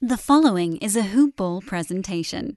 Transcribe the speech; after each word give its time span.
The 0.00 0.16
following 0.16 0.76
is 0.76 0.94
a 0.94 1.02
Hoop 1.02 1.34
Ball 1.34 1.60
presentation. 1.60 2.56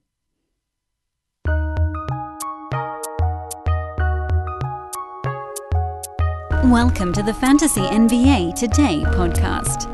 Welcome 6.65 7.11
to 7.13 7.23
the 7.23 7.33
Fantasy 7.33 7.81
NBA 7.81 8.53
Today 8.53 9.01
podcast. 9.07 9.89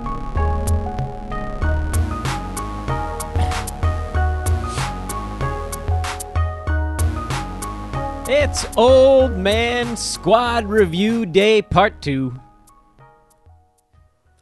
It's 8.27 8.65
Old 8.75 9.37
Man 9.37 9.95
Squad 9.95 10.65
Review 10.65 11.25
Day 11.25 11.61
Part 11.61 12.01
2. 12.01 12.37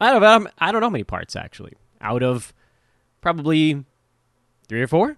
I 0.00 0.12
don't, 0.12 0.50
I 0.58 0.72
don't 0.72 0.80
know 0.80 0.88
how 0.88 0.90
many 0.90 1.04
parts, 1.04 1.36
actually. 1.36 1.74
Out 2.00 2.24
of 2.24 2.52
probably 3.20 3.84
three 4.68 4.82
or 4.82 4.86
four? 4.86 5.16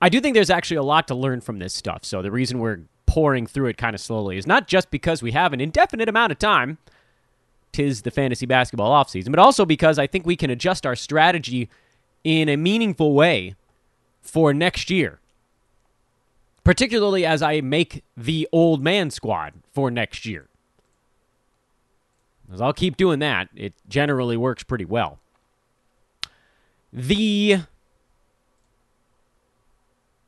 I 0.00 0.08
do 0.08 0.20
think 0.20 0.34
there's 0.34 0.50
actually 0.50 0.78
a 0.78 0.82
lot 0.82 1.08
to 1.08 1.14
learn 1.14 1.40
from 1.40 1.58
this 1.58 1.74
stuff. 1.74 2.04
So 2.04 2.22
the 2.22 2.30
reason 2.30 2.58
we're 2.58 2.80
pouring 3.06 3.46
through 3.46 3.66
it 3.66 3.76
kind 3.76 3.94
of 3.94 4.00
slowly 4.00 4.36
is 4.36 4.46
not 4.46 4.66
just 4.66 4.90
because 4.90 5.22
we 5.22 5.32
have 5.32 5.52
an 5.52 5.60
indefinite 5.60 6.08
amount 6.08 6.32
of 6.32 6.38
time, 6.38 6.78
tis 7.72 8.02
the 8.02 8.10
fantasy 8.10 8.46
basketball 8.46 8.90
offseason, 8.90 9.30
but 9.30 9.38
also 9.38 9.64
because 9.64 9.98
I 9.98 10.06
think 10.06 10.26
we 10.26 10.36
can 10.36 10.50
adjust 10.50 10.84
our 10.84 10.96
strategy 10.96 11.68
in 12.24 12.48
a 12.48 12.56
meaningful 12.56 13.14
way 13.14 13.54
for 14.20 14.52
next 14.52 14.90
year 14.90 15.20
particularly 16.64 17.26
as 17.26 17.42
I 17.42 17.60
make 17.60 18.04
the 18.16 18.48
old 18.52 18.82
man 18.82 19.10
squad 19.10 19.54
for 19.72 19.90
next 19.90 20.26
year. 20.26 20.48
As 22.52 22.60
I'll 22.60 22.72
keep 22.72 22.96
doing 22.96 23.18
that, 23.20 23.48
it 23.56 23.72
generally 23.88 24.36
works 24.36 24.62
pretty 24.62 24.84
well. 24.84 25.18
The 26.92 27.58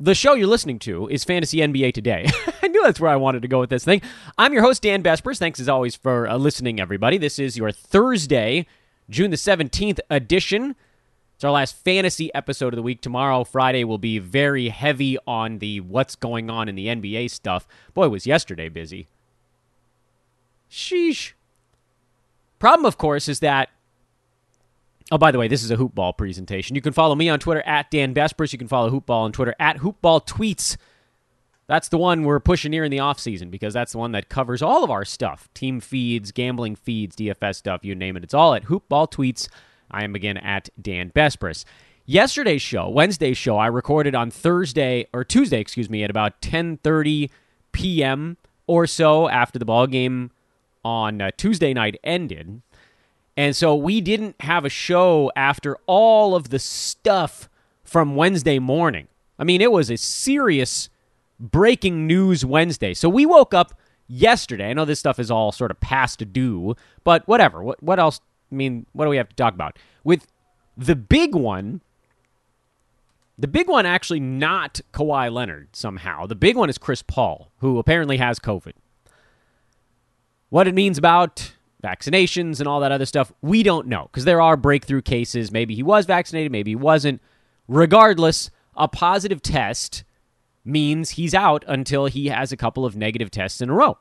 the 0.01 0.15
show 0.15 0.35
you're 0.35 0.47
listening 0.47 0.79
to 0.81 1.09
is 1.09 1.25
Fantasy 1.25 1.59
NBA 1.59 1.93
Today. 1.93 2.27
I 2.63 2.69
knew 2.69 2.83
that's 2.83 3.01
where 3.01 3.11
I 3.11 3.17
wanted 3.17 3.43
to 3.43 3.49
go 3.49 3.61
with 3.61 3.71
this 3.71 3.85
thing. 3.85 4.03
I'm 4.39 4.53
your 4.53 4.63
host 4.63 4.83
Dan 4.83 5.03
Besbris. 5.03 5.39
Thanks 5.39 5.61
as 5.61 5.69
always 5.69 5.95
for 5.95 6.29
uh, 6.29 6.37
listening, 6.37 6.81
everybody. 6.81 7.19
This 7.19 7.39
is 7.39 7.57
your 7.57 7.71
Thursday, 7.71 8.67
June 9.09 9.31
the 9.31 9.37
17th 9.37 10.01
edition 10.11 10.75
it's 11.35 11.45
our 11.45 11.51
last 11.51 11.77
fantasy 11.77 12.33
episode 12.33 12.73
of 12.73 12.77
the 12.77 12.83
week. 12.83 13.01
Tomorrow, 13.01 13.45
Friday, 13.45 13.85
will 13.85 13.99
be 13.99 14.19
very 14.19 14.69
heavy 14.69 15.19
on 15.27 15.59
the 15.59 15.81
what's 15.81 16.15
going 16.15 16.49
on 16.49 16.69
in 16.69 16.75
the 16.75 16.87
NBA 16.87 17.31
stuff. 17.31 17.67
Boy, 17.93 18.09
was 18.09 18.27
yesterday 18.27 18.69
busy. 18.69 19.09
Sheesh. 20.71 21.33
Problem, 22.59 22.87
of 22.87 22.99
course, 22.99 23.29
is 23.29 23.41
that. 23.41 23.69
Oh, 25.13 25.19
by 25.19 25.31
the 25.31 25.39
way, 25.39 25.49
this 25.49 25.63
is 25.63 25.71
a 25.71 25.77
hoopball 25.77 26.17
presentation. 26.17 26.75
You 26.75 26.83
can 26.83 26.93
follow 26.93 27.15
me 27.15 27.29
on 27.29 27.39
Twitter 27.39 27.63
at 27.63 27.91
Dan 27.91 28.15
Besbris. 28.15 28.53
You 28.53 28.59
can 28.59 28.69
follow 28.69 28.91
hoopball 28.91 29.25
on 29.25 29.33
Twitter 29.33 29.55
at 29.61 29.79
hoopball 29.79 30.27
tweets. 30.27 30.77
That's 31.67 31.89
the 31.89 31.99
one 31.99 32.25
we're 32.25 32.41
pushing 32.41 32.73
here 32.73 32.85
in 32.85 32.91
the 32.91 32.99
offseason 32.99 33.51
because 33.51 33.75
that's 33.75 33.93
the 33.93 33.99
one 33.99 34.13
that 34.13 34.29
covers 34.29 34.63
all 34.63 34.85
of 34.85 34.91
our 34.91 35.05
stuff 35.05 35.49
team 35.55 35.81
feeds, 35.81 36.33
gambling 36.33 36.77
feeds, 36.77 37.17
DFS 37.17 37.57
stuff, 37.57 37.85
you 37.85 37.95
name 37.95 38.17
it. 38.17 38.25
It's 38.25 38.35
all 38.35 38.55
at 38.55 38.65
hoopball 38.65 39.11
tweets. 39.11 39.49
I 39.91 40.05
am 40.05 40.15
again 40.15 40.37
at 40.39 40.69
Dan 40.81 41.11
Besbris. 41.11 41.65
Yesterday's 42.07 42.61
show, 42.61 42.89
Wednesday's 42.89 43.39
show, 43.39 43.57
I 43.57 43.67
recorded 43.67 44.15
on 44.15 44.31
Thursday 44.31 45.07
or 45.15 45.25
Tuesday, 45.25 45.59
excuse 45.59 45.89
me, 45.89 46.05
at 46.05 46.11
about 46.11 46.41
10:30 46.43 47.31
p.m. 47.73 48.37
or 48.67 48.87
so 48.87 49.29
after 49.29 49.59
the 49.59 49.65
ball 49.65 49.87
game 49.87 50.31
on 50.85 51.23
uh, 51.23 51.31
Tuesday 51.37 51.73
night 51.73 51.99
ended. 52.05 52.61
And 53.37 53.57
so 53.57 53.75
we 53.75 54.01
didn't 54.01 54.37
have 54.41 54.65
a 54.65 54.69
show 54.69 55.31
after 55.35 55.77
all 55.87 56.35
of 56.37 56.51
the 56.51 56.59
stuff 56.59 57.49
from 57.83 58.17
Wednesday 58.17 58.59
morning. 58.59 59.09
I 59.39 59.45
mean, 59.45 59.61
it 59.61 59.73
was 59.73 59.91
a 59.91 59.97
serious 59.97 60.89
breaking 61.41 62.07
news 62.07 62.45
Wednesday. 62.45 62.95
So 62.95 63.09
we 63.09 63.27
woke 63.27 63.53
up 63.53 63.79
yesterday. 64.07 64.71
I 64.71 64.73
know 64.73 64.85
this 64.85 65.01
stuff 65.01 65.19
is 65.19 65.31
all 65.31 65.51
sort 65.51 65.71
of 65.71 65.81
past 65.81 66.33
due, 66.33 66.77
but 67.03 67.27
whatever. 67.27 67.63
What 67.63 67.83
what 67.83 67.99
else 67.99 68.21
I 68.53 68.55
mean, 68.55 68.87
what 68.93 69.05
do 69.05 69.11
we 69.11 69.17
have 69.17 69.29
to 69.29 69.37
talk 69.37 69.55
about? 69.55 69.79
With 70.05 70.29
the 70.77 70.95
big 70.95 71.35
one, 71.35 71.81
the 73.37 73.49
big 73.49 73.69
one 73.69 73.85
actually 73.85 74.21
not 74.21 74.81
Kawhi 74.93 75.33
Leonard 75.33 75.75
somehow. 75.75 76.27
The 76.27 76.37
big 76.37 76.57
one 76.57 76.71
is 76.71 76.79
Chris 76.79 77.03
Paul, 77.03 77.51
who 77.59 77.79
apparently 77.79 78.19
has 78.19 78.39
COVID. 78.39 78.73
What 80.51 80.69
it 80.69 80.75
means 80.75 80.99
about 80.99 81.53
vaccinations 81.85 82.59
and 82.59 82.67
all 82.67 82.81
that 82.81 82.93
other 82.93 83.07
stuff, 83.07 83.33
we 83.43 83.63
don't 83.63 83.87
know 83.87 84.09
because 84.11 84.25
there 84.25 84.41
are 84.41 84.57
breakthrough 84.57 85.03
cases. 85.03 85.53
Maybe 85.53 85.75
he 85.75 85.83
was 85.83 86.07
vaccinated, 86.07 86.51
maybe 86.51 86.73
he 86.73 86.77
wasn't. 86.77 87.21
Regardless, 87.69 88.51
a 88.77 88.89
positive 88.89 89.43
test 89.43 90.05
means 90.65 91.11
he's 91.11 91.35
out 91.35 91.65
until 91.69 92.07
he 92.07 92.29
has 92.29 92.53
a 92.53 92.57
couple 92.57 92.85
of 92.85 92.97
negative 92.97 93.31
tests 93.31 93.61
in 93.61 93.71
a 93.71 93.75
row. 93.75 93.99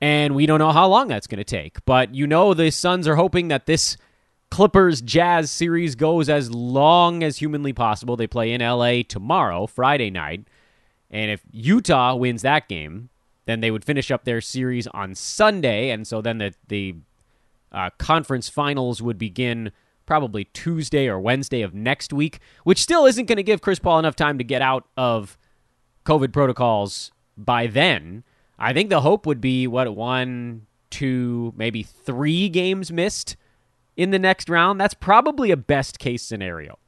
And 0.00 0.34
we 0.34 0.46
don't 0.46 0.58
know 0.58 0.72
how 0.72 0.88
long 0.88 1.08
that's 1.08 1.26
going 1.26 1.38
to 1.38 1.44
take. 1.44 1.84
But 1.84 2.14
you 2.14 2.26
know, 2.26 2.54
the 2.54 2.70
Suns 2.70 3.06
are 3.06 3.16
hoping 3.16 3.48
that 3.48 3.66
this 3.66 3.96
Clippers 4.50 5.00
Jazz 5.00 5.50
series 5.50 5.94
goes 5.94 6.28
as 6.28 6.52
long 6.52 7.22
as 7.22 7.38
humanly 7.38 7.72
possible. 7.72 8.16
They 8.16 8.26
play 8.26 8.52
in 8.52 8.60
LA 8.60 9.02
tomorrow, 9.06 9.66
Friday 9.66 10.10
night. 10.10 10.44
And 11.10 11.30
if 11.30 11.42
Utah 11.52 12.14
wins 12.16 12.42
that 12.42 12.68
game, 12.68 13.10
then 13.46 13.60
they 13.60 13.70
would 13.70 13.84
finish 13.84 14.10
up 14.10 14.24
their 14.24 14.40
series 14.40 14.86
on 14.88 15.14
Sunday. 15.14 15.90
And 15.90 16.06
so 16.06 16.20
then 16.20 16.38
the, 16.38 16.54
the 16.68 16.96
uh, 17.72 17.90
conference 17.98 18.48
finals 18.48 19.02
would 19.02 19.18
begin 19.18 19.72
probably 20.06 20.44
Tuesday 20.46 21.08
or 21.08 21.20
Wednesday 21.20 21.62
of 21.62 21.74
next 21.74 22.12
week, 22.12 22.40
which 22.64 22.82
still 22.82 23.06
isn't 23.06 23.26
going 23.26 23.36
to 23.36 23.42
give 23.42 23.60
Chris 23.60 23.78
Paul 23.78 23.98
enough 23.98 24.16
time 24.16 24.38
to 24.38 24.44
get 24.44 24.62
out 24.62 24.88
of 24.96 25.38
COVID 26.04 26.32
protocols 26.32 27.12
by 27.36 27.66
then. 27.66 28.24
I 28.58 28.72
think 28.72 28.90
the 28.90 29.00
hope 29.00 29.24
would 29.26 29.40
be 29.40 29.66
what 29.66 29.94
one, 29.94 30.66
two, 30.90 31.54
maybe 31.56 31.82
three 31.82 32.48
games 32.48 32.92
missed 32.92 33.36
in 33.96 34.10
the 34.10 34.18
next 34.18 34.48
round. 34.48 34.80
That's 34.80 34.94
probably 34.94 35.50
a 35.50 35.56
best 35.56 35.98
case 35.98 36.22
scenario 36.22 36.78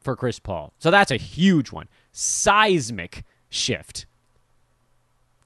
for 0.00 0.16
Chris 0.16 0.38
Paul. 0.38 0.72
So 0.78 0.90
that's 0.90 1.10
a 1.10 1.16
huge 1.16 1.72
one. 1.72 1.88
Seismic 2.12 3.24
shift. 3.48 4.06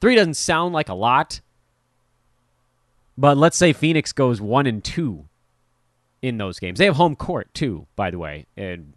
Three 0.00 0.14
doesn't 0.14 0.34
sound 0.34 0.72
like 0.72 0.88
a 0.88 0.94
lot, 0.94 1.40
but 3.18 3.36
let's 3.36 3.56
say 3.56 3.72
Phoenix 3.72 4.12
goes 4.12 4.40
one 4.40 4.66
and 4.66 4.82
two 4.82 5.26
in 6.22 6.38
those 6.38 6.58
games. 6.58 6.78
They 6.78 6.86
have 6.86 6.96
home 6.96 7.16
court 7.16 7.52
too, 7.54 7.86
by 7.96 8.10
the 8.10 8.18
way, 8.18 8.46
and 8.56 8.94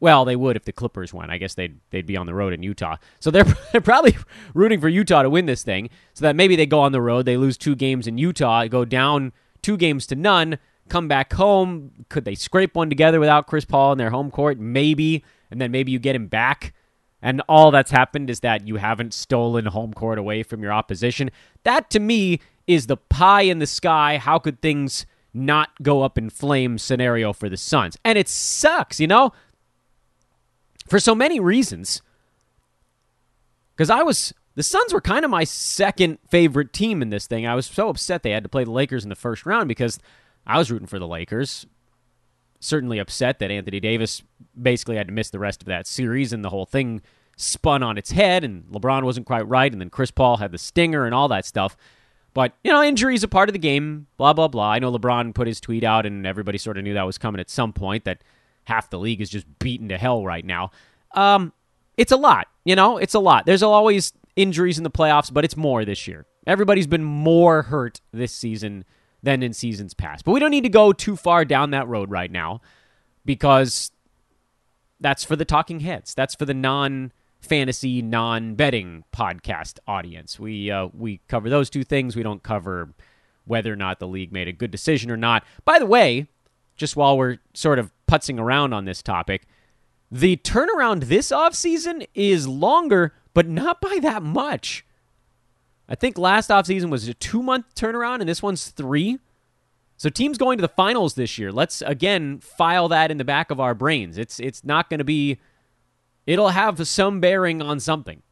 well, 0.00 0.24
they 0.24 0.34
would 0.34 0.56
if 0.56 0.64
the 0.64 0.72
Clippers 0.72 1.14
won. 1.14 1.30
I 1.30 1.38
guess 1.38 1.54
they'd 1.54 1.78
they'd 1.90 2.06
be 2.06 2.16
on 2.16 2.26
the 2.26 2.34
road 2.34 2.52
in 2.52 2.62
Utah. 2.62 2.96
So 3.20 3.30
they're, 3.30 3.44
they're 3.72 3.80
probably 3.80 4.16
rooting 4.52 4.80
for 4.80 4.88
Utah 4.88 5.22
to 5.22 5.30
win 5.30 5.46
this 5.46 5.62
thing, 5.62 5.90
so 6.12 6.24
that 6.24 6.36
maybe 6.36 6.56
they 6.56 6.66
go 6.66 6.80
on 6.80 6.92
the 6.92 7.00
road, 7.00 7.24
they 7.24 7.36
lose 7.36 7.56
two 7.56 7.74
games 7.74 8.06
in 8.06 8.18
Utah, 8.18 8.66
go 8.66 8.84
down 8.84 9.32
two 9.62 9.76
games 9.76 10.06
to 10.08 10.16
none, 10.16 10.58
come 10.88 11.08
back 11.08 11.32
home. 11.32 11.92
Could 12.08 12.24
they 12.24 12.34
scrape 12.34 12.74
one 12.74 12.88
together 12.88 13.20
without 13.20 13.46
Chris 13.46 13.64
Paul 13.64 13.92
in 13.92 13.98
their 13.98 14.10
home 14.10 14.30
court? 14.30 14.58
Maybe, 14.58 15.24
and 15.50 15.60
then 15.60 15.70
maybe 15.70 15.92
you 15.92 15.98
get 15.98 16.16
him 16.16 16.26
back. 16.26 16.74
And 17.22 17.40
all 17.48 17.70
that's 17.70 17.90
happened 17.90 18.28
is 18.28 18.40
that 18.40 18.66
you 18.66 18.76
haven't 18.76 19.14
stolen 19.14 19.66
home 19.66 19.94
court 19.94 20.18
away 20.18 20.42
from 20.42 20.62
your 20.62 20.72
opposition. 20.72 21.30
That 21.62 21.88
to 21.90 22.00
me 22.00 22.40
is 22.66 22.88
the 22.88 22.96
pie 22.96 23.42
in 23.42 23.60
the 23.60 23.66
sky. 23.66 24.18
How 24.18 24.38
could 24.38 24.60
things 24.60 25.06
not 25.32 25.70
go 25.82 26.02
up 26.02 26.18
in 26.18 26.30
flames 26.30 26.82
scenario 26.82 27.32
for 27.32 27.48
the 27.48 27.56
Suns? 27.56 27.96
And 28.04 28.18
it 28.18 28.28
sucks, 28.28 28.98
you 28.98 29.06
know? 29.06 29.32
for 30.92 31.00
so 31.00 31.14
many 31.14 31.40
reasons. 31.40 32.02
Because 33.74 33.88
I 33.88 34.02
was, 34.02 34.34
the 34.54 34.62
Suns 34.62 34.92
were 34.92 35.00
kind 35.00 35.24
of 35.24 35.30
my 35.30 35.44
second 35.44 36.18
favorite 36.28 36.74
team 36.74 37.02
in 37.02 37.08
this 37.08 37.26
thing. 37.26 37.46
I 37.46 37.54
was 37.54 37.64
so 37.66 37.88
upset 37.88 38.22
they 38.22 38.32
had 38.32 38.42
to 38.42 38.48
play 38.48 38.64
the 38.64 38.70
Lakers 38.70 39.02
in 39.02 39.08
the 39.08 39.16
first 39.16 39.46
round 39.46 39.68
because 39.68 39.98
I 40.46 40.58
was 40.58 40.70
rooting 40.70 40.86
for 40.86 40.98
the 40.98 41.06
Lakers. 41.06 41.66
Certainly 42.62 43.00
upset 43.00 43.40
that 43.40 43.50
Anthony 43.50 43.80
Davis 43.80 44.22
basically 44.60 44.96
had 44.96 45.08
to 45.08 45.12
miss 45.12 45.30
the 45.30 45.40
rest 45.40 45.62
of 45.62 45.66
that 45.66 45.86
series 45.86 46.32
and 46.32 46.44
the 46.44 46.50
whole 46.50 46.64
thing 46.64 47.02
spun 47.36 47.82
on 47.82 47.98
its 47.98 48.12
head 48.12 48.44
and 48.44 48.64
LeBron 48.66 49.02
wasn't 49.02 49.26
quite 49.26 49.48
right 49.48 49.72
and 49.72 49.80
then 49.80 49.90
Chris 49.90 50.12
Paul 50.12 50.36
had 50.36 50.52
the 50.52 50.58
stinger 50.58 51.04
and 51.04 51.14
all 51.14 51.26
that 51.28 51.44
stuff. 51.44 51.76
But, 52.34 52.54
you 52.62 52.70
know, 52.70 52.82
injuries 52.82 53.24
a 53.24 53.28
part 53.28 53.48
of 53.48 53.52
the 53.52 53.58
game, 53.58 54.06
blah, 54.16 54.32
blah, 54.32 54.48
blah. 54.48 54.70
I 54.70 54.78
know 54.78 54.92
LeBron 54.92 55.34
put 55.34 55.48
his 55.48 55.60
tweet 55.60 55.82
out 55.82 56.06
and 56.06 56.26
everybody 56.26 56.56
sort 56.56 56.78
of 56.78 56.84
knew 56.84 56.94
that 56.94 57.02
was 57.02 57.18
coming 57.18 57.40
at 57.40 57.50
some 57.50 57.72
point 57.72 58.04
that 58.04 58.22
half 58.64 58.90
the 58.90 58.98
league 58.98 59.20
is 59.20 59.28
just 59.28 59.46
beaten 59.58 59.88
to 59.88 59.98
hell 59.98 60.24
right 60.24 60.44
now. 60.44 60.70
Um, 61.14 61.52
it's 61.96 62.12
a 62.12 62.16
lot, 62.16 62.46
you 62.64 62.76
know, 62.76 62.96
it's 62.96 63.14
a 63.14 63.18
lot. 63.18 63.44
There's 63.44 63.62
always 63.62 64.12
injuries 64.36 64.78
in 64.78 64.84
the 64.84 64.90
playoffs, 64.90 65.32
but 65.32 65.44
it's 65.44 65.56
more 65.56 65.84
this 65.84 66.06
year. 66.06 66.26
Everybody's 66.46 66.86
been 66.86 67.04
more 67.04 67.62
hurt 67.62 68.00
this 68.12 68.32
season 68.32 68.84
than 69.22 69.42
in 69.42 69.52
seasons 69.52 69.94
past. 69.94 70.24
But 70.24 70.32
we 70.32 70.40
don't 70.40 70.50
need 70.50 70.64
to 70.64 70.68
go 70.68 70.92
too 70.92 71.16
far 71.16 71.44
down 71.44 71.70
that 71.70 71.88
road 71.88 72.10
right 72.10 72.30
now 72.30 72.60
because 73.24 73.92
that's 75.00 75.24
for 75.24 75.36
the 75.36 75.44
talking 75.44 75.80
heads. 75.80 76.14
That's 76.14 76.34
for 76.34 76.44
the 76.44 76.54
non 76.54 77.12
fantasy, 77.40 78.02
non 78.02 78.54
betting 78.54 79.04
podcast 79.12 79.78
audience. 79.86 80.38
We 80.38 80.70
uh, 80.70 80.88
we 80.96 81.20
cover 81.28 81.50
those 81.50 81.70
two 81.70 81.84
things. 81.84 82.16
We 82.16 82.22
don't 82.22 82.42
cover 82.42 82.94
whether 83.44 83.72
or 83.72 83.76
not 83.76 83.98
the 83.98 84.06
league 84.06 84.32
made 84.32 84.48
a 84.48 84.52
good 84.52 84.70
decision 84.70 85.10
or 85.10 85.16
not. 85.16 85.44
By 85.64 85.78
the 85.78 85.86
way, 85.86 86.28
just 86.76 86.96
while 86.96 87.18
we're 87.18 87.38
sort 87.54 87.78
of 87.78 87.92
putzing 88.08 88.38
around 88.38 88.72
on 88.72 88.84
this 88.84 89.02
topic, 89.02 89.46
the 90.10 90.36
turnaround 90.38 91.04
this 91.04 91.30
offseason 91.30 92.06
is 92.14 92.46
longer, 92.46 93.14
but 93.34 93.48
not 93.48 93.80
by 93.80 93.98
that 94.02 94.22
much. 94.22 94.84
I 95.92 95.94
think 95.94 96.16
last 96.16 96.48
offseason 96.48 96.88
was 96.88 97.06
a 97.06 97.12
two 97.12 97.42
month 97.42 97.66
turnaround, 97.74 98.20
and 98.20 98.28
this 98.28 98.42
one's 98.42 98.70
three. 98.70 99.18
So 99.98 100.08
teams 100.08 100.38
going 100.38 100.56
to 100.56 100.62
the 100.62 100.68
finals 100.68 101.14
this 101.14 101.36
year, 101.36 101.52
let's 101.52 101.82
again 101.82 102.40
file 102.40 102.88
that 102.88 103.10
in 103.10 103.18
the 103.18 103.24
back 103.24 103.50
of 103.50 103.60
our 103.60 103.74
brains. 103.74 104.16
It's 104.16 104.40
it's 104.40 104.64
not 104.64 104.88
going 104.88 104.98
to 104.98 105.04
be 105.04 105.38
it'll 106.26 106.48
have 106.48 106.88
some 106.88 107.20
bearing 107.20 107.60
on 107.60 107.78
something. 107.78 108.22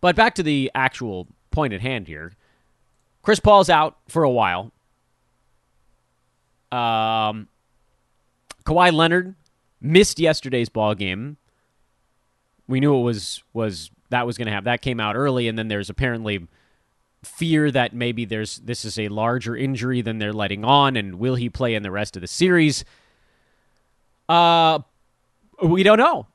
But 0.00 0.16
back 0.16 0.34
to 0.36 0.42
the 0.42 0.70
actual 0.74 1.26
point 1.50 1.74
at 1.74 1.82
hand 1.82 2.08
here. 2.08 2.32
Chris 3.20 3.40
Paul's 3.40 3.68
out 3.68 3.98
for 4.08 4.22
a 4.22 4.30
while. 4.30 4.72
Um, 6.72 7.48
Kawhi 8.64 8.90
Leonard 8.90 9.34
missed 9.82 10.18
yesterday's 10.18 10.70
ball 10.70 10.94
game. 10.94 11.36
We 12.66 12.80
knew 12.80 12.96
it 12.96 13.02
was 13.02 13.42
was 13.52 13.90
that 14.10 14.26
was 14.26 14.36
going 14.36 14.46
to 14.46 14.52
have 14.52 14.64
that 14.64 14.82
came 14.82 15.00
out 15.00 15.16
early, 15.16 15.48
and 15.48 15.58
then 15.58 15.68
there's 15.68 15.90
apparently 15.90 16.46
fear 17.22 17.70
that 17.70 17.92
maybe 17.94 18.24
there's 18.24 18.58
this 18.58 18.84
is 18.84 18.98
a 18.98 19.08
larger 19.08 19.56
injury 19.56 20.02
than 20.02 20.18
they're 20.18 20.32
letting 20.32 20.64
on, 20.64 20.96
and 20.96 21.16
will 21.16 21.34
he 21.34 21.48
play 21.48 21.74
in 21.74 21.82
the 21.82 21.90
rest 21.90 22.16
of 22.16 22.20
the 22.20 22.28
series? 22.28 22.84
Uh, 24.28 24.80
we 25.62 25.82
don't 25.82 25.98
know. 25.98 26.26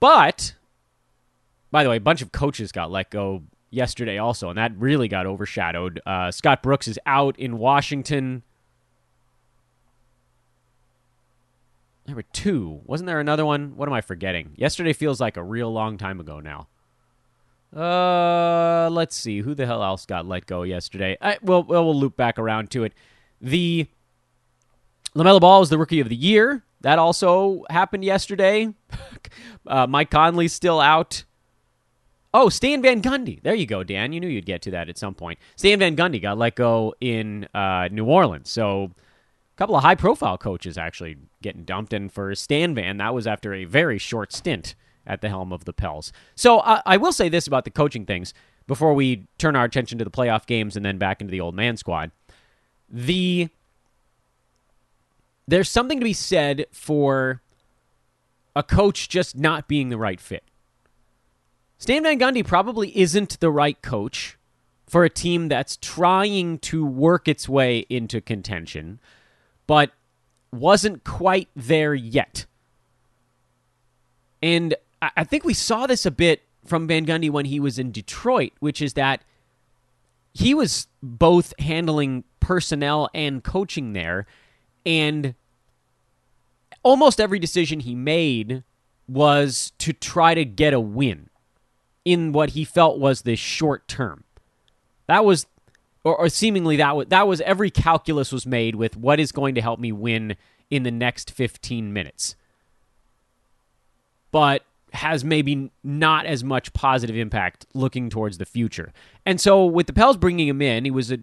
But 0.00 0.54
by 1.70 1.82
the 1.82 1.90
way, 1.90 1.96
a 1.96 2.00
bunch 2.00 2.22
of 2.22 2.32
coaches 2.32 2.72
got 2.72 2.90
let 2.90 3.10
go 3.10 3.42
yesterday 3.70 4.18
also, 4.18 4.48
and 4.48 4.58
that 4.58 4.72
really 4.76 5.08
got 5.08 5.26
overshadowed. 5.26 6.00
Uh, 6.06 6.30
Scott 6.30 6.62
Brooks 6.62 6.88
is 6.88 6.98
out 7.06 7.38
in 7.38 7.58
Washington. 7.58 8.42
There 12.06 12.14
were 12.14 12.22
two. 12.22 12.80
Wasn't 12.84 13.06
there 13.06 13.18
another 13.18 13.44
one? 13.44 13.76
What 13.76 13.88
am 13.88 13.92
I 13.92 14.00
forgetting? 14.00 14.52
Yesterday 14.54 14.92
feels 14.92 15.20
like 15.20 15.36
a 15.36 15.42
real 15.42 15.72
long 15.72 15.98
time 15.98 16.20
ago 16.20 16.40
now. 16.40 16.68
Uh, 17.74 18.88
let's 18.90 19.16
see. 19.16 19.40
Who 19.40 19.54
the 19.54 19.66
hell 19.66 19.82
else 19.82 20.06
got 20.06 20.24
let 20.24 20.46
go 20.46 20.62
yesterday? 20.62 21.16
I, 21.20 21.38
well, 21.42 21.64
we'll 21.64 21.98
loop 21.98 22.16
back 22.16 22.38
around 22.38 22.70
to 22.70 22.84
it. 22.84 22.92
The 23.40 23.88
LaMelo 25.16 25.40
Ball 25.40 25.62
is 25.62 25.68
the 25.68 25.78
rookie 25.78 26.00
of 26.00 26.08
the 26.08 26.16
year. 26.16 26.62
That 26.82 26.98
also 27.00 27.64
happened 27.70 28.04
yesterday. 28.04 28.72
uh, 29.66 29.88
Mike 29.88 30.10
Conley's 30.10 30.52
still 30.52 30.80
out. 30.80 31.24
Oh, 32.32 32.48
Stan 32.48 32.82
Van 32.82 33.02
Gundy. 33.02 33.42
There 33.42 33.54
you 33.54 33.66
go, 33.66 33.82
Dan. 33.82 34.12
You 34.12 34.20
knew 34.20 34.28
you'd 34.28 34.46
get 34.46 34.62
to 34.62 34.70
that 34.72 34.88
at 34.88 34.96
some 34.96 35.14
point. 35.14 35.38
Stan 35.56 35.78
Van 35.80 35.96
Gundy 35.96 36.22
got 36.22 36.38
let 36.38 36.54
go 36.54 36.94
in 37.00 37.48
uh, 37.54 37.88
New 37.90 38.04
Orleans. 38.04 38.50
So 38.50 38.92
couple 39.56 39.76
of 39.76 39.82
high 39.82 39.94
profile 39.94 40.38
coaches 40.38 40.76
actually 40.76 41.16
getting 41.42 41.64
dumped. 41.64 41.92
And 41.92 42.12
for 42.12 42.34
Stan 42.34 42.74
Van, 42.74 42.98
that 42.98 43.14
was 43.14 43.26
after 43.26 43.54
a 43.54 43.64
very 43.64 43.98
short 43.98 44.32
stint 44.32 44.74
at 45.06 45.20
the 45.20 45.28
helm 45.28 45.52
of 45.52 45.64
the 45.64 45.72
Pels. 45.72 46.12
So 46.34 46.58
I 46.58 46.96
will 46.96 47.12
say 47.12 47.28
this 47.28 47.46
about 47.46 47.64
the 47.64 47.70
coaching 47.70 48.06
things 48.06 48.34
before 48.66 48.92
we 48.94 49.28
turn 49.38 49.54
our 49.56 49.64
attention 49.64 49.98
to 49.98 50.04
the 50.04 50.10
playoff 50.10 50.46
games 50.46 50.76
and 50.76 50.84
then 50.84 50.98
back 50.98 51.20
into 51.20 51.30
the 51.30 51.40
old 51.40 51.54
man 51.54 51.76
squad. 51.76 52.10
The 52.88 53.48
there's 55.48 55.70
something 55.70 56.00
to 56.00 56.04
be 56.04 56.12
said 56.12 56.66
for 56.72 57.40
a 58.56 58.64
coach 58.64 59.08
just 59.08 59.36
not 59.36 59.68
being 59.68 59.90
the 59.90 59.98
right 59.98 60.20
fit. 60.20 60.42
Stan 61.78 62.02
Van 62.02 62.18
Gundy 62.18 62.44
probably 62.44 62.96
isn't 62.98 63.38
the 63.38 63.50
right 63.50 63.80
coach 63.80 64.36
for 64.88 65.04
a 65.04 65.10
team 65.10 65.48
that's 65.48 65.76
trying 65.76 66.58
to 66.58 66.84
work 66.84 67.28
its 67.28 67.48
way 67.48 67.86
into 67.88 68.20
contention, 68.20 68.98
but 69.66 69.92
wasn't 70.52 71.04
quite 71.04 71.48
there 71.54 71.94
yet. 71.94 72.46
And 74.42 74.74
I 75.00 75.24
think 75.24 75.44
we 75.44 75.54
saw 75.54 75.86
this 75.86 76.06
a 76.06 76.10
bit 76.10 76.42
from 76.64 76.86
Van 76.86 77.06
Gundy 77.06 77.30
when 77.30 77.46
he 77.46 77.60
was 77.60 77.78
in 77.78 77.92
Detroit, 77.92 78.52
which 78.60 78.80
is 78.82 78.94
that 78.94 79.22
he 80.34 80.54
was 80.54 80.88
both 81.02 81.54
handling 81.58 82.24
personnel 82.40 83.08
and 83.14 83.42
coaching 83.42 83.92
there. 83.92 84.26
And 84.84 85.34
almost 86.82 87.20
every 87.20 87.38
decision 87.38 87.80
he 87.80 87.94
made 87.94 88.62
was 89.08 89.72
to 89.78 89.92
try 89.92 90.34
to 90.34 90.44
get 90.44 90.74
a 90.74 90.80
win 90.80 91.30
in 92.04 92.32
what 92.32 92.50
he 92.50 92.64
felt 92.64 92.98
was 92.98 93.22
the 93.22 93.36
short 93.36 93.88
term. 93.88 94.24
That 95.06 95.24
was, 95.24 95.46
or, 96.06 96.16
or 96.16 96.28
seemingly 96.28 96.76
that 96.76 96.94
was 96.94 97.08
that 97.08 97.26
was 97.26 97.40
every 97.40 97.68
calculus 97.68 98.30
was 98.30 98.46
made 98.46 98.76
with 98.76 98.96
what 98.96 99.18
is 99.18 99.32
going 99.32 99.56
to 99.56 99.60
help 99.60 99.80
me 99.80 99.90
win 99.90 100.36
in 100.70 100.84
the 100.84 100.90
next 100.92 101.32
15 101.32 101.92
minutes. 101.92 102.36
But 104.30 104.62
has 104.92 105.24
maybe 105.24 105.72
not 105.82 106.24
as 106.24 106.44
much 106.44 106.72
positive 106.72 107.16
impact 107.16 107.66
looking 107.74 108.08
towards 108.08 108.38
the 108.38 108.44
future. 108.44 108.92
And 109.26 109.40
so 109.40 109.66
with 109.66 109.88
the 109.88 109.92
Pels 109.92 110.16
bringing 110.16 110.46
him 110.46 110.62
in, 110.62 110.84
he 110.84 110.92
was 110.92 111.10
a 111.10 111.18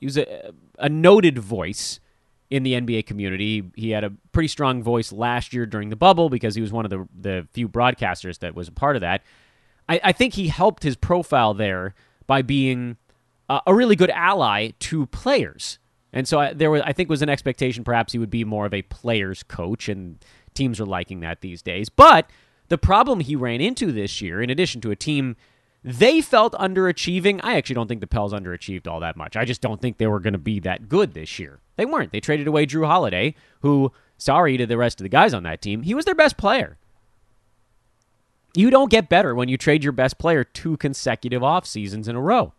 he 0.00 0.06
was 0.06 0.16
a, 0.16 0.52
a 0.78 0.88
noted 0.88 1.38
voice 1.38 2.00
in 2.48 2.62
the 2.62 2.72
NBA 2.72 3.04
community. 3.04 3.70
He 3.76 3.90
had 3.90 4.04
a 4.04 4.12
pretty 4.32 4.48
strong 4.48 4.82
voice 4.82 5.12
last 5.12 5.52
year 5.52 5.66
during 5.66 5.90
the 5.90 5.96
bubble 5.96 6.30
because 6.30 6.54
he 6.54 6.62
was 6.62 6.72
one 6.72 6.86
of 6.86 6.90
the 6.90 7.06
the 7.14 7.46
few 7.52 7.68
broadcasters 7.68 8.38
that 8.38 8.54
was 8.54 8.68
a 8.68 8.72
part 8.72 8.96
of 8.96 9.00
that. 9.02 9.22
I, 9.86 10.00
I 10.02 10.12
think 10.12 10.32
he 10.32 10.48
helped 10.48 10.82
his 10.82 10.96
profile 10.96 11.52
there 11.52 11.94
by 12.26 12.40
being 12.40 12.96
uh, 13.48 13.60
a 13.66 13.74
really 13.74 13.96
good 13.96 14.10
ally 14.10 14.70
to 14.80 15.06
players. 15.06 15.78
And 16.12 16.26
so 16.26 16.40
I, 16.40 16.52
there 16.52 16.70
was, 16.70 16.82
I 16.82 16.92
think, 16.92 17.08
was 17.08 17.22
an 17.22 17.28
expectation 17.28 17.84
perhaps 17.84 18.12
he 18.12 18.18
would 18.18 18.30
be 18.30 18.44
more 18.44 18.66
of 18.66 18.74
a 18.74 18.82
players 18.82 19.42
coach, 19.42 19.88
and 19.88 20.18
teams 20.54 20.80
are 20.80 20.86
liking 20.86 21.20
that 21.20 21.40
these 21.40 21.62
days. 21.62 21.88
But 21.88 22.30
the 22.68 22.78
problem 22.78 23.20
he 23.20 23.36
ran 23.36 23.60
into 23.60 23.92
this 23.92 24.20
year, 24.20 24.40
in 24.40 24.50
addition 24.50 24.80
to 24.82 24.90
a 24.90 24.96
team 24.96 25.36
they 25.84 26.20
felt 26.20 26.54
underachieving. 26.54 27.40
I 27.42 27.56
actually 27.56 27.74
don't 27.74 27.88
think 27.88 28.00
the 28.00 28.06
Pels 28.06 28.32
underachieved 28.32 28.86
all 28.86 29.00
that 29.00 29.16
much. 29.16 29.36
I 29.36 29.44
just 29.44 29.60
don't 29.60 29.80
think 29.80 29.96
they 29.96 30.06
were 30.06 30.20
going 30.20 30.32
to 30.32 30.38
be 30.38 30.60
that 30.60 30.88
good 30.88 31.14
this 31.14 31.38
year. 31.38 31.60
They 31.76 31.86
weren't. 31.86 32.12
They 32.12 32.20
traded 32.20 32.46
away 32.48 32.66
Jrue 32.66 32.86
Holiday, 32.86 33.34
who, 33.60 33.92
sorry 34.16 34.56
to 34.56 34.66
the 34.66 34.76
rest 34.76 35.00
of 35.00 35.04
the 35.04 35.08
guys 35.08 35.32
on 35.32 35.44
that 35.44 35.62
team, 35.62 35.82
he 35.82 35.94
was 35.94 36.04
their 36.04 36.14
best 36.14 36.36
player. 36.36 36.76
You 38.54 38.70
don't 38.70 38.90
get 38.90 39.08
better 39.08 39.34
when 39.34 39.48
you 39.48 39.56
trade 39.56 39.84
your 39.84 39.92
best 39.92 40.18
player 40.18 40.42
two 40.42 40.76
consecutive 40.78 41.42
off 41.42 41.64
seasons 41.64 42.08
in 42.08 42.16
a 42.16 42.20
row. 42.20 42.52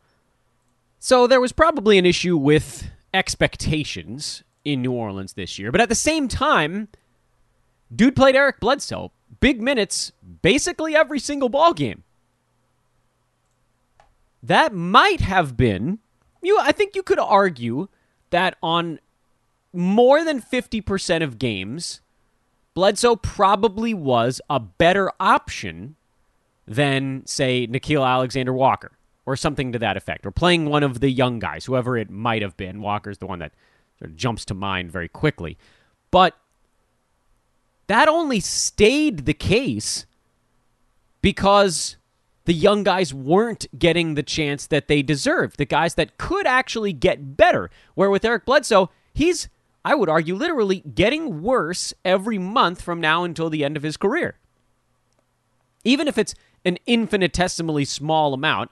So 0.99 1.27
there 1.27 1.41
was 1.41 1.53
probably 1.53 1.97
an 1.97 2.05
issue 2.05 2.35
with 2.35 2.89
expectations 3.13 4.43
in 4.65 4.81
New 4.81 4.91
Orleans 4.91 5.33
this 5.33 5.57
year. 5.57 5.71
But 5.71 5.81
at 5.81 5.89
the 5.89 5.95
same 5.95 6.27
time, 6.27 6.89
dude 7.93 8.15
played 8.15 8.35
Eric 8.35 8.59
Bledsoe 8.59 9.11
big 9.39 9.61
minutes 9.61 10.11
basically 10.41 10.95
every 10.95 11.19
single 11.19 11.49
ball 11.49 11.73
game. 11.73 12.03
That 14.43 14.73
might 14.73 15.21
have 15.21 15.55
been 15.55 15.99
you 16.41 16.57
I 16.59 16.71
think 16.71 16.95
you 16.95 17.03
could 17.03 17.19
argue 17.19 17.87
that 18.29 18.57
on 18.61 18.99
more 19.73 20.23
than 20.23 20.41
50% 20.41 21.23
of 21.23 21.37
games 21.39 22.01
Bledsoe 22.73 23.15
probably 23.15 23.93
was 23.93 24.41
a 24.49 24.59
better 24.59 25.11
option 25.19 25.95
than, 26.65 27.25
say, 27.25 27.67
Nickeil 27.67 28.07
Alexander 28.07 28.53
Walker 28.53 28.91
or 29.29 29.35
something 29.35 29.71
to 29.71 29.79
that 29.79 29.95
effect, 29.95 30.25
or 30.25 30.31
playing 30.31 30.65
one 30.65 30.81
of 30.81 30.99
the 30.99 31.09
young 31.11 31.37
guys, 31.37 31.65
whoever 31.65 31.95
it 31.95 32.09
might 32.09 32.41
have 32.41 32.57
been. 32.57 32.81
Walker's 32.81 33.19
the 33.19 33.27
one 33.27 33.39
that 33.39 33.53
sort 33.99 34.09
of 34.09 34.17
jumps 34.17 34.43
to 34.45 34.53
mind 34.55 34.91
very 34.91 35.07
quickly. 35.07 35.57
But 36.09 36.35
that 37.85 38.07
only 38.07 38.39
stayed 38.39 39.25
the 39.25 39.33
case 39.33 40.07
because 41.21 41.97
the 42.45 42.53
young 42.53 42.83
guys 42.83 43.13
weren't 43.13 43.67
getting 43.77 44.15
the 44.15 44.23
chance 44.23 44.65
that 44.65 44.87
they 44.87 45.03
deserved. 45.03 45.57
The 45.57 45.65
guys 45.65 45.93
that 45.93 46.17
could 46.17 46.47
actually 46.47 46.93
get 46.93 47.37
better. 47.37 47.69
Where 47.93 48.09
with 48.09 48.25
Eric 48.25 48.45
Bledsoe, 48.45 48.89
he's 49.13 49.47
I 49.85 49.95
would 49.95 50.09
argue, 50.09 50.35
literally 50.35 50.81
getting 50.93 51.41
worse 51.41 51.93
every 52.03 52.37
month 52.37 52.81
from 52.81 52.99
now 52.99 53.23
until 53.23 53.49
the 53.49 53.63
end 53.63 53.77
of 53.77 53.83
his 53.83 53.97
career. 53.97 54.37
Even 55.83 56.07
if 56.07 56.17
it's 56.17 56.35
an 56.65 56.77
infinitesimally 56.85 57.85
small 57.85 58.33
amount, 58.33 58.71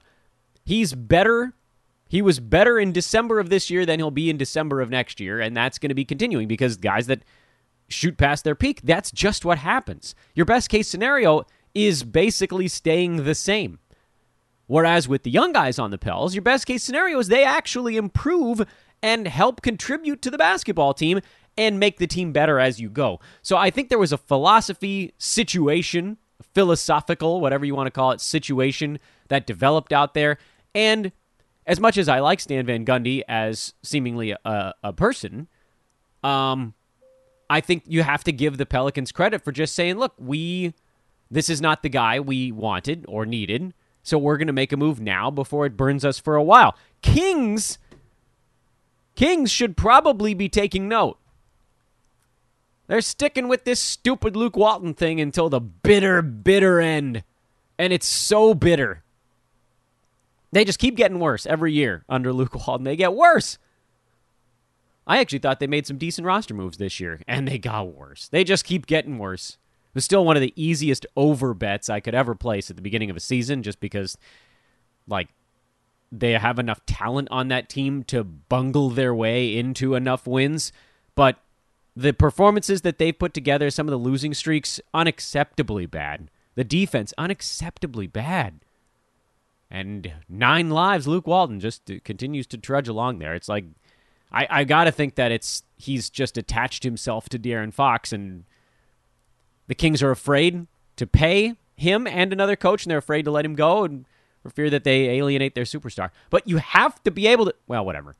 he's 0.68 0.94
better. 0.94 1.54
He 2.08 2.20
was 2.20 2.40
better 2.40 2.78
in 2.78 2.92
December 2.92 3.40
of 3.40 3.48
this 3.48 3.70
year 3.70 3.86
than 3.86 3.98
he'll 3.98 4.10
be 4.10 4.28
in 4.28 4.36
December 4.36 4.82
of 4.82 4.90
next 4.90 5.18
year, 5.18 5.40
and 5.40 5.56
that's 5.56 5.78
going 5.78 5.88
to 5.88 5.94
be 5.94 6.04
continuing 6.04 6.46
because 6.46 6.76
guys 6.76 7.06
that 7.06 7.24
shoot 7.88 8.18
past 8.18 8.44
their 8.44 8.54
peak, 8.54 8.82
that's 8.84 9.10
just 9.10 9.46
what 9.46 9.56
happens. 9.56 10.14
Your 10.34 10.44
best 10.44 10.68
case 10.68 10.86
scenario 10.86 11.46
is 11.74 12.04
basically 12.04 12.68
staying 12.68 13.24
the 13.24 13.34
same. 13.34 13.78
Whereas 14.66 15.08
with 15.08 15.22
the 15.22 15.30
young 15.30 15.54
guys 15.54 15.78
on 15.78 15.90
the 15.90 15.96
Pels, 15.96 16.34
your 16.34 16.42
best 16.42 16.66
case 16.66 16.84
scenario 16.84 17.18
is 17.18 17.28
they 17.28 17.44
actually 17.44 17.96
improve 17.96 18.66
and 19.02 19.26
help 19.26 19.62
contribute 19.62 20.20
to 20.20 20.30
the 20.30 20.36
basketball 20.36 20.92
team 20.92 21.20
and 21.56 21.80
make 21.80 21.96
the 21.96 22.06
team 22.06 22.30
better 22.30 22.60
as 22.60 22.78
you 22.78 22.90
go. 22.90 23.20
So 23.40 23.56
I 23.56 23.70
think 23.70 23.88
there 23.88 23.98
was 23.98 24.12
a 24.12 24.18
philosophy 24.18 25.14
situation, 25.16 26.18
philosophical, 26.52 27.40
whatever 27.40 27.64
you 27.64 27.74
want 27.74 27.86
to 27.86 27.90
call 27.90 28.10
it, 28.10 28.20
situation 28.20 28.98
that 29.28 29.46
developed 29.46 29.94
out 29.94 30.12
there. 30.12 30.36
And 30.74 31.12
as 31.66 31.80
much 31.80 31.98
as 31.98 32.08
I 32.08 32.20
like 32.20 32.40
Stan 32.40 32.66
Van 32.66 32.84
Gundy 32.84 33.22
as 33.28 33.74
seemingly 33.82 34.34
a, 34.44 34.74
a 34.82 34.92
person, 34.92 35.48
um, 36.22 36.74
I 37.50 37.60
think 37.60 37.84
you 37.86 38.02
have 38.02 38.24
to 38.24 38.32
give 38.32 38.58
the 38.58 38.66
Pelicans 38.66 39.12
credit 39.12 39.42
for 39.44 39.52
just 39.52 39.74
saying, 39.74 39.96
look, 39.98 40.14
we 40.18 40.74
this 41.30 41.50
is 41.50 41.60
not 41.60 41.82
the 41.82 41.88
guy 41.90 42.20
we 42.20 42.52
wanted 42.52 43.04
or 43.06 43.26
needed, 43.26 43.74
so 44.02 44.16
we're 44.16 44.38
going 44.38 44.46
to 44.46 44.52
make 44.52 44.72
a 44.72 44.76
move 44.76 45.00
now 45.00 45.30
before 45.30 45.66
it 45.66 45.76
burns 45.76 46.04
us 46.04 46.18
for 46.18 46.36
a 46.36 46.42
while. 46.42 46.76
Kings 47.02 47.78
Kings 49.18 49.50
should 49.50 49.76
probably 49.76 50.32
be 50.32 50.48
taking 50.48 50.88
note. 50.88 51.18
They're 52.86 53.00
sticking 53.00 53.48
with 53.48 53.64
this 53.64 53.80
stupid 53.80 54.36
Luke 54.36 54.56
Walton 54.56 54.94
thing 54.94 55.20
until 55.20 55.48
the 55.48 55.60
bitter, 55.60 56.22
bitter 56.22 56.80
end. 56.80 57.24
And 57.78 57.92
it's 57.92 58.06
so 58.06 58.54
bitter. 58.54 59.02
They 60.52 60.64
just 60.64 60.78
keep 60.78 60.96
getting 60.96 61.20
worse 61.20 61.46
every 61.46 61.72
year 61.72 62.04
under 62.08 62.32
Luke 62.32 62.54
Walton. 62.54 62.84
They 62.84 62.96
get 62.96 63.14
worse. 63.14 63.58
I 65.06 65.18
actually 65.18 65.38
thought 65.38 65.60
they 65.60 65.66
made 65.66 65.86
some 65.86 65.98
decent 65.98 66.26
roster 66.26 66.54
moves 66.54 66.78
this 66.78 67.00
year, 67.00 67.20
and 67.26 67.48
they 67.48 67.58
got 67.58 67.94
worse. 67.94 68.28
They 68.28 68.44
just 68.44 68.64
keep 68.64 68.86
getting 68.86 69.18
worse. 69.18 69.50
It 69.50 69.94
was 69.94 70.04
still 70.04 70.24
one 70.24 70.36
of 70.36 70.42
the 70.42 70.52
easiest 70.54 71.06
over 71.16 71.54
bets 71.54 71.88
I 71.88 72.00
could 72.00 72.14
ever 72.14 72.34
place 72.34 72.68
at 72.68 72.76
the 72.76 72.82
beginning 72.82 73.08
of 73.08 73.16
a 73.16 73.20
season 73.20 73.62
just 73.62 73.80
because, 73.80 74.18
like, 75.06 75.28
they 76.12 76.32
have 76.32 76.58
enough 76.58 76.84
talent 76.86 77.28
on 77.30 77.48
that 77.48 77.68
team 77.68 78.02
to 78.04 78.22
bungle 78.22 78.90
their 78.90 79.14
way 79.14 79.56
into 79.56 79.94
enough 79.94 80.26
wins. 80.26 80.72
But 81.14 81.38
the 81.96 82.12
performances 82.12 82.82
that 82.82 82.98
they've 82.98 83.18
put 83.18 83.34
together, 83.34 83.70
some 83.70 83.88
of 83.88 83.90
the 83.90 83.98
losing 83.98 84.34
streaks, 84.34 84.80
unacceptably 84.94 85.90
bad. 85.90 86.30
The 86.54 86.64
defense, 86.64 87.14
unacceptably 87.18 88.12
bad. 88.12 88.60
And 89.70 90.12
nine 90.28 90.70
lives, 90.70 91.06
Luke 91.06 91.26
Walton 91.26 91.60
just 91.60 91.90
continues 92.04 92.46
to 92.48 92.58
trudge 92.58 92.88
along 92.88 93.18
there. 93.18 93.34
It's 93.34 93.48
like 93.48 93.64
I, 94.32 94.46
I 94.50 94.64
gotta 94.64 94.92
think 94.92 95.16
that 95.16 95.32
it's 95.32 95.62
he's 95.76 96.10
just 96.10 96.38
attached 96.38 96.84
himself 96.84 97.28
to 97.30 97.38
De'Aaron 97.38 97.72
Fox, 97.72 98.12
and 98.12 98.44
the 99.66 99.74
Kings 99.74 100.02
are 100.02 100.10
afraid 100.10 100.66
to 100.96 101.06
pay 101.06 101.54
him 101.76 102.06
and 102.06 102.32
another 102.32 102.56
coach, 102.56 102.84
and 102.84 102.90
they're 102.90 102.98
afraid 102.98 103.24
to 103.24 103.30
let 103.30 103.44
him 103.44 103.54
go, 103.54 103.84
and 103.84 104.06
for 104.42 104.50
fear 104.50 104.70
that 104.70 104.84
they 104.84 105.08
alienate 105.10 105.54
their 105.54 105.64
superstar. 105.64 106.10
But 106.30 106.48
you 106.48 106.58
have 106.58 107.02
to 107.04 107.10
be 107.10 107.26
able 107.26 107.46
to. 107.46 107.54
Well, 107.66 107.84
whatever. 107.84 108.16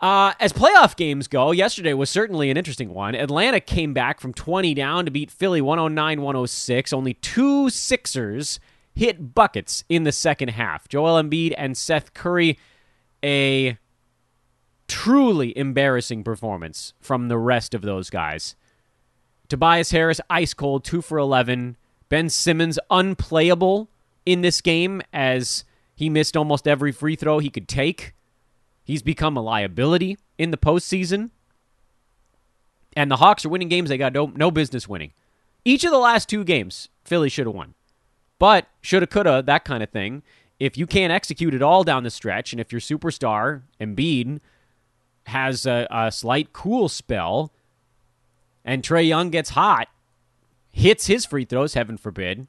Uh, 0.00 0.32
as 0.38 0.52
playoff 0.52 0.94
games 0.94 1.26
go, 1.26 1.50
yesterday 1.50 1.92
was 1.92 2.08
certainly 2.08 2.50
an 2.50 2.56
interesting 2.56 2.94
one. 2.94 3.16
Atlanta 3.16 3.58
came 3.58 3.92
back 3.92 4.20
from 4.20 4.32
20 4.32 4.72
down 4.74 5.04
to 5.06 5.10
beat 5.10 5.28
Philly 5.28 5.60
109 5.60 6.22
106. 6.22 6.92
Only 6.92 7.14
two 7.14 7.68
Sixers 7.68 8.60
hit 8.98 9.32
buckets 9.32 9.84
in 9.88 10.02
the 10.02 10.10
second 10.10 10.48
half. 10.48 10.88
Joel 10.88 11.22
Embiid 11.22 11.54
and 11.56 11.76
Seth 11.76 12.14
Curry, 12.14 12.58
a 13.24 13.78
truly 14.88 15.56
embarrassing 15.56 16.24
performance 16.24 16.94
from 16.98 17.28
the 17.28 17.38
rest 17.38 17.74
of 17.74 17.82
those 17.82 18.10
guys. 18.10 18.56
Tobias 19.48 19.92
Harris, 19.92 20.20
ice 20.28 20.52
cold, 20.52 20.82
2 20.82 21.00
for 21.00 21.16
11. 21.16 21.76
Ben 22.08 22.28
Simmons, 22.28 22.76
unplayable 22.90 23.88
in 24.26 24.40
this 24.40 24.60
game 24.60 25.00
as 25.12 25.64
he 25.94 26.10
missed 26.10 26.36
almost 26.36 26.66
every 26.66 26.90
free 26.90 27.14
throw 27.14 27.38
he 27.38 27.50
could 27.50 27.68
take. 27.68 28.14
He's 28.82 29.02
become 29.02 29.36
a 29.36 29.42
liability 29.42 30.18
in 30.38 30.50
the 30.50 30.56
postseason. 30.56 31.30
And 32.96 33.12
the 33.12 33.16
Hawks 33.16 33.44
are 33.44 33.48
winning 33.48 33.68
games 33.68 33.90
they 33.90 33.96
got 33.96 34.12
no, 34.12 34.26
no 34.34 34.50
business 34.50 34.88
winning. 34.88 35.12
Each 35.64 35.84
of 35.84 35.92
the 35.92 35.98
last 35.98 36.28
two 36.28 36.42
games, 36.42 36.88
Philly 37.04 37.28
should 37.28 37.46
have 37.46 37.54
won. 37.54 37.74
But 38.38 38.66
shoulda, 38.80 39.06
coulda, 39.06 39.42
that 39.42 39.64
kind 39.64 39.82
of 39.82 39.90
thing. 39.90 40.22
If 40.58 40.76
you 40.76 40.86
can't 40.86 41.12
execute 41.12 41.54
it 41.54 41.62
all 41.62 41.84
down 41.84 42.02
the 42.02 42.10
stretch, 42.10 42.52
and 42.52 42.60
if 42.60 42.72
your 42.72 42.80
superstar, 42.80 43.62
Embiid, 43.80 44.40
has 45.26 45.66
a, 45.66 45.86
a 45.90 46.10
slight 46.10 46.52
cool 46.52 46.88
spell, 46.88 47.52
and 48.64 48.82
Trae 48.82 49.06
Young 49.06 49.30
gets 49.30 49.50
hot, 49.50 49.88
hits 50.70 51.06
his 51.06 51.24
free 51.24 51.44
throws, 51.44 51.74
heaven 51.74 51.96
forbid, 51.96 52.48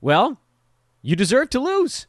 well, 0.00 0.38
you 1.02 1.16
deserve 1.16 1.50
to 1.50 1.60
lose. 1.60 2.06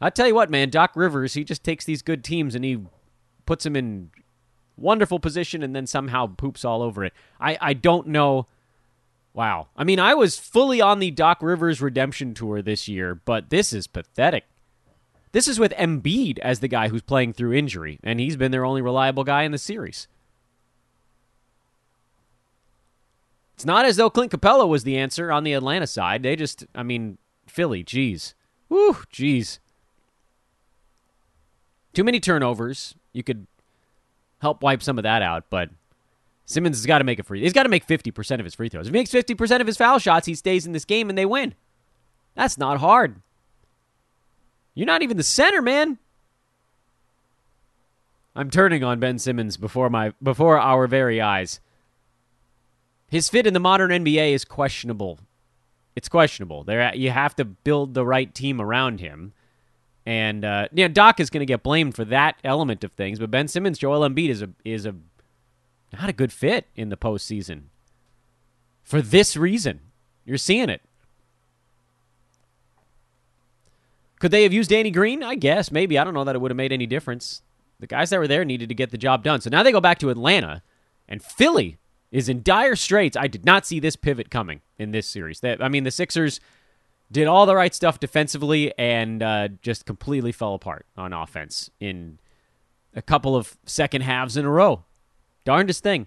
I 0.00 0.10
tell 0.10 0.26
you 0.26 0.34
what, 0.34 0.50
man, 0.50 0.68
Doc 0.68 0.92
Rivers, 0.94 1.34
he 1.34 1.44
just 1.44 1.64
takes 1.64 1.84
these 1.84 2.02
good 2.02 2.22
teams 2.22 2.54
and 2.54 2.64
he 2.64 2.80
puts 3.46 3.64
them 3.64 3.76
in 3.76 4.10
wonderful 4.76 5.18
position 5.18 5.62
and 5.62 5.74
then 5.74 5.86
somehow 5.86 6.26
poops 6.26 6.64
all 6.64 6.82
over 6.82 7.04
it. 7.04 7.14
I, 7.40 7.56
I 7.60 7.72
don't 7.72 8.08
know. 8.08 8.46
Wow. 9.36 9.68
I 9.76 9.84
mean, 9.84 10.00
I 10.00 10.14
was 10.14 10.38
fully 10.38 10.80
on 10.80 10.98
the 10.98 11.10
Doc 11.10 11.42
Rivers 11.42 11.82
redemption 11.82 12.32
tour 12.32 12.62
this 12.62 12.88
year, 12.88 13.14
but 13.14 13.50
this 13.50 13.70
is 13.74 13.86
pathetic. 13.86 14.44
This 15.32 15.46
is 15.46 15.60
with 15.60 15.74
Embiid 15.74 16.38
as 16.38 16.60
the 16.60 16.68
guy 16.68 16.88
who's 16.88 17.02
playing 17.02 17.34
through 17.34 17.52
injury, 17.52 18.00
and 18.02 18.18
he's 18.18 18.38
been 18.38 18.50
their 18.50 18.64
only 18.64 18.80
reliable 18.80 19.24
guy 19.24 19.42
in 19.42 19.52
the 19.52 19.58
series. 19.58 20.08
It's 23.56 23.66
not 23.66 23.84
as 23.84 23.96
though 23.96 24.08
Clint 24.08 24.32
Capela 24.32 24.66
was 24.66 24.84
the 24.84 24.96
answer 24.96 25.30
on 25.30 25.44
the 25.44 25.52
Atlanta 25.52 25.86
side. 25.86 26.22
They 26.22 26.34
just, 26.34 26.64
I 26.74 26.82
mean, 26.82 27.18
Philly, 27.46 27.84
jeez. 27.84 28.32
Woo, 28.70 28.94
jeez. 29.12 29.58
Too 31.92 32.04
many 32.04 32.20
turnovers. 32.20 32.94
You 33.12 33.22
could 33.22 33.46
help 34.40 34.62
wipe 34.62 34.82
some 34.82 34.98
of 34.98 35.02
that 35.02 35.20
out, 35.20 35.44
but 35.50 35.68
Simmons 36.46 36.78
has 36.78 36.86
got 36.86 36.98
to 36.98 37.04
make 37.04 37.18
a 37.18 37.24
free. 37.24 37.42
He's 37.42 37.52
got 37.52 37.64
to 37.64 37.68
make 37.68 37.86
50% 37.86 38.38
of 38.38 38.44
his 38.44 38.54
free 38.54 38.68
throws. 38.68 38.86
If 38.86 38.94
he 38.94 38.98
makes 38.98 39.10
50% 39.10 39.60
of 39.60 39.66
his 39.66 39.76
foul 39.76 39.98
shots, 39.98 40.26
he 40.26 40.34
stays 40.34 40.64
in 40.64 40.72
this 40.72 40.84
game 40.84 41.08
and 41.08 41.18
they 41.18 41.26
win. 41.26 41.54
That's 42.34 42.56
not 42.56 42.78
hard. 42.78 43.20
You're 44.74 44.86
not 44.86 45.02
even 45.02 45.16
the 45.16 45.22
center, 45.22 45.60
man. 45.60 45.98
I'm 48.36 48.50
turning 48.50 48.84
on 48.84 49.00
Ben 49.00 49.18
Simmons 49.18 49.56
before 49.56 49.90
my 49.90 50.12
before 50.22 50.58
our 50.58 50.86
very 50.86 51.20
eyes. 51.20 51.58
His 53.08 53.28
fit 53.28 53.46
in 53.46 53.54
the 53.54 53.60
modern 53.60 53.90
NBA 53.90 54.32
is 54.32 54.44
questionable. 54.44 55.18
It's 55.96 56.08
questionable. 56.08 56.62
There 56.62 56.94
you 56.94 57.10
have 57.10 57.34
to 57.36 57.44
build 57.46 57.94
the 57.94 58.04
right 58.04 58.32
team 58.34 58.60
around 58.60 59.00
him. 59.00 59.32
And 60.04 60.44
uh, 60.44 60.68
yeah, 60.72 60.88
Doc 60.88 61.18
is 61.18 61.30
going 61.30 61.40
to 61.40 61.46
get 61.46 61.62
blamed 61.62 61.96
for 61.96 62.04
that 62.04 62.36
element 62.44 62.84
of 62.84 62.92
things, 62.92 63.18
but 63.18 63.30
Ben 63.30 63.48
Simmons, 63.48 63.78
Joel 63.78 64.06
Embiid 64.06 64.28
is 64.28 64.42
a 64.42 64.50
is 64.64 64.84
a 64.84 64.94
not 65.96 66.08
a 66.08 66.14
good 66.14 66.32
fit 66.32 66.66
in 66.74 66.88
the 66.88 66.96
postseason. 66.96 67.64
For 68.82 69.02
this 69.02 69.36
reason, 69.36 69.80
you're 70.24 70.38
seeing 70.38 70.68
it. 70.68 70.82
Could 74.18 74.30
they 74.30 74.44
have 74.44 74.52
used 74.52 74.70
Danny 74.70 74.90
Green? 74.90 75.22
I 75.22 75.34
guess 75.34 75.70
maybe. 75.70 75.98
I 75.98 76.04
don't 76.04 76.14
know 76.14 76.24
that 76.24 76.34
it 76.34 76.40
would 76.40 76.50
have 76.50 76.56
made 76.56 76.72
any 76.72 76.86
difference. 76.86 77.42
The 77.80 77.86
guys 77.86 78.10
that 78.10 78.18
were 78.18 78.28
there 78.28 78.44
needed 78.44 78.68
to 78.70 78.74
get 78.74 78.90
the 78.90 78.98
job 78.98 79.22
done. 79.22 79.40
So 79.40 79.50
now 79.50 79.62
they 79.62 79.72
go 79.72 79.80
back 79.80 79.98
to 79.98 80.08
Atlanta, 80.08 80.62
and 81.08 81.22
Philly 81.22 81.76
is 82.10 82.28
in 82.28 82.42
dire 82.42 82.76
straits. 82.76 83.16
I 83.16 83.26
did 83.26 83.44
not 83.44 83.66
see 83.66 83.78
this 83.78 83.96
pivot 83.96 84.30
coming 84.30 84.62
in 84.78 84.92
this 84.92 85.06
series. 85.06 85.42
I 85.44 85.68
mean, 85.68 85.84
the 85.84 85.90
Sixers 85.90 86.40
did 87.12 87.26
all 87.26 87.44
the 87.44 87.54
right 87.54 87.74
stuff 87.74 88.00
defensively 88.00 88.76
and 88.78 89.22
uh, 89.22 89.48
just 89.60 89.84
completely 89.84 90.32
fell 90.32 90.54
apart 90.54 90.86
on 90.96 91.12
offense 91.12 91.70
in 91.78 92.18
a 92.94 93.02
couple 93.02 93.36
of 93.36 93.56
second 93.66 94.00
halves 94.02 94.36
in 94.36 94.44
a 94.44 94.50
row. 94.50 94.84
Darndest 95.46 95.82
thing. 95.82 96.06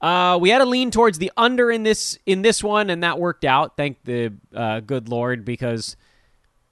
Uh, 0.00 0.38
we 0.40 0.50
had 0.50 0.60
a 0.60 0.66
lean 0.66 0.90
towards 0.90 1.18
the 1.18 1.32
under 1.36 1.70
in 1.70 1.82
this 1.82 2.18
in 2.26 2.42
this 2.42 2.62
one, 2.62 2.90
and 2.90 3.02
that 3.02 3.18
worked 3.18 3.44
out. 3.44 3.76
Thank 3.76 4.04
the 4.04 4.32
uh, 4.54 4.80
good 4.80 5.08
Lord, 5.08 5.44
because 5.44 5.96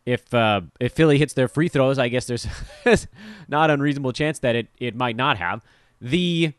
if 0.07 0.33
uh, 0.33 0.61
if 0.79 0.93
Philly 0.93 1.19
hits 1.19 1.33
their 1.33 1.49
free 1.49 1.69
throws, 1.69 1.99
I 1.99 2.09
guess 2.09 2.27
there's 2.27 2.47
not 3.49 3.71
unreasonable 3.71 4.13
chance 4.13 4.39
that 4.41 4.55
it, 4.55 4.69
it 4.79 4.95
might 4.95 5.17
not 5.17 5.39
have 5.39 5.65
the 6.01 6.53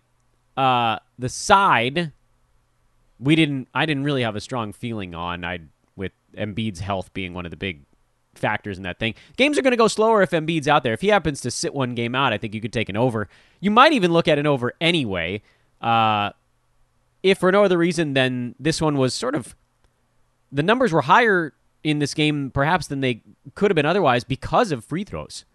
uh, 0.57 0.97
the 1.19 1.29
side. 1.29 2.11
We 3.19 3.35
didn't. 3.35 3.67
I 3.73 3.85
didn't 3.85 4.03
really 4.03 4.23
have 4.23 4.35
a 4.35 4.41
strong 4.41 4.73
feeling 4.73 5.13
on. 5.13 5.45
I 5.45 5.59
with 5.95 6.11
Embiid's 6.35 6.79
health 6.79 7.13
being 7.13 7.33
one 7.33 7.45
of 7.45 7.51
the 7.51 7.57
big 7.57 7.83
factors 8.37 8.77
in 8.77 8.83
that 8.83 8.99
thing. 8.99 9.15
Games 9.37 9.57
are 9.57 9.61
going 9.61 9.71
to 9.71 9.77
go 9.77 9.87
slower 9.87 10.21
if 10.21 10.31
Embiid's 10.31 10.67
out 10.67 10.83
there. 10.83 10.93
If 10.93 11.01
he 11.01 11.09
happens 11.09 11.41
to 11.41 11.51
sit 11.51 11.73
one 11.73 11.95
game 11.95 12.15
out, 12.15 12.33
I 12.33 12.37
think 12.37 12.53
you 12.53 12.61
could 12.61 12.73
take 12.73 12.89
an 12.89 12.97
over. 12.97 13.27
You 13.59 13.71
might 13.71 13.93
even 13.93 14.11
look 14.11 14.27
at 14.27 14.39
an 14.39 14.47
over 14.47 14.73
anyway. 14.79 15.41
Uh, 15.81 16.31
if 17.23 17.39
for 17.39 17.51
no 17.51 17.63
other 17.63 17.77
reason 17.77 18.13
than 18.13 18.55
this 18.59 18.81
one 18.81 18.97
was 18.97 19.13
sort 19.13 19.35
of 19.35 19.55
the 20.51 20.63
numbers 20.63 20.93
were 20.93 21.01
higher 21.01 21.53
in 21.83 21.99
this 21.99 22.13
game 22.13 22.51
perhaps 22.51 22.87
than 22.87 23.01
they 23.01 23.21
could 23.55 23.71
have 23.71 23.75
been 23.75 23.85
otherwise 23.85 24.23
because 24.23 24.71
of 24.71 24.85
free 24.85 25.03
throws. 25.03 25.45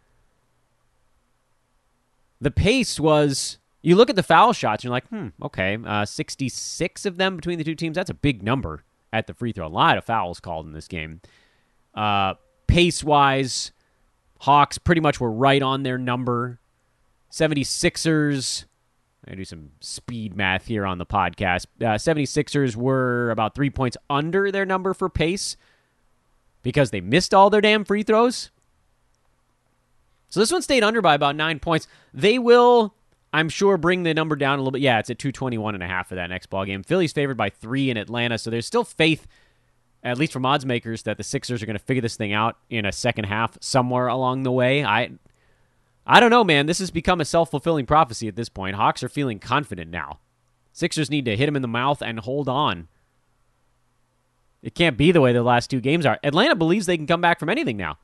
The 2.40 2.50
pace 2.50 2.98
was 2.98 3.58
you 3.82 3.96
look 3.96 4.10
at 4.10 4.16
the 4.16 4.22
foul 4.22 4.52
shots, 4.52 4.82
and 4.82 4.88
you're 4.88 4.92
like, 4.92 5.08
hmm, 5.08 5.28
okay, 5.42 5.78
uh, 5.86 6.04
66 6.04 7.06
of 7.06 7.16
them 7.16 7.36
between 7.36 7.58
the 7.58 7.64
two 7.64 7.74
teams. 7.74 7.94
That's 7.94 8.10
a 8.10 8.14
big 8.14 8.42
number 8.42 8.84
at 9.12 9.26
the 9.26 9.34
free 9.34 9.52
throw. 9.52 9.66
A 9.66 9.68
lot 9.68 9.96
of 9.96 10.04
fouls 10.04 10.40
called 10.40 10.66
in 10.66 10.72
this 10.72 10.88
game. 10.88 11.20
Uh, 11.94 12.34
pace 12.70 13.02
wise, 13.02 13.72
Hawks 14.40 14.78
pretty 14.78 15.00
much 15.00 15.20
were 15.20 15.30
right 15.30 15.60
on 15.60 15.82
their 15.82 15.98
number. 15.98 16.60
76ers, 17.30 18.64
I 19.28 19.34
do 19.34 19.44
some 19.44 19.70
speed 19.80 20.36
math 20.36 20.66
here 20.66 20.86
on 20.86 20.98
the 20.98 21.06
podcast. 21.06 21.66
Uh, 21.80 21.96
76ers 21.96 22.76
were 22.76 23.30
about 23.30 23.54
three 23.54 23.70
points 23.70 23.96
under 24.08 24.50
their 24.50 24.64
number 24.64 24.94
for 24.94 25.08
pace 25.08 25.56
because 26.62 26.90
they 26.90 27.00
missed 27.00 27.34
all 27.34 27.50
their 27.50 27.60
damn 27.60 27.84
free 27.84 28.02
throws. 28.02 28.50
So 30.28 30.40
this 30.40 30.52
one 30.52 30.62
stayed 30.62 30.84
under 30.84 31.02
by 31.02 31.14
about 31.14 31.36
nine 31.36 31.58
points. 31.58 31.88
They 32.14 32.38
will, 32.38 32.94
I'm 33.32 33.48
sure, 33.48 33.76
bring 33.76 34.04
the 34.04 34.14
number 34.14 34.36
down 34.36 34.58
a 34.58 34.62
little 34.62 34.72
bit. 34.72 34.80
Yeah, 34.80 35.00
it's 35.00 35.10
at 35.10 35.18
221 35.18 35.74
and 35.74 35.82
a 35.82 35.88
half 35.88 36.08
for 36.08 36.14
that 36.14 36.30
next 36.30 36.46
ball 36.46 36.64
game. 36.64 36.84
Philly's 36.84 37.12
favored 37.12 37.36
by 37.36 37.50
three 37.50 37.90
in 37.90 37.96
Atlanta, 37.96 38.38
so 38.38 38.48
there's 38.48 38.66
still 38.66 38.84
faith, 38.84 39.26
at 40.02 40.18
least 40.18 40.32
from 40.32 40.46
odds 40.46 40.64
makers, 40.64 41.02
that 41.02 41.16
the 41.16 41.22
Sixers 41.22 41.62
are 41.62 41.66
going 41.66 41.78
to 41.78 41.84
figure 41.84 42.00
this 42.00 42.16
thing 42.16 42.32
out 42.32 42.56
in 42.68 42.86
a 42.86 42.92
second 42.92 43.24
half 43.24 43.58
somewhere 43.60 44.06
along 44.06 44.42
the 44.42 44.52
way. 44.52 44.84
I, 44.84 45.10
I 46.06 46.20
don't 46.20 46.30
know, 46.30 46.44
man. 46.44 46.66
This 46.66 46.78
has 46.78 46.90
become 46.90 47.20
a 47.20 47.24
self 47.24 47.50
fulfilling 47.50 47.86
prophecy 47.86 48.28
at 48.28 48.36
this 48.36 48.48
point. 48.48 48.76
Hawks 48.76 49.02
are 49.02 49.08
feeling 49.08 49.38
confident 49.38 49.90
now. 49.90 50.18
Sixers 50.72 51.10
need 51.10 51.24
to 51.26 51.36
hit 51.36 51.48
him 51.48 51.56
in 51.56 51.62
the 51.62 51.68
mouth 51.68 52.02
and 52.02 52.20
hold 52.20 52.48
on. 52.48 52.88
It 54.62 54.74
can't 54.74 54.96
be 54.96 55.10
the 55.12 55.20
way 55.20 55.32
the 55.32 55.42
last 55.42 55.70
two 55.70 55.80
games 55.80 56.04
are. 56.04 56.18
Atlanta 56.22 56.54
believes 56.54 56.86
they 56.86 56.96
can 56.96 57.06
come 57.06 57.20
back 57.20 57.38
from 57.38 57.48
anything 57.48 57.76
now. 57.76 57.98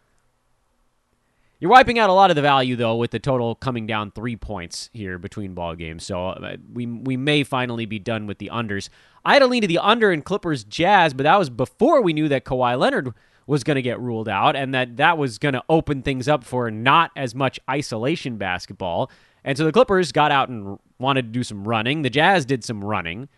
You're 1.59 1.71
wiping 1.71 1.99
out 1.99 2.11
a 2.11 2.13
lot 2.13 2.31
of 2.31 2.37
the 2.37 2.43
value 2.43 2.77
though 2.77 2.97
with 2.97 3.13
the 3.13 3.19
total 3.19 3.55
coming 3.55 3.87
down 3.87 4.11
three 4.11 4.37
points 4.37 4.91
here 4.93 5.19
between 5.19 5.55
ball 5.55 5.75
games. 5.75 6.05
So 6.05 6.29
uh, 6.29 6.57
we 6.73 6.87
we 6.87 7.17
may 7.17 7.45
finally 7.45 7.87
be 7.87 7.99
done 7.99 8.27
with 8.27 8.39
the 8.39 8.51
unders. 8.53 8.89
I 9.25 9.33
had 9.35 9.43
a 9.43 9.47
lean 9.47 9.63
to 9.63 9.69
the 9.69 9.79
under 9.79 10.13
in 10.13 10.23
Clippers 10.23 10.65
Jazz, 10.65 11.15
but 11.15 11.23
that 11.25 11.39
was 11.39 11.49
before 11.49 12.03
we 12.03 12.13
knew 12.13 12.29
that 12.29 12.45
Kawhi 12.45 12.79
Leonard 12.79 13.15
was 13.47 13.65
going 13.65 13.77
to 13.77 13.83
get 13.83 14.01
ruled 14.01 14.29
out 14.29 14.57
and 14.57 14.75
that 14.75 14.97
that 14.97 15.17
was 15.17 15.39
going 15.39 15.55
to 15.55 15.63
open 15.69 16.03
things 16.03 16.29
up 16.29 16.45
for 16.45 16.71
not 16.71 17.11
as 17.17 17.35
much 17.35 17.59
isolation 17.71 18.37
basketball. 18.37 19.11
And 19.45 19.57
so 19.57 19.65
the 19.65 19.73
Clippers 19.73 20.13
got 20.13 20.33
out 20.33 20.49
and 20.49 20.79
wanted 20.99 21.23
to 21.23 21.29
do 21.29 21.45
some 21.45 21.67
running. 21.67 22.03
The 22.03 22.11
Jazz 22.11 22.45
did 22.45 22.65
some 22.65 22.85
running. 22.85 23.29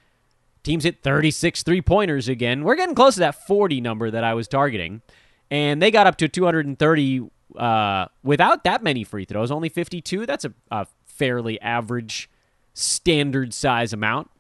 Teams 0.64 0.84
hit 0.84 1.02
36 1.02 1.62
three 1.62 1.82
pointers 1.82 2.28
again. 2.28 2.64
We're 2.64 2.75
getting 2.75 2.94
close 2.94 3.14
to 3.14 3.20
that 3.20 3.46
40 3.46 3.80
number 3.80 4.10
that 4.10 4.25
I 4.25 4.34
was 4.34 4.48
targeting. 4.48 5.02
And 5.50 5.80
they 5.80 5.90
got 5.90 6.06
up 6.06 6.16
to 6.16 6.28
230 6.28 7.30
uh, 7.57 8.07
without 8.23 8.64
that 8.64 8.83
many 8.83 9.05
free 9.05 9.25
throws, 9.25 9.50
only 9.50 9.69
52. 9.69 10.26
That's 10.26 10.45
a, 10.45 10.52
a 10.71 10.87
fairly 11.07 11.61
average 11.61 12.31
standard 12.75 13.52
size 13.55 13.93
amount. 13.93 14.31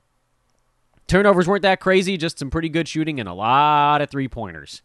Turnovers 1.06 1.48
weren't 1.48 1.62
that 1.62 1.80
crazy, 1.80 2.16
just 2.16 2.38
some 2.38 2.50
pretty 2.50 2.68
good 2.68 2.86
shooting 2.86 3.18
and 3.18 3.28
a 3.28 3.32
lot 3.32 4.02
of 4.02 4.10
three 4.10 4.28
pointers. 4.28 4.82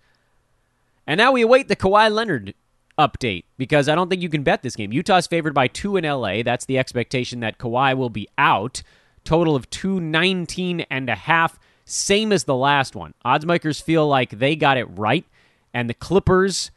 And 1.05 1.17
now 1.17 1.33
we 1.33 1.41
await 1.41 1.67
the 1.67 1.75
Kawhi 1.75 2.09
Leonard 2.09 2.53
update 2.97 3.43
because 3.57 3.89
I 3.89 3.95
don't 3.95 4.09
think 4.09 4.21
you 4.21 4.29
can 4.29 4.43
bet 4.43 4.63
this 4.63 4.75
game. 4.75 4.93
Utah's 4.93 5.27
favored 5.27 5.53
by 5.53 5.67
two 5.67 5.97
in 5.97 6.05
LA. 6.05 6.43
That's 6.43 6.65
the 6.65 6.77
expectation 6.77 7.41
that 7.41 7.57
Kawhi 7.57 7.97
will 7.97 8.09
be 8.09 8.29
out. 8.37 8.83
Total 9.23 9.55
of 9.55 9.69
219 9.69 10.81
and 10.89 11.09
a 11.09 11.15
half, 11.15 11.59
same 11.85 12.31
as 12.31 12.43
the 12.43 12.55
last 12.55 12.95
one. 12.95 13.13
Oddsmakers 13.25 13.81
feel 13.81 14.07
like 14.07 14.31
they 14.31 14.55
got 14.55 14.77
it 14.77 14.85
right, 14.85 15.25
and 15.73 15.89
the 15.89 15.93
Clippers 15.93 16.71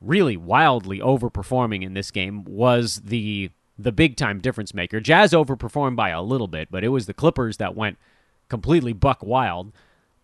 really 0.00 0.36
wildly 0.36 1.00
overperforming 1.00 1.82
in 1.82 1.94
this 1.94 2.10
game 2.10 2.44
was 2.44 3.02
the 3.04 3.50
the 3.78 3.92
big 3.92 4.16
time 4.16 4.40
difference 4.40 4.74
maker. 4.74 5.00
Jazz 5.00 5.32
overperformed 5.32 5.96
by 5.96 6.10
a 6.10 6.22
little 6.22 6.48
bit, 6.48 6.68
but 6.70 6.82
it 6.82 6.88
was 6.88 7.06
the 7.06 7.14
Clippers 7.14 7.58
that 7.58 7.76
went 7.76 7.96
completely 8.48 8.92
buck 8.92 9.22
wild. 9.22 9.72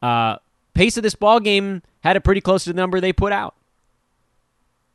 Uh, 0.03 0.37
pace 0.75 0.97
of 0.97 1.03
this 1.03 1.15
ball 1.15 1.39
game 1.39 1.83
had 2.03 2.17
it 2.17 2.25
pretty 2.25 2.41
close 2.41 2.65
to 2.65 2.71
the 2.71 2.77
number 2.77 3.01
they 3.01 3.13
put 3.13 3.33
out. 3.33 3.55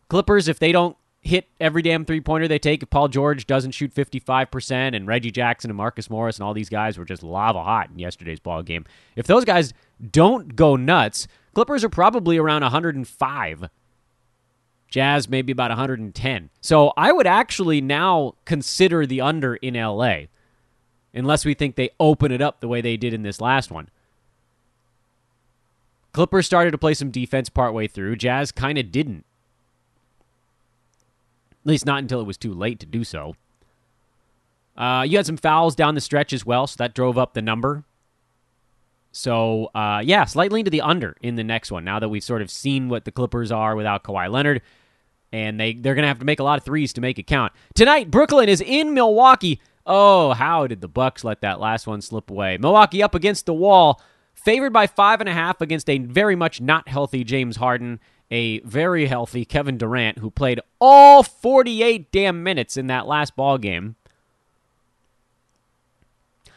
Clippers, 0.09 0.47
if 0.47 0.59
they 0.59 0.71
don't 0.71 0.97
hit 1.21 1.47
every 1.59 1.81
damn 1.81 2.03
three 2.03 2.19
pointer 2.19 2.47
they 2.47 2.59
take, 2.59 2.83
if 2.83 2.89
Paul 2.89 3.07
George 3.07 3.47
doesn't 3.47 3.71
shoot 3.71 3.93
55%, 3.93 4.95
and 4.95 5.07
Reggie 5.07 5.31
Jackson 5.31 5.69
and 5.69 5.77
Marcus 5.77 6.09
Morris 6.09 6.37
and 6.37 6.43
all 6.43 6.53
these 6.53 6.69
guys 6.69 6.97
were 6.97 7.05
just 7.05 7.23
lava 7.23 7.63
hot 7.63 7.89
in 7.91 7.99
yesterday's 7.99 8.39
ball 8.39 8.61
game, 8.63 8.85
if 9.15 9.27
those 9.27 9.45
guys 9.45 9.73
don't 10.11 10.55
go 10.55 10.75
nuts, 10.75 11.27
Clippers 11.53 11.83
are 11.83 11.89
probably 11.89 12.37
around 12.37 12.61
105 12.61 13.69
Jazz 14.89 15.29
maybe 15.29 15.51
about 15.51 15.69
110. 15.69 16.49
So 16.61 16.93
I 16.97 17.11
would 17.11 17.27
actually 17.27 17.81
now 17.81 18.35
consider 18.45 19.05
the 19.05 19.21
under 19.21 19.55
in 19.55 19.75
LA, 19.75 20.23
unless 21.13 21.45
we 21.45 21.53
think 21.53 21.75
they 21.75 21.91
open 21.99 22.31
it 22.31 22.41
up 22.41 22.59
the 22.59 22.67
way 22.67 22.81
they 22.81 22.97
did 22.97 23.13
in 23.13 23.23
this 23.23 23.39
last 23.39 23.71
one. 23.71 23.89
Clippers 26.11 26.47
started 26.47 26.71
to 26.71 26.77
play 26.77 26.93
some 26.93 27.11
defense 27.11 27.49
partway 27.49 27.87
through. 27.87 28.15
Jazz 28.15 28.51
kind 28.51 28.77
of 28.77 28.91
didn't. 28.91 29.25
At 31.51 31.67
least 31.67 31.85
not 31.85 31.99
until 31.99 32.19
it 32.19 32.27
was 32.27 32.37
too 32.37 32.53
late 32.53 32.79
to 32.79 32.85
do 32.85 33.03
so. 33.03 33.35
Uh, 34.75 35.05
you 35.07 35.17
had 35.17 35.25
some 35.25 35.37
fouls 35.37 35.75
down 35.75 35.93
the 35.93 36.01
stretch 36.01 36.33
as 36.33 36.45
well, 36.45 36.65
so 36.65 36.75
that 36.77 36.95
drove 36.95 37.17
up 37.17 37.33
the 37.33 37.41
number. 37.41 37.83
So, 39.11 39.65
uh, 39.75 40.01
yeah, 40.03 40.25
slightly 40.25 40.61
into 40.61 40.71
the 40.71 40.81
under 40.81 41.17
in 41.21 41.35
the 41.35 41.43
next 41.43 41.71
one. 41.71 41.83
Now 41.83 41.99
that 41.99 42.09
we've 42.09 42.23
sort 42.23 42.41
of 42.41 42.49
seen 42.49 42.89
what 42.89 43.05
the 43.05 43.11
Clippers 43.11 43.51
are 43.51 43.75
without 43.75 44.03
Kawhi 44.03 44.31
Leonard, 44.31 44.61
and 45.31 45.59
they 45.59 45.73
they're 45.73 45.95
going 45.95 46.03
to 46.03 46.07
have 46.07 46.19
to 46.19 46.25
make 46.25 46.39
a 46.39 46.43
lot 46.43 46.57
of 46.57 46.63
threes 46.63 46.93
to 46.93 47.01
make 47.01 47.19
it 47.19 47.27
count. 47.27 47.53
Tonight, 47.75 48.11
Brooklyn 48.11 48.49
is 48.49 48.61
in 48.61 48.93
Milwaukee. 48.93 49.61
Oh, 49.85 50.33
how 50.33 50.67
did 50.67 50.81
the 50.81 50.87
Bucks 50.87 51.23
let 51.23 51.41
that 51.41 51.59
last 51.59 51.87
one 51.87 52.01
slip 52.01 52.29
away? 52.29 52.57
Milwaukee 52.57 53.01
up 53.01 53.15
against 53.15 53.45
the 53.45 53.53
wall, 53.53 54.01
favored 54.33 54.73
by 54.73 54.87
five 54.87 55.19
and 55.19 55.29
a 55.29 55.33
half 55.33 55.61
against 55.61 55.89
a 55.89 55.97
very 55.97 56.35
much 56.35 56.61
not 56.61 56.87
healthy 56.87 57.23
James 57.23 57.57
Harden, 57.57 57.99
a 58.29 58.59
very 58.59 59.07
healthy 59.07 59.45
Kevin 59.45 59.77
Durant 59.77 60.19
who 60.19 60.29
played 60.29 60.59
all 60.79 61.23
48 61.23 62.11
damn 62.11 62.43
minutes 62.43 62.77
in 62.77 62.87
that 62.87 63.07
last 63.07 63.35
ball 63.35 63.57
game. 63.57 63.95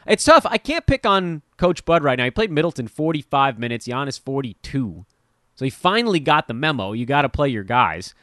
It's 0.06 0.24
tough. 0.24 0.44
I 0.48 0.58
can't 0.58 0.86
pick 0.86 1.06
on 1.06 1.42
Coach 1.56 1.84
Bud 1.84 2.02
right 2.02 2.18
now. 2.18 2.24
He 2.24 2.30
played 2.30 2.50
Middleton 2.50 2.88
45 2.88 3.58
minutes, 3.58 3.86
Giannis 3.86 4.20
42. 4.20 5.06
So 5.54 5.64
he 5.64 5.70
finally 5.70 6.20
got 6.20 6.48
the 6.48 6.54
memo. 6.54 6.92
You 6.92 7.06
got 7.06 7.22
to 7.22 7.28
play 7.28 7.48
your 7.48 7.62
guys. 7.62 8.14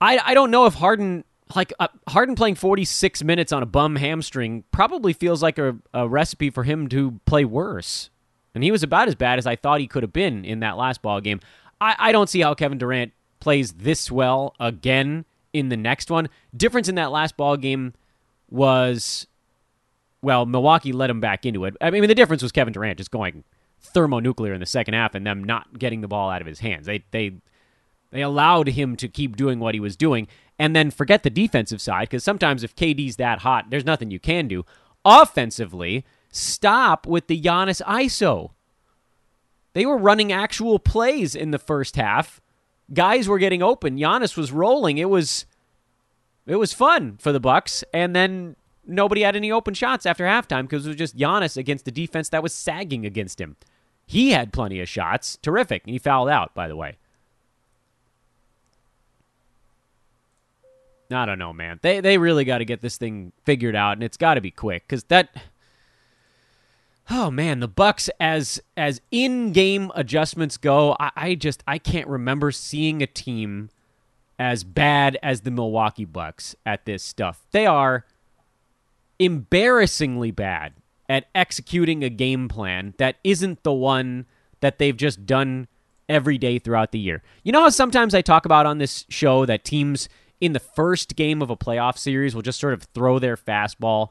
I 0.00 0.18
I 0.18 0.34
don't 0.34 0.50
know 0.50 0.66
if 0.66 0.74
Harden 0.74 1.24
like 1.54 1.72
uh, 1.78 1.88
Harden 2.08 2.34
playing 2.34 2.56
46 2.56 3.24
minutes 3.24 3.52
on 3.52 3.62
a 3.62 3.66
bum 3.66 3.96
hamstring 3.96 4.64
probably 4.70 5.12
feels 5.12 5.42
like 5.42 5.58
a, 5.58 5.76
a 5.94 6.08
recipe 6.08 6.50
for 6.50 6.64
him 6.64 6.88
to 6.88 7.20
play 7.26 7.44
worse. 7.44 8.10
And 8.54 8.64
he 8.64 8.70
was 8.70 8.82
about 8.82 9.08
as 9.08 9.14
bad 9.14 9.38
as 9.38 9.46
I 9.46 9.56
thought 9.56 9.80
he 9.80 9.86
could 9.86 10.02
have 10.02 10.12
been 10.12 10.44
in 10.44 10.60
that 10.60 10.76
last 10.76 11.00
ball 11.02 11.20
game. 11.20 11.40
I, 11.80 11.94
I 11.98 12.12
don't 12.12 12.28
see 12.28 12.40
how 12.40 12.54
Kevin 12.54 12.78
Durant 12.78 13.12
plays 13.40 13.72
this 13.72 14.10
well 14.10 14.54
again 14.58 15.24
in 15.52 15.68
the 15.68 15.76
next 15.76 16.10
one. 16.10 16.28
Difference 16.56 16.88
in 16.88 16.96
that 16.96 17.12
last 17.12 17.36
ball 17.36 17.56
game 17.56 17.94
was 18.50 19.26
well, 20.20 20.46
Milwaukee 20.46 20.92
let 20.92 21.10
him 21.10 21.20
back 21.20 21.46
into 21.46 21.64
it. 21.64 21.76
I 21.80 21.90
mean, 21.90 22.06
the 22.08 22.14
difference 22.14 22.42
was 22.42 22.50
Kevin 22.50 22.72
Durant 22.72 22.98
just 22.98 23.10
going 23.10 23.44
thermonuclear 23.80 24.52
in 24.52 24.60
the 24.60 24.66
second 24.66 24.94
half 24.94 25.14
and 25.14 25.24
them 25.24 25.44
not 25.44 25.78
getting 25.78 26.00
the 26.00 26.08
ball 26.08 26.30
out 26.30 26.40
of 26.40 26.46
his 26.46 26.58
hands. 26.58 26.86
They 26.86 27.04
they 27.12 27.34
they 28.10 28.22
allowed 28.22 28.68
him 28.68 28.96
to 28.96 29.08
keep 29.08 29.36
doing 29.36 29.58
what 29.58 29.74
he 29.74 29.80
was 29.80 29.96
doing 29.96 30.28
and 30.58 30.74
then 30.74 30.90
forget 30.90 31.22
the 31.22 31.30
defensive 31.30 31.80
side 31.80 32.08
because 32.08 32.24
sometimes 32.24 32.64
if 32.64 32.74
KD's 32.74 33.16
that 33.16 33.40
hot, 33.40 33.66
there's 33.70 33.84
nothing 33.84 34.10
you 34.10 34.18
can 34.18 34.48
do. 34.48 34.64
Offensively, 35.04 36.04
stop 36.30 37.06
with 37.06 37.26
the 37.26 37.40
Giannis 37.40 37.82
ISO. 37.82 38.50
They 39.74 39.86
were 39.86 39.96
running 39.96 40.32
actual 40.32 40.78
plays 40.78 41.34
in 41.34 41.50
the 41.50 41.58
first 41.58 41.96
half. 41.96 42.40
Guys 42.92 43.28
were 43.28 43.38
getting 43.38 43.62
open. 43.62 43.98
Giannis 43.98 44.36
was 44.36 44.50
rolling. 44.50 44.98
It 44.98 45.10
was 45.10 45.46
it 46.46 46.56
was 46.56 46.72
fun 46.72 47.18
for 47.18 47.30
the 47.30 47.40
Bucks 47.40 47.84
and 47.92 48.16
then 48.16 48.56
nobody 48.86 49.22
had 49.22 49.36
any 49.36 49.52
open 49.52 49.74
shots 49.74 50.06
after 50.06 50.24
halftime 50.24 50.62
because 50.62 50.86
it 50.86 50.90
was 50.90 50.96
just 50.96 51.16
Giannis 51.16 51.56
against 51.56 51.84
the 51.84 51.90
defense 51.90 52.30
that 52.30 52.42
was 52.42 52.54
sagging 52.54 53.04
against 53.04 53.40
him. 53.40 53.56
He 54.06 54.30
had 54.30 54.54
plenty 54.54 54.80
of 54.80 54.88
shots. 54.88 55.36
Terrific. 55.42 55.84
And 55.84 55.92
he 55.92 55.98
fouled 55.98 56.30
out, 56.30 56.54
by 56.54 56.66
the 56.66 56.76
way. 56.76 56.96
I 61.10 61.24
don't 61.24 61.38
know, 61.38 61.52
man. 61.52 61.78
They 61.82 62.00
they 62.00 62.18
really 62.18 62.44
got 62.44 62.58
to 62.58 62.64
get 62.64 62.80
this 62.80 62.96
thing 62.96 63.32
figured 63.44 63.74
out, 63.74 63.92
and 63.92 64.02
it's 64.02 64.16
got 64.16 64.34
to 64.34 64.40
be 64.40 64.50
quick 64.50 64.84
because 64.86 65.04
that. 65.04 65.30
Oh 67.10 67.30
man, 67.30 67.60
the 67.60 67.68
Bucks 67.68 68.10
as 68.20 68.60
as 68.76 69.00
in 69.10 69.52
game 69.52 69.90
adjustments 69.94 70.58
go, 70.58 70.94
I, 71.00 71.10
I 71.16 71.34
just 71.34 71.62
I 71.66 71.78
can't 71.78 72.06
remember 72.06 72.50
seeing 72.50 73.02
a 73.02 73.06
team 73.06 73.70
as 74.38 74.62
bad 74.62 75.18
as 75.22 75.40
the 75.40 75.50
Milwaukee 75.50 76.04
Bucks 76.04 76.54
at 76.66 76.84
this 76.84 77.02
stuff. 77.02 77.46
They 77.50 77.64
are 77.64 78.04
embarrassingly 79.18 80.30
bad 80.30 80.74
at 81.08 81.26
executing 81.34 82.04
a 82.04 82.10
game 82.10 82.48
plan 82.48 82.94
that 82.98 83.16
isn't 83.24 83.62
the 83.62 83.72
one 83.72 84.26
that 84.60 84.78
they've 84.78 84.96
just 84.96 85.24
done 85.26 85.66
every 86.08 86.38
day 86.38 86.58
throughout 86.58 86.92
the 86.92 86.98
year. 86.98 87.22
You 87.42 87.52
know 87.52 87.62
how 87.62 87.68
sometimes 87.70 88.14
I 88.14 88.22
talk 88.22 88.44
about 88.44 88.66
on 88.66 88.78
this 88.78 89.06
show 89.08 89.46
that 89.46 89.64
teams 89.64 90.08
in 90.40 90.52
the 90.52 90.60
first 90.60 91.16
game 91.16 91.42
of 91.42 91.50
a 91.50 91.56
playoff 91.56 91.98
series 91.98 92.34
will 92.34 92.42
just 92.42 92.60
sort 92.60 92.74
of 92.74 92.82
throw 92.94 93.18
their 93.18 93.36
fastball. 93.36 94.10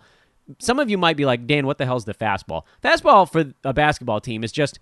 Some 0.59 0.79
of 0.79 0.89
you 0.89 0.97
might 0.97 1.17
be 1.17 1.25
like, 1.25 1.47
Dan, 1.47 1.65
what 1.65 1.77
the 1.77 1.85
hell's 1.85 2.05
the 2.05 2.13
fastball? 2.13 2.63
Fastball 2.83 3.29
for 3.29 3.53
a 3.63 3.73
basketball 3.73 4.21
team 4.21 4.43
is 4.43 4.51
just 4.51 4.79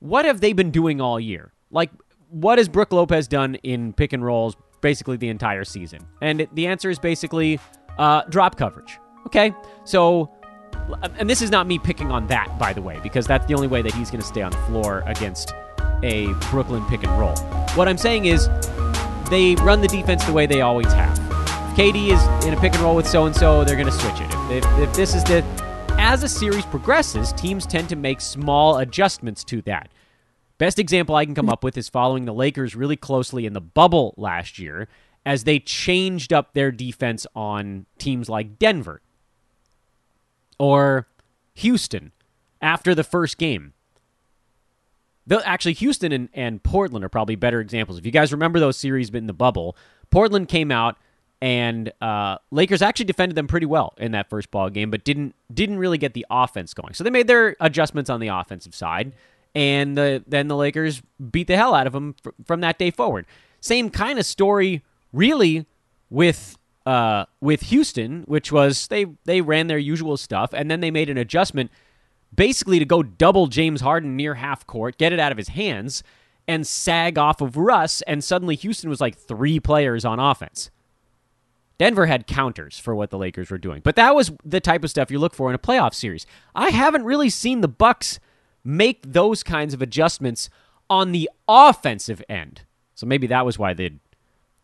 what 0.00 0.24
have 0.24 0.40
they 0.40 0.52
been 0.52 0.70
doing 0.70 1.00
all 1.00 1.20
year? 1.20 1.52
Like, 1.70 1.90
what 2.30 2.58
has 2.58 2.68
Brook 2.68 2.92
Lopez 2.92 3.28
done 3.28 3.56
in 3.56 3.92
pick 3.92 4.12
and 4.12 4.24
rolls 4.24 4.56
basically 4.80 5.16
the 5.16 5.28
entire 5.28 5.64
season? 5.64 6.06
And 6.20 6.48
the 6.54 6.66
answer 6.66 6.90
is 6.90 6.98
basically 6.98 7.60
uh, 7.98 8.22
drop 8.24 8.56
coverage. 8.56 8.98
Okay, 9.26 9.52
so, 9.84 10.32
and 11.18 11.28
this 11.28 11.42
is 11.42 11.50
not 11.50 11.66
me 11.66 11.78
picking 11.78 12.10
on 12.10 12.26
that, 12.28 12.58
by 12.58 12.72
the 12.72 12.80
way, 12.80 12.98
because 13.02 13.26
that's 13.26 13.46
the 13.46 13.54
only 13.54 13.66
way 13.68 13.82
that 13.82 13.92
he's 13.92 14.10
going 14.10 14.22
to 14.22 14.26
stay 14.26 14.42
on 14.42 14.50
the 14.50 14.58
floor 14.58 15.02
against 15.06 15.52
a 16.02 16.32
Brooklyn 16.50 16.84
pick 16.86 17.02
and 17.02 17.20
roll. 17.20 17.36
What 17.74 17.86
I'm 17.86 17.98
saying 17.98 18.24
is 18.24 18.48
they 19.30 19.54
run 19.56 19.80
the 19.80 19.88
defense 19.88 20.24
the 20.24 20.32
way 20.32 20.46
they 20.46 20.60
always 20.60 20.92
have. 20.92 21.18
KD 21.76 22.10
is 22.12 22.44
in 22.46 22.52
a 22.52 22.60
pick 22.60 22.74
and 22.74 22.82
roll 22.82 22.96
with 22.96 23.06
so 23.06 23.26
and 23.26 23.34
so, 23.34 23.64
they're 23.64 23.76
going 23.76 23.86
to 23.86 23.92
switch 23.92 24.20
it. 24.20 24.30
If, 24.50 24.64
if, 24.64 24.78
if 24.78 24.92
this 24.94 25.14
is 25.14 25.24
the. 25.24 25.44
As 26.02 26.22
a 26.22 26.28
series 26.28 26.64
progresses, 26.64 27.32
teams 27.34 27.66
tend 27.66 27.88
to 27.90 27.96
make 27.96 28.20
small 28.20 28.78
adjustments 28.78 29.44
to 29.44 29.60
that. 29.62 29.90
Best 30.56 30.78
example 30.78 31.14
I 31.14 31.24
can 31.24 31.34
come 31.34 31.48
up 31.48 31.62
with 31.62 31.76
is 31.78 31.88
following 31.88 32.24
the 32.24 32.34
Lakers 32.34 32.74
really 32.74 32.96
closely 32.96 33.46
in 33.46 33.52
the 33.52 33.60
bubble 33.60 34.14
last 34.16 34.58
year 34.58 34.88
as 35.24 35.44
they 35.44 35.58
changed 35.58 36.32
up 36.32 36.54
their 36.54 36.70
defense 36.70 37.26
on 37.34 37.86
teams 37.98 38.28
like 38.28 38.58
Denver 38.58 39.00
or 40.58 41.06
Houston 41.54 42.12
after 42.60 42.94
the 42.94 43.04
first 43.04 43.38
game. 43.38 43.74
Actually, 45.30 45.74
Houston 45.74 46.12
and, 46.12 46.28
and 46.34 46.62
Portland 46.62 47.04
are 47.04 47.08
probably 47.08 47.36
better 47.36 47.60
examples. 47.60 47.98
If 47.98 48.06
you 48.06 48.12
guys 48.12 48.32
remember 48.32 48.58
those 48.58 48.76
series 48.76 49.10
in 49.10 49.26
the 49.26 49.32
bubble, 49.32 49.76
Portland 50.10 50.48
came 50.48 50.72
out 50.72 50.96
and 51.42 51.92
uh, 52.00 52.36
Lakers 52.50 52.82
actually 52.82 53.06
defended 53.06 53.36
them 53.36 53.46
pretty 53.46 53.66
well 53.66 53.94
in 53.96 54.12
that 54.12 54.28
first 54.28 54.50
ball 54.50 54.68
game, 54.70 54.90
but 54.90 55.04
didn't 55.04 55.34
didn't 55.52 55.78
really 55.78 55.98
get 55.98 56.14
the 56.14 56.26
offense 56.30 56.74
going. 56.74 56.94
So 56.94 57.04
they 57.04 57.10
made 57.10 57.28
their 57.28 57.56
adjustments 57.60 58.10
on 58.10 58.20
the 58.20 58.28
offensive 58.28 58.74
side, 58.74 59.12
and 59.54 59.96
the, 59.96 60.22
then 60.26 60.48
the 60.48 60.56
Lakers 60.56 61.02
beat 61.30 61.46
the 61.46 61.56
hell 61.56 61.74
out 61.74 61.86
of 61.86 61.92
them 61.92 62.14
fr- 62.22 62.30
from 62.44 62.60
that 62.60 62.78
day 62.78 62.90
forward. 62.90 63.26
Same 63.60 63.90
kind 63.90 64.18
of 64.18 64.26
story, 64.26 64.82
really, 65.12 65.66
with 66.10 66.58
uh, 66.84 67.24
with 67.40 67.62
Houston, 67.62 68.22
which 68.26 68.52
was 68.52 68.88
they 68.88 69.06
they 69.24 69.40
ran 69.40 69.66
their 69.66 69.78
usual 69.78 70.16
stuff, 70.16 70.52
and 70.52 70.70
then 70.70 70.80
they 70.80 70.90
made 70.90 71.08
an 71.08 71.16
adjustment 71.16 71.70
basically 72.34 72.78
to 72.78 72.84
go 72.84 73.02
double 73.02 73.46
James 73.46 73.80
Harden 73.80 74.16
near 74.16 74.34
half 74.34 74.66
court, 74.66 74.98
get 74.98 75.12
it 75.12 75.20
out 75.20 75.32
of 75.32 75.38
his 75.38 75.48
hands, 75.48 76.02
and 76.46 76.66
sag 76.66 77.18
off 77.18 77.40
of 77.40 77.56
Russ, 77.56 78.02
and 78.02 78.24
suddenly 78.24 78.56
Houston 78.56 78.90
was 78.90 79.00
like 79.00 79.16
three 79.16 79.60
players 79.60 80.04
on 80.04 80.18
offense. 80.18 80.70
Denver 81.78 82.06
had 82.06 82.26
counters 82.26 82.78
for 82.78 82.94
what 82.94 83.08
the 83.08 83.16
Lakers 83.16 83.50
were 83.50 83.56
doing. 83.56 83.80
But 83.82 83.96
that 83.96 84.14
was 84.14 84.32
the 84.44 84.60
type 84.60 84.84
of 84.84 84.90
stuff 84.90 85.10
you 85.10 85.18
look 85.18 85.32
for 85.32 85.48
in 85.48 85.54
a 85.54 85.58
playoff 85.58 85.94
series. 85.94 86.26
I 86.54 86.68
haven't 86.68 87.04
really 87.04 87.30
seen 87.30 87.62
the 87.62 87.68
Bucks 87.68 88.20
make 88.62 89.00
those 89.02 89.42
kinds 89.42 89.72
of 89.72 89.80
adjustments 89.80 90.50
on 90.90 91.12
the 91.12 91.30
offensive 91.48 92.22
end. 92.28 92.62
So 92.94 93.06
maybe 93.06 93.26
that 93.28 93.46
was 93.46 93.58
why 93.58 93.72
the 93.72 93.94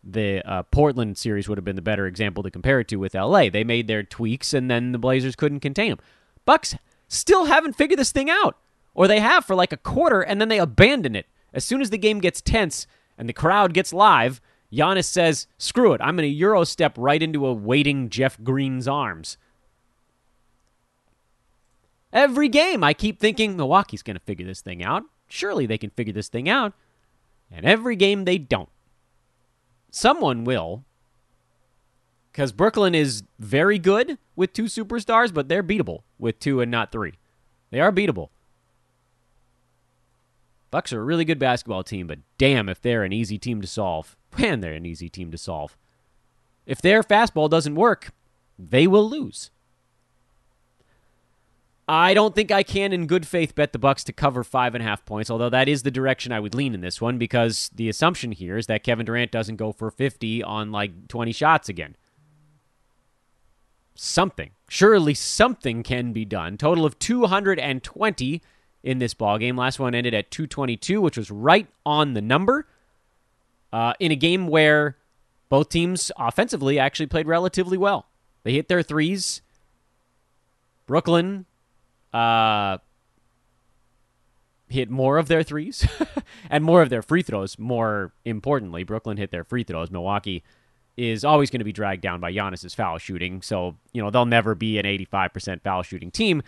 the 0.03 0.47
uh, 0.47 0.63
Portland 0.63 1.17
series 1.17 1.49
would 1.49 1.57
have 1.57 1.65
been 1.65 1.75
the 1.75 1.81
better 1.81 2.05
example 2.05 2.43
to 2.43 2.51
compare 2.51 2.79
it 2.79 2.87
to 2.89 2.97
with 2.97 3.15
LA. 3.15 3.49
They 3.49 3.63
made 3.63 3.87
their 3.87 4.03
tweaks 4.03 4.53
and 4.53 4.69
then 4.69 4.91
the 4.91 4.99
Blazers 4.99 5.35
couldn't 5.35 5.61
contain 5.61 5.89
them. 5.89 5.99
Bucks 6.45 6.75
still 7.07 7.45
haven't 7.45 7.75
figured 7.75 7.99
this 7.99 8.11
thing 8.11 8.29
out. 8.29 8.57
Or 8.93 9.07
they 9.07 9.19
have 9.19 9.45
for 9.45 9.55
like 9.55 9.71
a 9.71 9.77
quarter 9.77 10.21
and 10.21 10.41
then 10.41 10.49
they 10.49 10.59
abandon 10.59 11.15
it. 11.15 11.27
As 11.53 11.63
soon 11.63 11.81
as 11.81 11.89
the 11.89 11.97
game 11.97 12.19
gets 12.19 12.41
tense 12.41 12.87
and 13.17 13.29
the 13.29 13.33
crowd 13.33 13.73
gets 13.73 13.93
live, 13.93 14.41
Giannis 14.71 15.05
says, 15.05 15.47
screw 15.57 15.93
it, 15.93 16.01
I'm 16.01 16.15
going 16.15 16.29
to 16.29 16.35
Euro 16.35 16.63
step 16.63 16.93
right 16.97 17.21
into 17.21 17.45
a 17.45 17.53
waiting 17.53 18.09
Jeff 18.09 18.41
Green's 18.43 18.87
arms. 18.87 19.37
Every 22.11 22.49
game, 22.49 22.83
I 22.83 22.93
keep 22.93 23.19
thinking 23.19 23.55
Milwaukee's 23.55 24.01
going 24.01 24.17
to 24.17 24.23
figure 24.23 24.45
this 24.45 24.61
thing 24.61 24.83
out. 24.83 25.03
Surely 25.27 25.65
they 25.65 25.77
can 25.77 25.89
figure 25.91 26.13
this 26.13 26.29
thing 26.29 26.49
out. 26.49 26.73
And 27.51 27.65
every 27.65 27.95
game, 27.95 28.25
they 28.25 28.37
don't. 28.37 28.69
Someone 29.91 30.43
will. 30.43 30.83
Because 32.37 32.51
Brooklyn 32.51 32.93
is 32.93 33.23
very 33.39 33.79
good 33.79 34.19
with 34.35 34.53
two 34.53 34.65
superstars, 34.65 35.33
but 35.33 35.49
they're 35.49 35.63
beatable 35.63 36.01
with 36.19 36.39
two 36.39 36.61
and 36.61 36.69
not 36.69 36.91
three. 36.91 37.15
They 37.71 37.79
are 37.79 37.91
beatable. 37.91 38.29
Bucks 40.69 40.93
are 40.93 41.01
a 41.01 41.03
really 41.03 41.25
good 41.25 41.39
basketball 41.39 41.83
team, 41.83 42.05
but 42.05 42.19
damn 42.37 42.69
if 42.69 42.79
they're 42.79 43.03
an 43.03 43.11
easy 43.11 43.39
team 43.39 43.59
to 43.61 43.67
solve. 43.67 44.15
Man, 44.37 44.59
they're 44.59 44.73
an 44.73 44.85
easy 44.85 45.09
team 45.09 45.31
to 45.31 45.37
solve. 45.39 45.75
If 46.67 46.79
their 46.79 47.01
fastball 47.01 47.49
doesn't 47.49 47.73
work, 47.73 48.11
they 48.59 48.85
will 48.85 49.09
lose. 49.09 49.49
I 51.87 52.13
don't 52.13 52.35
think 52.35 52.51
I 52.51 52.61
can, 52.61 52.93
in 52.93 53.07
good 53.07 53.25
faith, 53.25 53.55
bet 53.55 53.73
the 53.73 53.79
Bucks 53.79 54.03
to 54.03 54.13
cover 54.13 54.43
five 54.43 54.75
and 54.75 54.83
a 54.83 54.87
half 54.87 55.03
points. 55.05 55.31
Although 55.31 55.49
that 55.49 55.67
is 55.67 55.81
the 55.81 55.89
direction 55.89 56.31
I 56.31 56.39
would 56.39 56.53
lean 56.53 56.75
in 56.75 56.81
this 56.81 57.01
one, 57.01 57.17
because 57.17 57.71
the 57.73 57.89
assumption 57.89 58.31
here 58.31 58.59
is 58.59 58.67
that 58.67 58.83
Kevin 58.83 59.07
Durant 59.07 59.31
doesn't 59.31 59.55
go 59.55 59.71
for 59.71 59.89
fifty 59.89 60.43
on 60.43 60.71
like 60.71 61.07
twenty 61.07 61.31
shots 61.31 61.67
again. 61.67 61.95
Something, 63.99 64.51
surely, 64.69 65.13
something 65.15 65.81
can 65.81 66.13
be 66.13 66.23
done. 66.23 66.55
Total 66.57 66.85
of 66.85 66.99
two 66.99 67.25
hundred 67.25 67.59
and 67.59 67.83
twenty 67.83 68.41
in 68.83 68.99
this 68.99 69.13
ball 69.13 69.37
game. 69.37 69.57
Last 69.57 69.79
one 69.79 69.95
ended 69.95 70.13
at 70.13 70.31
222, 70.31 71.01
which 71.01 71.17
was 71.17 71.29
right 71.29 71.67
on 71.85 72.13
the 72.13 72.21
number. 72.21 72.67
Uh, 73.73 73.93
in 73.99 74.13
a 74.13 74.15
game 74.15 74.47
where 74.47 74.95
both 75.49 75.67
teams 75.67 76.09
offensively 76.17 76.79
actually 76.79 77.07
played 77.07 77.27
relatively 77.27 77.77
well. 77.77 78.05
They 78.43 78.53
hit 78.53 78.69
their 78.69 78.81
threes. 78.81 79.41
Brooklyn 80.85 81.45
uh, 82.13 82.77
hit 84.69 84.89
more 84.89 85.17
of 85.17 85.27
their 85.27 85.43
threes 85.43 85.85
and 86.49 86.63
more 86.63 86.81
of 86.81 86.89
their 86.89 87.01
free 87.01 87.21
throws. 87.23 87.59
More 87.59 88.13
importantly, 88.23 88.83
Brooklyn 88.83 89.17
hit 89.17 89.31
their 89.31 89.43
free 89.43 89.63
throws. 89.63 89.91
Milwaukee 89.91 90.43
is 90.97 91.23
always 91.23 91.49
going 91.51 91.59
to 91.59 91.65
be 91.65 91.71
dragged 91.71 92.01
down 92.01 92.19
by 92.19 92.33
Giannis's 92.33 92.73
foul 92.73 92.97
shooting. 92.97 93.41
So, 93.41 93.75
you 93.93 94.01
know, 94.01 94.09
they'll 94.09 94.25
never 94.25 94.55
be 94.55 94.79
an 94.79 94.85
85% 94.85 95.61
foul 95.61 95.83
shooting 95.83 96.09
team. 96.09 96.41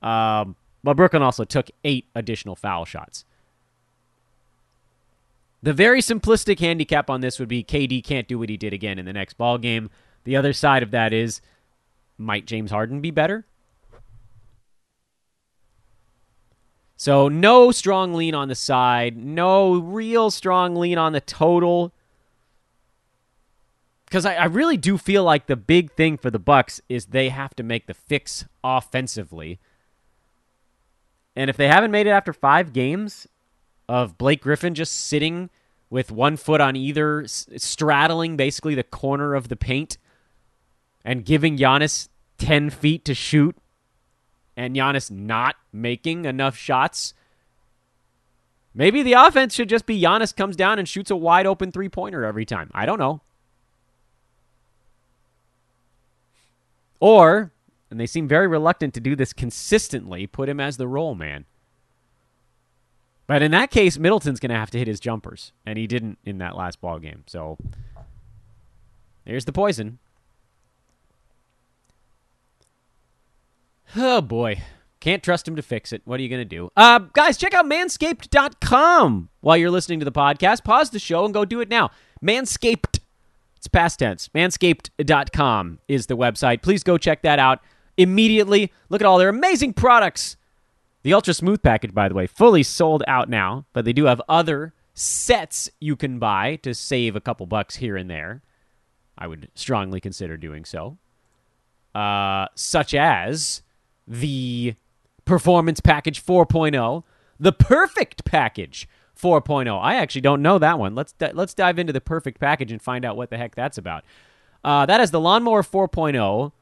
Um, 0.00 0.54
but 0.84 0.96
Brooklyn 0.96 1.22
also 1.22 1.44
took 1.44 1.68
eight 1.84 2.06
additional 2.14 2.54
foul 2.54 2.84
shots. 2.84 3.24
The 5.62 5.72
very 5.72 6.00
simplistic 6.00 6.60
handicap 6.60 7.10
on 7.10 7.20
this 7.20 7.40
would 7.40 7.48
be 7.48 7.64
KD 7.64 8.04
can't 8.04 8.28
do 8.28 8.38
what 8.38 8.48
he 8.48 8.56
did 8.56 8.72
again 8.72 9.00
in 9.00 9.04
the 9.04 9.12
next 9.12 9.34
ball 9.34 9.58
game. 9.58 9.90
The 10.22 10.36
other 10.36 10.52
side 10.52 10.84
of 10.84 10.92
that 10.92 11.12
is 11.12 11.40
might 12.18 12.46
James 12.46 12.70
Harden 12.70 13.00
be 13.00 13.10
better? 13.10 13.44
So 16.96 17.28
no 17.28 17.72
strong 17.72 18.14
lean 18.14 18.34
on 18.34 18.48
the 18.48 18.54
side, 18.54 19.16
no 19.16 19.74
real 19.74 20.30
strong 20.30 20.76
lean 20.76 20.98
on 20.98 21.12
the 21.12 21.20
total. 21.20 21.92
Because 24.06 24.24
I, 24.24 24.34
I, 24.34 24.44
really 24.44 24.76
do 24.76 24.96
feel 24.98 25.24
like 25.24 25.46
the 25.46 25.56
big 25.56 25.92
thing 25.92 26.16
for 26.16 26.30
the 26.30 26.38
Bucks 26.38 26.80
is 26.88 27.06
they 27.06 27.28
have 27.28 27.54
to 27.56 27.62
make 27.64 27.86
the 27.86 27.94
fix 27.94 28.44
offensively. 28.62 29.58
And 31.34 31.50
if 31.50 31.56
they 31.56 31.68
haven't 31.68 31.90
made 31.90 32.06
it 32.06 32.10
after 32.10 32.32
five 32.32 32.72
games 32.72 33.26
of 33.88 34.16
Blake 34.16 34.42
Griffin 34.42 34.74
just 34.74 34.92
sitting 34.92 35.50
with 35.90 36.10
one 36.10 36.36
foot 36.36 36.60
on 36.60 36.76
either, 36.76 37.26
straddling 37.26 38.36
basically 38.36 38.74
the 38.74 38.82
corner 38.82 39.34
of 39.34 39.48
the 39.48 39.56
paint, 39.56 39.98
and 41.04 41.24
giving 41.24 41.56
Giannis 41.56 42.08
10 42.38 42.70
feet 42.70 43.04
to 43.04 43.14
shoot, 43.14 43.56
and 44.56 44.74
Giannis 44.74 45.10
not 45.10 45.56
making 45.72 46.24
enough 46.24 46.56
shots, 46.56 47.14
maybe 48.74 49.02
the 49.02 49.12
offense 49.12 49.54
should 49.54 49.68
just 49.68 49.86
be 49.86 50.00
Giannis 50.00 50.34
comes 50.34 50.56
down 50.56 50.78
and 50.78 50.88
shoots 50.88 51.10
a 51.10 51.16
wide 51.16 51.46
open 51.46 51.70
three 51.70 51.88
pointer 51.88 52.24
every 52.24 52.44
time. 52.44 52.70
I 52.74 52.86
don't 52.86 52.98
know. 52.98 53.20
Or 57.00 57.52
and 57.90 58.00
they 58.00 58.06
seem 58.06 58.26
very 58.26 58.46
reluctant 58.46 58.94
to 58.94 59.00
do 59.00 59.14
this 59.14 59.32
consistently, 59.32 60.26
put 60.26 60.48
him 60.48 60.60
as 60.60 60.76
the 60.76 60.88
roll 60.88 61.14
man. 61.14 61.44
But 63.26 63.42
in 63.42 63.50
that 63.52 63.70
case, 63.70 63.98
Middleton's 63.98 64.40
going 64.40 64.50
to 64.50 64.56
have 64.56 64.70
to 64.70 64.78
hit 64.78 64.86
his 64.86 65.00
jumpers, 65.00 65.52
and 65.64 65.78
he 65.78 65.86
didn't 65.86 66.18
in 66.24 66.38
that 66.38 66.56
last 66.56 66.80
ball 66.80 66.98
game. 66.98 67.24
So 67.26 67.58
there's 69.24 69.44
the 69.44 69.52
poison. 69.52 69.98
Oh 73.96 74.20
boy. 74.20 74.62
Can't 75.00 75.22
trust 75.22 75.46
him 75.46 75.56
to 75.56 75.62
fix 75.62 75.92
it. 75.92 76.02
What 76.04 76.18
are 76.18 76.22
you 76.22 76.28
going 76.28 76.40
to 76.40 76.44
do? 76.44 76.70
Uh, 76.76 76.98
guys, 76.98 77.36
check 77.36 77.54
out 77.54 77.66
manscaped.com 77.66 79.28
while 79.40 79.56
you're 79.56 79.70
listening 79.70 80.00
to 80.00 80.04
the 80.04 80.12
podcast. 80.12 80.64
Pause 80.64 80.90
the 80.90 80.98
show 80.98 81.24
and 81.24 81.32
go 81.32 81.44
do 81.44 81.60
it 81.60 81.68
now. 81.68 81.90
Manscaped. 82.24 82.95
It's 83.66 83.72
past 83.72 83.98
tense. 83.98 84.28
Manscaped.com 84.28 85.80
is 85.88 86.06
the 86.06 86.16
website. 86.16 86.62
Please 86.62 86.84
go 86.84 86.96
check 86.96 87.22
that 87.22 87.40
out 87.40 87.58
immediately. 87.96 88.72
Look 88.90 89.00
at 89.00 89.06
all 89.08 89.18
their 89.18 89.28
amazing 89.28 89.72
products. 89.72 90.36
The 91.02 91.12
Ultra 91.12 91.34
Smooth 91.34 91.64
package, 91.64 91.92
by 91.92 92.08
the 92.08 92.14
way, 92.14 92.28
fully 92.28 92.62
sold 92.62 93.02
out 93.08 93.28
now, 93.28 93.66
but 93.72 93.84
they 93.84 93.92
do 93.92 94.04
have 94.04 94.22
other 94.28 94.72
sets 94.94 95.68
you 95.80 95.96
can 95.96 96.20
buy 96.20 96.60
to 96.62 96.74
save 96.74 97.16
a 97.16 97.20
couple 97.20 97.44
bucks 97.46 97.74
here 97.74 97.96
and 97.96 98.08
there. 98.08 98.40
I 99.18 99.26
would 99.26 99.48
strongly 99.56 100.00
consider 100.00 100.36
doing 100.36 100.64
so. 100.64 100.96
Uh, 101.92 102.46
such 102.54 102.94
as 102.94 103.62
the 104.06 104.76
Performance 105.24 105.80
Package 105.80 106.24
4.0, 106.24 107.02
the 107.40 107.52
Perfect 107.52 108.24
Package 108.24 108.88
4.0. 109.20 109.80
I 109.82 109.96
actually 109.96 110.20
don't 110.20 110.42
know 110.42 110.58
that 110.58 110.78
one. 110.78 110.94
Let's 110.94 111.14
let's 111.32 111.54
dive 111.54 111.78
into 111.78 111.92
the 111.92 112.00
Perfect 112.00 112.38
Package 112.38 112.72
and 112.72 112.80
find 112.80 113.04
out 113.04 113.16
what 113.16 113.30
the 113.30 113.38
heck 113.38 113.54
that's 113.54 113.78
about. 113.78 114.04
Uh, 114.62 114.84
that 114.86 115.00
is 115.00 115.10
the 115.10 115.20
Lawnmower 115.20 115.62
4.0 115.62 116.52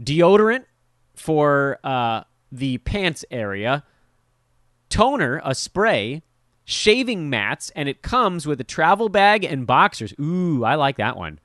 deodorant 0.00 0.64
for 1.14 1.78
uh, 1.82 2.22
the 2.52 2.78
pants 2.78 3.24
area, 3.30 3.84
toner, 4.88 5.40
a 5.44 5.54
spray, 5.54 6.22
shaving 6.64 7.28
mats, 7.28 7.70
and 7.74 7.88
it 7.88 8.02
comes 8.02 8.46
with 8.46 8.60
a 8.60 8.64
travel 8.64 9.08
bag 9.08 9.44
and 9.44 9.66
boxers. 9.66 10.14
Ooh, 10.20 10.64
I 10.64 10.76
like 10.76 10.96
that 10.96 11.16
one. 11.16 11.40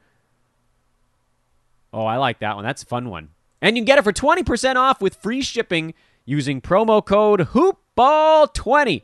Oh, 1.92 2.06
I 2.06 2.18
like 2.18 2.40
that 2.40 2.56
one. 2.56 2.64
That's 2.64 2.84
a 2.84 2.88
fun 2.88 3.10
one. 3.10 3.30
And 3.62 3.76
you 3.76 3.82
can 3.82 3.86
get 3.86 3.98
it 3.98 4.04
for 4.04 4.14
20% 4.14 4.76
off 4.76 5.02
with 5.02 5.16
free 5.16 5.42
shipping 5.42 5.94
using 6.26 6.62
promo 6.62 7.04
code 7.04 7.40
HoopBall20. 7.52 9.04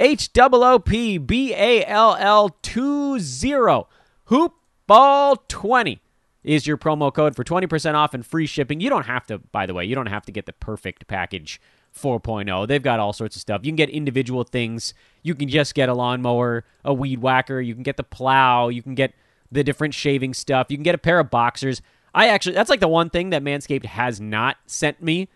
H 0.00 0.30
O 0.38 0.48
O 0.52 0.78
P 0.78 1.18
B 1.18 1.52
A 1.54 1.84
L 1.84 2.16
L 2.18 2.56
20. 2.62 3.84
HoopBall20 4.28 5.98
is 6.42 6.66
your 6.66 6.78
promo 6.78 7.12
code 7.12 7.36
for 7.36 7.44
20% 7.44 7.94
off 7.94 8.14
and 8.14 8.24
free 8.24 8.46
shipping. 8.46 8.80
You 8.80 8.88
don't 8.88 9.04
have 9.06 9.26
to, 9.26 9.38
by 9.38 9.66
the 9.66 9.74
way, 9.74 9.84
you 9.84 9.94
don't 9.94 10.06
have 10.06 10.24
to 10.24 10.32
get 10.32 10.46
the 10.46 10.54
perfect 10.54 11.06
package 11.06 11.60
4.0. 11.94 12.66
They've 12.66 12.82
got 12.82 12.98
all 12.98 13.12
sorts 13.12 13.36
of 13.36 13.42
stuff. 13.42 13.60
You 13.62 13.70
can 13.70 13.76
get 13.76 13.90
individual 13.90 14.44
things. 14.44 14.94
You 15.22 15.34
can 15.34 15.48
just 15.48 15.74
get 15.74 15.90
a 15.90 15.94
lawnmower, 15.94 16.64
a 16.82 16.94
weed 16.94 17.20
whacker. 17.20 17.60
You 17.60 17.74
can 17.74 17.82
get 17.82 17.98
the 17.98 18.04
plow. 18.04 18.68
You 18.68 18.82
can 18.82 18.94
get 18.94 19.12
the 19.52 19.62
different 19.62 19.92
shaving 19.92 20.32
stuff. 20.32 20.68
You 20.70 20.78
can 20.78 20.84
get 20.84 20.94
a 20.94 20.98
pair 20.98 21.20
of 21.20 21.30
boxers. 21.30 21.82
I 22.14 22.28
actually, 22.28 22.54
that's 22.54 22.70
like 22.70 22.80
the 22.80 22.88
one 22.88 23.10
thing 23.10 23.30
that 23.30 23.42
Manscaped 23.42 23.84
has 23.84 24.20
not 24.20 24.56
sent 24.66 25.02
me 25.02 25.28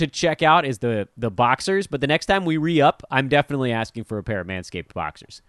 to 0.00 0.06
check 0.08 0.42
out 0.42 0.66
is 0.66 0.78
the 0.78 1.08
the 1.16 1.30
boxers. 1.30 1.86
But 1.86 2.00
the 2.00 2.06
next 2.06 2.26
time 2.26 2.44
we 2.44 2.56
re 2.56 2.80
up, 2.80 3.02
I'm 3.10 3.28
definitely 3.28 3.72
asking 3.72 4.04
for 4.04 4.18
a 4.18 4.22
pair 4.22 4.40
of 4.40 4.46
Manscaped 4.46 4.92
boxers. 4.92 5.40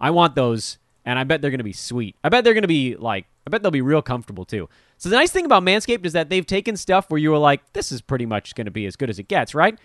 I 0.00 0.10
want 0.10 0.34
those, 0.34 0.78
and 1.04 1.18
I 1.18 1.24
bet 1.24 1.42
they're 1.42 1.50
going 1.50 1.58
to 1.58 1.64
be 1.64 1.72
sweet. 1.72 2.16
I 2.24 2.28
bet 2.28 2.44
they're 2.44 2.54
going 2.54 2.62
to 2.62 2.68
be 2.68 2.96
like, 2.96 3.26
I 3.46 3.50
bet 3.50 3.62
they'll 3.62 3.70
be 3.70 3.82
real 3.82 4.02
comfortable 4.02 4.44
too. 4.44 4.68
So 4.96 5.08
the 5.08 5.16
nice 5.16 5.30
thing 5.30 5.44
about 5.44 5.62
Manscaped 5.62 6.04
is 6.06 6.12
that 6.14 6.28
they've 6.30 6.46
taken 6.46 6.76
stuff 6.76 7.10
where 7.10 7.18
you 7.18 7.30
were 7.30 7.38
like, 7.38 7.72
this 7.72 7.92
is 7.92 8.00
pretty 8.00 8.26
much 8.26 8.54
going 8.54 8.64
to 8.64 8.70
be 8.70 8.86
as 8.86 8.96
good 8.96 9.10
as 9.10 9.18
it 9.18 9.28
gets, 9.28 9.54
right? 9.54 9.78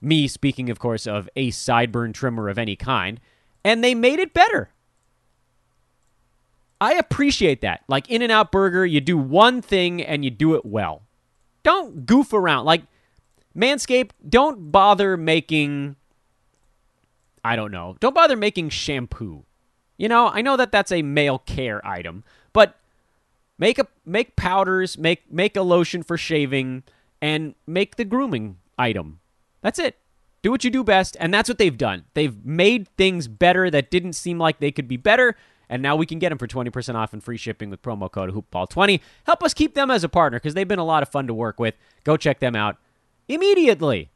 Me 0.00 0.28
speaking, 0.28 0.68
of 0.68 0.78
course, 0.78 1.06
of 1.06 1.28
a 1.36 1.50
sideburn 1.50 2.12
trimmer 2.12 2.48
of 2.48 2.58
any 2.58 2.76
kind, 2.76 3.20
and 3.64 3.82
they 3.82 3.94
made 3.94 4.18
it 4.18 4.34
better. 4.34 4.70
I 6.80 6.94
appreciate 6.94 7.62
that. 7.62 7.82
Like 7.88 8.10
In 8.10 8.22
N 8.22 8.30
Out 8.30 8.52
Burger, 8.52 8.84
you 8.84 9.00
do 9.00 9.16
one 9.16 9.62
thing 9.62 10.02
and 10.02 10.24
you 10.24 10.30
do 10.30 10.54
it 10.54 10.66
well. 10.66 11.02
Don't 11.62 12.06
goof 12.06 12.32
around. 12.32 12.66
Like 12.66 12.82
Manscaped, 13.56 14.10
don't 14.28 14.70
bother 14.70 15.16
making. 15.16 15.96
I 17.42 17.56
don't 17.56 17.70
know. 17.70 17.96
Don't 18.00 18.14
bother 18.14 18.36
making 18.36 18.68
shampoo. 18.68 19.44
You 19.96 20.08
know, 20.08 20.28
I 20.28 20.42
know 20.42 20.56
that 20.56 20.72
that's 20.72 20.92
a 20.92 21.00
male 21.00 21.38
care 21.38 21.84
item, 21.86 22.22
but 22.52 22.76
make 23.58 23.78
a 23.78 23.86
make 24.04 24.36
powders, 24.36 24.98
make 24.98 25.32
make 25.32 25.56
a 25.56 25.62
lotion 25.62 26.02
for 26.02 26.18
shaving, 26.18 26.82
and 27.22 27.54
make 27.66 27.96
the 27.96 28.04
grooming 28.04 28.58
item. 28.78 29.20
That's 29.62 29.78
it. 29.78 29.96
Do 30.42 30.50
what 30.50 30.62
you 30.62 30.70
do 30.70 30.84
best, 30.84 31.16
and 31.18 31.32
that's 31.32 31.48
what 31.48 31.56
they've 31.56 31.76
done. 31.76 32.04
They've 32.12 32.44
made 32.44 32.88
things 32.96 33.26
better 33.26 33.70
that 33.70 33.90
didn't 33.90 34.12
seem 34.12 34.38
like 34.38 34.60
they 34.60 34.70
could 34.70 34.86
be 34.86 34.98
better, 34.98 35.34
and 35.68 35.82
now 35.82 35.96
we 35.96 36.04
can 36.06 36.18
get 36.18 36.28
them 36.28 36.38
for 36.38 36.46
20% 36.46 36.94
off 36.94 37.12
and 37.12 37.24
free 37.24 37.38
shipping 37.38 37.70
with 37.70 37.82
promo 37.82 38.12
code 38.12 38.32
HoopBall20. 38.32 39.00
Help 39.24 39.42
us 39.42 39.54
keep 39.54 39.74
them 39.74 39.90
as 39.90 40.04
a 40.04 40.08
partner 40.08 40.38
because 40.38 40.54
they've 40.54 40.68
been 40.68 40.78
a 40.78 40.84
lot 40.84 41.02
of 41.02 41.08
fun 41.08 41.26
to 41.26 41.34
work 41.34 41.58
with. 41.58 41.74
Go 42.04 42.16
check 42.16 42.38
them 42.38 42.54
out 42.54 42.76
immediately. 43.28 44.10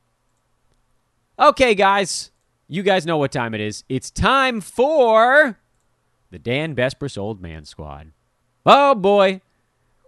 Okay, 1.39 1.75
guys, 1.75 2.31
you 2.69 2.83
guys 2.83 3.07
know 3.07 3.17
what 3.17 3.33
time 3.33 3.55
it 3.55 3.61
is. 3.61 3.85
It's 3.89 4.11
time 4.11 4.61
for 4.61 5.59
the 6.31 6.39
Dan 6.39 6.75
Besbris 6.75 7.19
Old 7.19 7.41
Man 7.41 7.65
Squad. 7.65 8.13
Oh 8.65 8.95
boy. 8.95 9.41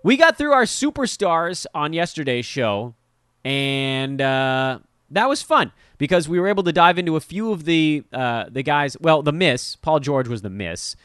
We 0.05 0.17
got 0.17 0.37
through 0.37 0.53
our 0.53 0.65
superstars 0.65 1.65
on 1.75 1.93
yesterday's 1.93 2.45
show, 2.45 2.95
and 3.45 4.21
uh, 4.21 4.81
that 5.11 5.29
was 5.29 5.43
fun 5.43 5.71
because 5.97 6.29
we 6.29 6.41
were 6.41 6.49
able 6.49 6.65
to 6.65 6.73
dive 6.73 6.99
into 6.99 7.15
a 7.15 7.21
few 7.21 7.53
of 7.53 7.65
the 7.65 8.03
uh, 8.13 8.47
the 8.51 8.65
guys. 8.65 8.97
Well, 9.01 9.23
the 9.23 9.33
miss, 9.33 9.77
Paul 9.77 10.01
George 10.01 10.27
was 10.27 10.43
the 10.43 10.51
miss, 10.51 10.97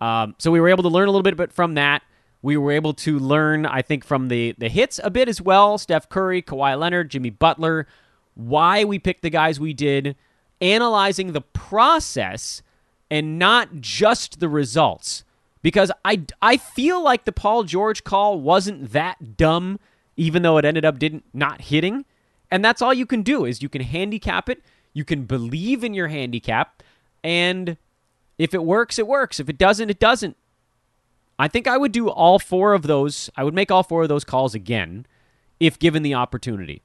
um, 0.00 0.34
so 0.38 0.50
we 0.50 0.60
were 0.60 0.68
able 0.68 0.82
to 0.84 0.88
learn 0.88 1.08
a 1.08 1.10
little 1.10 1.36
bit 1.36 1.52
from 1.52 1.74
that. 1.74 2.02
We 2.40 2.56
were 2.56 2.70
able 2.70 2.94
to 2.94 3.18
learn, 3.18 3.66
I 3.66 3.82
think, 3.82 4.04
from 4.04 4.28
the 4.28 4.54
the 4.58 4.68
hits 4.68 5.00
a 5.02 5.10
bit 5.10 5.28
as 5.28 5.40
well. 5.40 5.78
Steph 5.78 6.08
Curry, 6.08 6.42
Kawhi 6.42 6.78
Leonard, 6.78 7.10
Jimmy 7.10 7.30
Butler, 7.30 7.86
why 8.34 8.84
we 8.84 8.98
picked 8.98 9.22
the 9.22 9.30
guys 9.30 9.58
we 9.58 9.74
did, 9.74 10.14
analyzing 10.60 11.32
the 11.32 11.40
process 11.40 12.62
and 13.10 13.38
not 13.38 13.80
just 13.80 14.40
the 14.40 14.48
results. 14.48 15.24
Because 15.60 15.90
I, 16.04 16.22
I 16.40 16.56
feel 16.56 17.02
like 17.02 17.24
the 17.24 17.32
Paul 17.32 17.64
George 17.64 18.04
call 18.04 18.40
wasn't 18.40 18.92
that 18.92 19.36
dumb, 19.36 19.80
even 20.16 20.42
though 20.42 20.56
it 20.56 20.64
ended 20.64 20.84
up 20.84 20.98
didn't 20.98 21.24
not 21.34 21.62
hitting. 21.62 22.04
And 22.50 22.64
that's 22.64 22.80
all 22.80 22.94
you 22.94 23.06
can 23.06 23.22
do 23.22 23.44
is 23.44 23.60
you 23.60 23.68
can 23.68 23.82
handicap 23.82 24.48
it, 24.48 24.62
you 24.92 25.04
can 25.04 25.24
believe 25.24 25.82
in 25.82 25.94
your 25.94 26.08
handicap, 26.08 26.82
and 27.24 27.76
if 28.38 28.54
it 28.54 28.62
works, 28.62 28.98
it 28.98 29.06
works. 29.08 29.40
If 29.40 29.48
it 29.48 29.58
doesn't, 29.58 29.90
it 29.90 29.98
doesn't. 29.98 30.36
I 31.38 31.48
think 31.48 31.68
I 31.68 31.76
would 31.76 31.92
do 31.92 32.08
all 32.08 32.38
four 32.38 32.74
of 32.74 32.82
those. 32.82 33.30
I 33.36 33.44
would 33.44 33.54
make 33.54 33.70
all 33.70 33.82
four 33.82 34.02
of 34.02 34.08
those 34.08 34.24
calls 34.24 34.54
again 34.54 35.06
if 35.60 35.78
given 35.78 36.02
the 36.02 36.14
opportunity. 36.14 36.82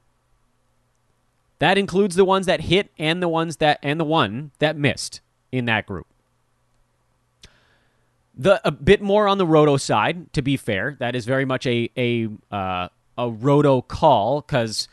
That 1.58 1.78
includes 1.78 2.14
the 2.16 2.24
ones 2.24 2.46
that 2.46 2.62
hit 2.62 2.90
and 2.98 3.22
the 3.22 3.28
ones 3.28 3.56
that 3.56 3.78
and 3.82 3.98
the 3.98 4.04
one 4.04 4.52
that 4.58 4.76
missed 4.76 5.20
in 5.50 5.64
that 5.64 5.86
group. 5.86 6.06
The 8.36 8.60
a 8.66 8.72
bit 8.72 9.00
more 9.00 9.28
on 9.28 9.38
the 9.38 9.46
roto 9.46 9.76
side, 9.76 10.32
to 10.32 10.42
be 10.42 10.56
fair, 10.56 10.96
that 10.98 11.14
is 11.14 11.24
very 11.24 11.44
much 11.44 11.66
a 11.66 11.90
a 11.96 12.28
uh, 12.50 12.88
a 13.16 13.30
roto 13.30 13.80
call 13.80 14.40
because 14.40 14.88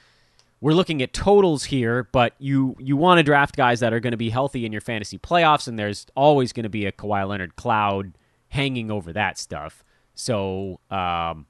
we're 0.60 0.74
looking 0.74 1.02
at 1.02 1.12
totals 1.12 1.66
here, 1.66 2.08
but 2.12 2.34
you 2.38 2.76
you 2.80 2.96
want 2.96 3.18
to 3.18 3.24
draft 3.24 3.56
guys 3.56 3.80
that 3.80 3.94
are 3.94 4.00
going 4.00 4.12
to 4.12 4.18
be 4.18 4.30
healthy 4.30 4.64
in 4.64 4.72
your 4.72 4.82
fantasy 4.82 5.18
playoffs, 5.18 5.68
and 5.68 5.78
there's 5.78 6.06
always 6.16 6.54
going 6.54 6.64
to 6.64 6.70
be 6.70 6.86
a 6.86 6.92
Kawhi 6.92 7.28
Leonard 7.28 7.56
cloud 7.56 8.14
hanging 8.52 8.92
over 8.92 9.14
that 9.14 9.38
stuff. 9.38 9.84
So, 10.14 10.80
um, 10.92 11.46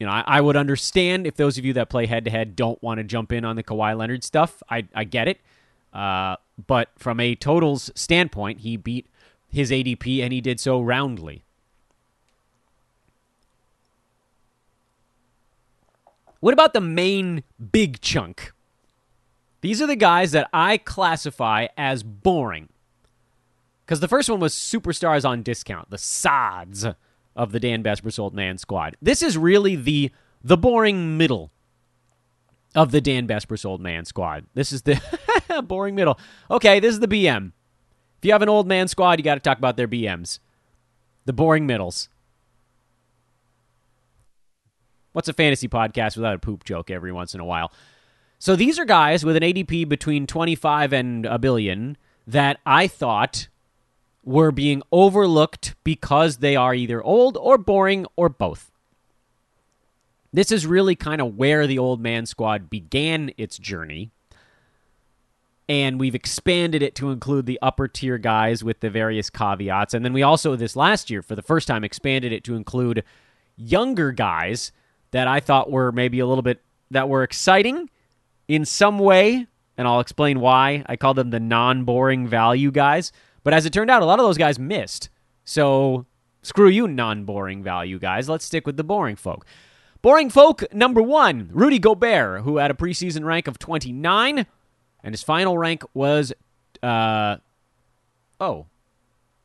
you 0.00 0.06
know, 0.06 0.12
I, 0.12 0.24
I, 0.26 0.40
would 0.40 0.56
understand 0.56 1.26
if 1.26 1.36
those 1.36 1.58
of 1.58 1.64
you 1.64 1.74
that 1.74 1.90
play 1.90 2.06
head 2.06 2.24
to 2.24 2.30
head 2.30 2.56
don't 2.56 2.82
want 2.82 2.98
to 2.98 3.04
jump 3.04 3.30
in 3.30 3.44
on 3.44 3.56
the 3.56 3.62
Kawhi 3.62 3.96
Leonard 3.96 4.24
stuff. 4.24 4.62
I 4.70 4.86
I 4.94 5.04
get 5.04 5.28
it, 5.28 5.40
uh, 5.92 6.36
but 6.66 6.88
from 6.96 7.20
a 7.20 7.34
totals 7.34 7.90
standpoint, 7.94 8.60
he 8.60 8.76
beat 8.76 9.06
his 9.48 9.70
ADP 9.70 10.22
and 10.22 10.32
he 10.32 10.40
did 10.40 10.58
so 10.58 10.80
roundly. 10.80 11.44
What 16.40 16.52
about 16.52 16.72
the 16.72 16.80
main 16.80 17.42
big 17.72 18.00
chunk? 18.00 18.52
These 19.60 19.82
are 19.82 19.86
the 19.86 19.96
guys 19.96 20.32
that 20.32 20.48
I 20.52 20.78
classify 20.78 21.66
as 21.76 22.02
boring. 22.02 22.68
Because 23.86 24.00
the 24.00 24.08
first 24.08 24.28
one 24.28 24.40
was 24.40 24.52
superstars 24.52 25.24
on 25.24 25.42
discount, 25.44 25.90
the 25.90 25.98
sods 25.98 26.84
of 27.36 27.52
the 27.52 27.60
Dan 27.60 27.84
Besbris 27.84 28.18
Old 28.18 28.34
Man 28.34 28.58
squad. 28.58 28.96
This 29.00 29.22
is 29.22 29.38
really 29.38 29.76
the 29.76 30.10
the 30.42 30.56
boring 30.56 31.16
middle 31.16 31.52
of 32.74 32.90
the 32.90 33.00
Dan 33.00 33.28
Besbris 33.28 33.64
Old 33.64 33.80
Man 33.80 34.04
squad. 34.04 34.44
This 34.54 34.72
is 34.72 34.82
the 34.82 35.00
boring 35.66 35.94
middle. 35.94 36.18
Okay, 36.50 36.80
this 36.80 36.92
is 36.94 37.00
the 37.00 37.08
BM. 37.08 37.52
If 38.18 38.24
you 38.24 38.32
have 38.32 38.42
an 38.42 38.48
old 38.48 38.66
man 38.66 38.88
squad, 38.88 39.20
you 39.20 39.24
got 39.24 39.34
to 39.34 39.40
talk 39.40 39.58
about 39.58 39.76
their 39.76 39.88
BMs. 39.88 40.40
The 41.26 41.32
boring 41.32 41.66
middles. 41.66 42.08
What's 45.12 45.28
a 45.28 45.32
fantasy 45.32 45.68
podcast 45.68 46.16
without 46.16 46.34
a 46.34 46.38
poop 46.38 46.64
joke 46.64 46.90
every 46.90 47.12
once 47.12 47.34
in 47.34 47.40
a 47.40 47.44
while? 47.44 47.72
So 48.38 48.56
these 48.56 48.78
are 48.78 48.84
guys 48.84 49.24
with 49.24 49.36
an 49.36 49.42
ADP 49.42 49.88
between 49.88 50.26
25 50.26 50.92
and 50.92 51.24
a 51.24 51.38
billion 51.38 51.96
that 52.26 52.58
I 52.66 52.86
thought 52.86 53.48
were 54.26 54.50
being 54.50 54.82
overlooked 54.90 55.76
because 55.84 56.38
they 56.38 56.56
are 56.56 56.74
either 56.74 57.02
old 57.02 57.38
or 57.38 57.56
boring 57.56 58.04
or 58.16 58.28
both. 58.28 58.70
This 60.32 60.50
is 60.50 60.66
really 60.66 60.96
kind 60.96 61.22
of 61.22 61.38
where 61.38 61.66
the 61.66 61.78
old 61.78 62.00
man 62.00 62.26
squad 62.26 62.68
began 62.68 63.30
its 63.38 63.56
journey. 63.56 64.10
And 65.68 65.98
we've 65.98 66.14
expanded 66.14 66.82
it 66.82 66.94
to 66.96 67.10
include 67.10 67.46
the 67.46 67.58
upper 67.62 67.88
tier 67.88 68.18
guys 68.18 68.62
with 68.62 68.80
the 68.80 68.90
various 68.90 69.30
caveats. 69.30 69.94
And 69.94 70.04
then 70.04 70.12
we 70.12 70.22
also, 70.22 70.54
this 70.56 70.76
last 70.76 71.08
year, 71.08 71.22
for 71.22 71.34
the 71.34 71.42
first 71.42 71.66
time, 71.66 71.84
expanded 71.84 72.32
it 72.32 72.44
to 72.44 72.56
include 72.56 73.04
younger 73.56 74.12
guys 74.12 74.72
that 75.12 75.26
I 75.26 75.40
thought 75.40 75.70
were 75.70 75.92
maybe 75.92 76.18
a 76.18 76.26
little 76.26 76.42
bit 76.42 76.60
that 76.90 77.08
were 77.08 77.22
exciting 77.22 77.88
in 78.48 78.64
some 78.64 78.98
way, 78.98 79.46
and 79.76 79.88
I'll 79.88 80.00
explain 80.00 80.40
why. 80.40 80.84
I 80.86 80.96
call 80.96 81.14
them 81.14 81.30
the 81.30 81.40
non-boring 81.40 82.28
value 82.28 82.70
guys. 82.70 83.12
But 83.46 83.54
as 83.54 83.64
it 83.64 83.72
turned 83.72 83.92
out, 83.92 84.02
a 84.02 84.04
lot 84.06 84.18
of 84.18 84.26
those 84.26 84.38
guys 84.38 84.58
missed. 84.58 85.08
So 85.44 86.04
screw 86.42 86.68
you, 86.68 86.88
non-boring 86.88 87.62
value 87.62 88.00
guys. 88.00 88.28
Let's 88.28 88.44
stick 88.44 88.66
with 88.66 88.76
the 88.76 88.82
boring 88.82 89.14
folk. 89.14 89.46
Boring 90.02 90.30
folk 90.30 90.64
number 90.74 91.00
one, 91.00 91.50
Rudy 91.52 91.78
Gobert, 91.78 92.42
who 92.42 92.56
had 92.56 92.72
a 92.72 92.74
preseason 92.74 93.24
rank 93.24 93.46
of 93.46 93.56
29, 93.56 94.46
and 95.04 95.12
his 95.12 95.22
final 95.22 95.56
rank 95.56 95.84
was, 95.94 96.32
uh, 96.82 97.36
oh, 98.40 98.66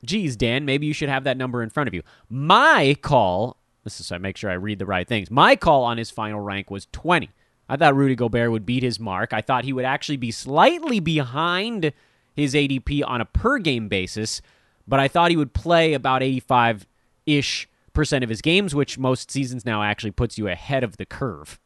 geez, 0.03 0.35
Dan, 0.35 0.65
maybe 0.65 0.87
you 0.87 0.93
should 0.93 1.09
have 1.09 1.25
that 1.25 1.37
number 1.37 1.61
in 1.61 1.69
front 1.69 1.87
of 1.87 1.93
you. 1.93 2.01
My 2.27 2.97
call 3.03 3.55
this 3.83 3.99
is 3.99 4.07
so 4.07 4.15
I 4.15 4.17
make 4.17 4.35
sure 4.35 4.49
I 4.49 4.55
read 4.55 4.79
the 4.79 4.87
right 4.87 5.07
things. 5.07 5.29
My 5.29 5.55
call 5.55 5.83
on 5.83 5.99
his 5.99 6.09
final 6.09 6.39
rank 6.39 6.71
was 6.71 6.87
20. 6.91 7.29
I 7.69 7.77
thought 7.77 7.95
Rudy 7.95 8.15
Gobert 8.15 8.49
would 8.49 8.65
beat 8.65 8.81
his 8.81 8.99
mark. 8.99 9.31
I 9.31 9.41
thought 9.41 9.63
he 9.63 9.73
would 9.73 9.85
actually 9.85 10.17
be 10.17 10.31
slightly 10.31 10.99
behind 10.99 11.93
his 12.41 12.54
ADP 12.54 13.04
on 13.06 13.21
a 13.21 13.25
per 13.25 13.58
game 13.60 13.88
basis, 13.88 14.41
but 14.88 14.99
I 14.99 15.08
thought 15.08 15.32
he 15.32 15.38
would 15.38 15.54
play 15.54 15.93
about 15.93 16.23
85 16.23 16.86
ish 17.25 17.69
percent 17.93 18.23
of 18.23 18.30
his 18.30 18.41
games, 18.41 18.73
which 18.73 18.97
most 18.97 19.32
seasons 19.32 19.65
now 19.65 19.84
actually 19.84 20.12
puts 20.12 20.38
you 20.38 20.47
ahead 20.47 20.84
of 20.84 20.97
the 20.97 21.06
curve. 21.06 21.60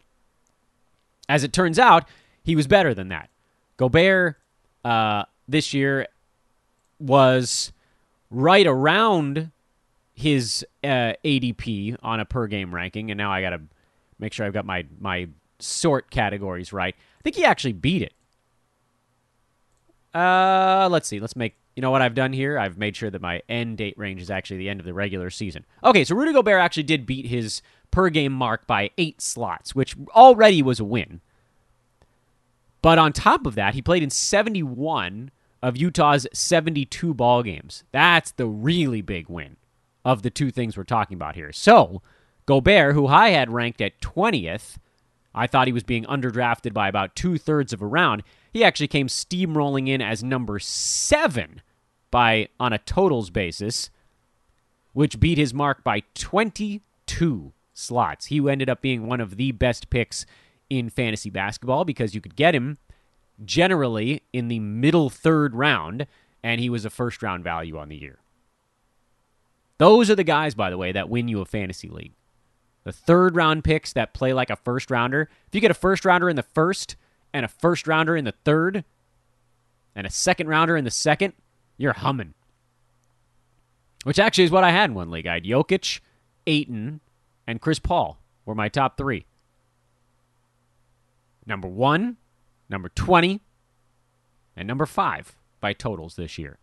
As 1.27 1.43
it 1.43 1.53
turns 1.53 1.79
out, 1.79 2.07
he 2.43 2.55
was 2.55 2.67
better 2.67 2.93
than 2.93 3.09
that. 3.09 3.29
Gobert 3.77 4.38
uh, 4.83 5.25
this 5.47 5.73
year 5.73 6.07
was 6.99 7.71
right 8.29 8.65
around 8.65 9.51
his 10.13 10.65
uh, 10.83 11.13
ADP 11.23 11.97
on 12.01 12.19
a 12.19 12.25
per 12.25 12.47
game 12.47 12.73
ranking, 12.73 13.11
and 13.11 13.17
now 13.17 13.31
I 13.31 13.41
got 13.41 13.51
to 13.51 13.61
make 14.19 14.33
sure 14.33 14.45
I've 14.45 14.53
got 14.53 14.65
my 14.65 14.85
my 14.99 15.27
sort 15.59 16.09
categories 16.09 16.71
right. 16.73 16.95
I 16.97 17.21
think 17.23 17.35
he 17.35 17.45
actually 17.45 17.73
beat 17.73 18.01
it. 18.01 18.13
Uh, 20.15 20.88
let's 20.89 21.08
see. 21.08 21.19
Let's 21.19 21.36
make 21.36 21.58
you 21.75 21.82
know 21.82 21.91
what 21.91 22.01
I've 22.01 22.15
done 22.15 22.32
here? 22.32 22.58
I've 22.58 22.78
made 22.78 22.95
sure 22.95 23.10
that 23.10 23.21
my 23.21 23.41
end 23.49 23.78
date 23.78 23.97
range 23.97 24.21
is 24.21 24.32
actually 24.32 24.58
the 24.58 24.69
end 24.69 24.80
of 24.80 24.86
the 24.86 24.93
regular 24.93 25.30
season. 25.30 25.65
Okay, 25.84 26.06
so 26.06 26.15
Rudy 26.15 26.32
Gobert 26.32 26.62
actually 26.62 26.84
did 26.84 27.06
beat 27.06 27.25
his 27.25 27.62
per 27.91 28.10
game 28.10 28.32
mark 28.32 28.65
by 28.65 28.91
eight 28.97 29.21
slots, 29.21 29.75
which 29.75 29.95
already 30.15 30.62
was 30.62 30.80
a 30.80 30.86
win. 30.86 31.19
But 32.82 32.97
on 32.97 33.12
top 33.12 33.45
of 33.45 33.56
that, 33.56 33.73
he 33.73 33.82
played 33.82 34.04
in 34.04 34.10
71 34.10 35.32
of 35.62 35.75
Utah's 35.75 36.28
72 36.32 37.13
ball 37.13 37.43
games. 37.43 37.84
That's 37.91 38.32
the 38.32 38.47
really 38.47 39.01
big 39.01 39.28
win 39.28 39.58
of 40.06 40.21
the 40.21 40.30
two 40.30 40.51
things 40.51 40.78
we're 40.78 40.84
talking 40.84 41.15
about 41.15 41.36
here. 41.36 41.51
So, 41.51 42.01
Gobert, 42.45 42.93
who 42.93 43.08
I 43.08 43.30
had 43.30 43.51
ranked 43.51 43.82
at 43.82 43.99
20th, 43.99 44.78
I 45.34 45.47
thought 45.47 45.67
he 45.67 45.73
was 45.73 45.84
being 45.84 46.06
underdrafted 46.06 46.73
by 46.73 46.88
about 46.88 47.15
two 47.15 47.38
thirds 47.38 47.73
of 47.73 47.82
a 47.82 47.88
round. 47.88 48.23
He 48.55 48.63
actually 48.63 48.87
came 48.87 49.07
steamrolling 49.07 49.89
in 49.89 50.01
as 50.01 50.23
number 50.23 50.59
seven 50.59 51.61
by 52.09 52.47
on 52.57 52.71
a 52.71 52.77
totals 52.77 53.29
basis, 53.29 53.89
which 54.93 55.19
beat 55.19 55.37
his 55.37 55.53
mark 55.53 55.83
by 55.83 56.03
22 56.13 57.51
slots. 57.73 58.27
He 58.27 58.49
ended 58.49 58.69
up 58.69 58.79
being 58.79 59.07
one 59.07 59.19
of 59.19 59.35
the 59.35 59.51
best 59.51 59.89
picks 59.89 60.25
in 60.69 60.89
fantasy 60.89 61.29
basketball 61.29 61.83
because 61.83 62.15
you 62.15 62.21
could 62.21 62.37
get 62.37 62.55
him 62.55 62.77
generally 63.43 64.21
in 64.31 64.47
the 64.47 64.59
middle 64.59 65.09
third 65.09 65.53
round, 65.53 66.07
and 66.41 66.61
he 66.61 66.69
was 66.69 66.85
a 66.85 66.89
first 66.89 67.21
round 67.21 67.43
value 67.43 67.77
on 67.77 67.89
the 67.89 67.97
year. 67.97 68.19
Those 69.79 70.09
are 70.09 70.15
the 70.15 70.23
guys, 70.23 70.55
by 70.55 70.69
the 70.69 70.77
way, 70.77 70.93
that 70.93 71.09
win 71.09 71.27
you 71.27 71.41
a 71.41 71.45
fantasy 71.45 71.89
league. 71.89 72.13
The 72.85 72.93
third 72.93 73.35
round 73.35 73.65
picks 73.65 73.91
that 73.91 74.13
play 74.13 74.31
like 74.31 74.49
a 74.49 74.55
first 74.55 74.89
rounder. 74.89 75.23
If 75.45 75.55
you 75.55 75.59
get 75.59 75.71
a 75.71 75.73
first 75.73 76.05
rounder 76.05 76.29
in 76.29 76.37
the 76.37 76.43
first 76.43 76.95
and 77.35 77.43
a 77.43 77.49
first 77.49 77.85
rounder 77.85 78.15
in 78.15 78.23
the 78.23 78.33
third 78.45 78.85
and 79.93 80.07
a 80.07 80.09
second 80.09 80.47
rounder 80.47 80.77
in 80.77 80.85
the 80.85 80.91
second, 80.91 81.33
you're 81.75 81.91
humming. 81.91 82.33
Which 84.05 84.19
actually 84.19 84.45
is 84.45 84.51
what 84.51 84.63
I 84.63 84.71
had 84.71 84.89
in 84.89 84.95
one 84.95 85.11
league. 85.11 85.27
I 85.27 85.33
had 85.33 85.43
Jokic, 85.43 85.99
Ayton, 86.47 87.01
and 87.45 87.59
Chris 87.59 87.77
Paul 87.77 88.21
were 88.45 88.55
my 88.55 88.69
top 88.69 88.97
three. 88.97 89.25
Number 91.45 91.67
one, 91.67 92.15
number 92.69 92.87
20, 92.87 93.41
and 94.55 94.65
number 94.65 94.85
five 94.85 95.35
by 95.59 95.73
totals 95.73 96.15
this 96.15 96.37
year. 96.37 96.57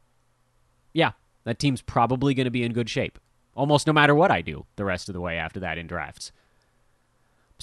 Yeah, 0.94 1.12
that 1.44 1.58
team's 1.58 1.82
probably 1.82 2.32
going 2.32 2.46
to 2.46 2.50
be 2.50 2.62
in 2.62 2.72
good 2.72 2.88
shape, 2.88 3.18
almost 3.54 3.86
no 3.86 3.92
matter 3.92 4.14
what 4.14 4.30
I 4.30 4.40
do 4.40 4.64
the 4.76 4.86
rest 4.86 5.10
of 5.10 5.12
the 5.12 5.20
way 5.20 5.36
after 5.36 5.60
that 5.60 5.76
in 5.76 5.86
drafts. 5.86 6.32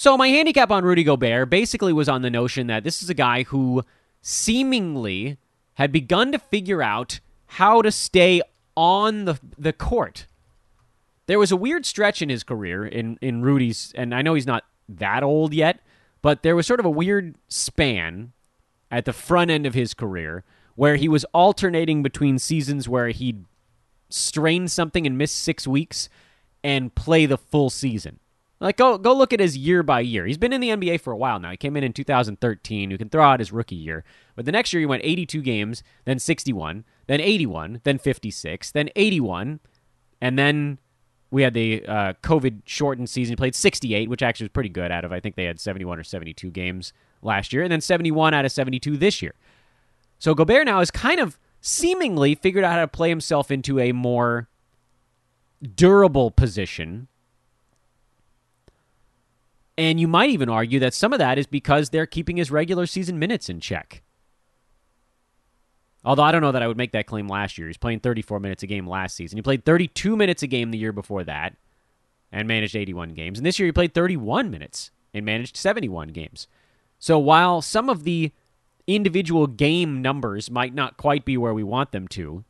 So, 0.00 0.16
my 0.16 0.28
handicap 0.28 0.70
on 0.70 0.82
Rudy 0.82 1.04
Gobert 1.04 1.50
basically 1.50 1.92
was 1.92 2.08
on 2.08 2.22
the 2.22 2.30
notion 2.30 2.68
that 2.68 2.84
this 2.84 3.02
is 3.02 3.10
a 3.10 3.14
guy 3.14 3.42
who 3.42 3.84
seemingly 4.22 5.36
had 5.74 5.92
begun 5.92 6.32
to 6.32 6.38
figure 6.38 6.82
out 6.82 7.20
how 7.44 7.82
to 7.82 7.92
stay 7.92 8.40
on 8.74 9.26
the 9.26 9.38
the 9.58 9.74
court. 9.74 10.26
There 11.26 11.38
was 11.38 11.52
a 11.52 11.56
weird 11.56 11.84
stretch 11.84 12.22
in 12.22 12.30
his 12.30 12.42
career 12.42 12.86
in 12.86 13.18
in 13.20 13.42
Rudy's, 13.42 13.92
and 13.94 14.14
I 14.14 14.22
know 14.22 14.32
he's 14.32 14.46
not 14.46 14.64
that 14.88 15.22
old 15.22 15.52
yet, 15.52 15.80
but 16.22 16.42
there 16.42 16.56
was 16.56 16.66
sort 16.66 16.80
of 16.80 16.86
a 16.86 16.90
weird 16.90 17.34
span 17.48 18.32
at 18.90 19.04
the 19.04 19.12
front 19.12 19.50
end 19.50 19.66
of 19.66 19.74
his 19.74 19.92
career 19.92 20.44
where 20.76 20.96
he 20.96 21.10
was 21.10 21.26
alternating 21.34 22.02
between 22.02 22.38
seasons 22.38 22.88
where 22.88 23.08
he'd 23.08 23.44
strain 24.08 24.66
something 24.66 25.06
and 25.06 25.18
miss 25.18 25.30
six 25.30 25.66
weeks 25.66 26.08
and 26.64 26.94
play 26.94 27.26
the 27.26 27.36
full 27.36 27.68
season. 27.68 28.18
Like 28.60 28.76
go 28.76 28.98
go 28.98 29.14
look 29.14 29.32
at 29.32 29.40
his 29.40 29.56
year 29.56 29.82
by 29.82 30.00
year. 30.00 30.26
He's 30.26 30.36
been 30.36 30.52
in 30.52 30.60
the 30.60 30.68
NBA 30.68 31.00
for 31.00 31.12
a 31.12 31.16
while 31.16 31.40
now. 31.40 31.50
He 31.50 31.56
came 31.56 31.76
in 31.76 31.84
in 31.84 31.94
2013. 31.94 32.90
You 32.90 32.98
can 32.98 33.08
throw 33.08 33.24
out 33.24 33.40
his 33.40 33.52
rookie 33.52 33.74
year, 33.74 34.04
but 34.36 34.44
the 34.44 34.52
next 34.52 34.72
year 34.72 34.80
he 34.80 34.86
went 34.86 35.02
82 35.02 35.40
games, 35.40 35.82
then 36.04 36.18
61, 36.18 36.84
then 37.06 37.20
81, 37.20 37.80
then 37.84 37.98
56, 37.98 38.70
then 38.72 38.90
81, 38.94 39.60
and 40.20 40.38
then 40.38 40.78
we 41.30 41.42
had 41.42 41.54
the 41.54 41.86
uh, 41.86 42.12
COVID 42.22 42.62
shortened 42.66 43.08
season. 43.08 43.32
He 43.32 43.36
played 43.36 43.54
68, 43.54 44.10
which 44.10 44.22
actually 44.22 44.44
was 44.44 44.52
pretty 44.52 44.68
good. 44.68 44.92
Out 44.92 45.04
of 45.06 45.12
I 45.12 45.20
think 45.20 45.36
they 45.36 45.44
had 45.44 45.58
71 45.58 45.98
or 45.98 46.04
72 46.04 46.50
games 46.50 46.92
last 47.22 47.54
year, 47.54 47.62
and 47.62 47.72
then 47.72 47.80
71 47.80 48.34
out 48.34 48.44
of 48.44 48.52
72 48.52 48.96
this 48.98 49.22
year. 49.22 49.34
So 50.18 50.34
Gobert 50.34 50.66
now 50.66 50.80
has 50.80 50.90
kind 50.90 51.18
of 51.18 51.38
seemingly 51.62 52.34
figured 52.34 52.64
out 52.64 52.72
how 52.72 52.80
to 52.80 52.88
play 52.88 53.08
himself 53.08 53.50
into 53.50 53.78
a 53.78 53.92
more 53.92 54.48
durable 55.74 56.30
position 56.30 57.08
and 59.80 59.98
you 59.98 60.06
might 60.06 60.28
even 60.28 60.50
argue 60.50 60.78
that 60.80 60.92
some 60.92 61.14
of 61.14 61.18
that 61.20 61.38
is 61.38 61.46
because 61.46 61.88
they're 61.88 62.04
keeping 62.04 62.36
his 62.36 62.50
regular 62.50 62.84
season 62.84 63.18
minutes 63.18 63.48
in 63.48 63.60
check. 63.60 64.02
Although 66.04 66.22
I 66.22 66.32
don't 66.32 66.42
know 66.42 66.52
that 66.52 66.62
I 66.62 66.68
would 66.68 66.76
make 66.76 66.92
that 66.92 67.06
claim 67.06 67.28
last 67.28 67.56
year. 67.56 67.66
He's 67.66 67.78
playing 67.78 68.00
34 68.00 68.40
minutes 68.40 68.62
a 68.62 68.66
game 68.66 68.86
last 68.86 69.16
season. 69.16 69.38
He 69.38 69.42
played 69.42 69.64
32 69.64 70.16
minutes 70.16 70.42
a 70.42 70.46
game 70.46 70.70
the 70.70 70.76
year 70.76 70.92
before 70.92 71.24
that 71.24 71.56
and 72.30 72.46
managed 72.46 72.76
81 72.76 73.14
games. 73.14 73.38
And 73.38 73.46
this 73.46 73.58
year 73.58 73.66
he 73.68 73.72
played 73.72 73.94
31 73.94 74.50
minutes 74.50 74.90
and 75.14 75.24
managed 75.24 75.56
71 75.56 76.08
games. 76.08 76.46
So 76.98 77.18
while 77.18 77.62
some 77.62 77.88
of 77.88 78.04
the 78.04 78.32
individual 78.86 79.46
game 79.46 80.02
numbers 80.02 80.50
might 80.50 80.74
not 80.74 80.98
quite 80.98 81.24
be 81.24 81.38
where 81.38 81.54
we 81.54 81.64
want 81.64 81.92
them 81.92 82.06
to, 82.08 82.44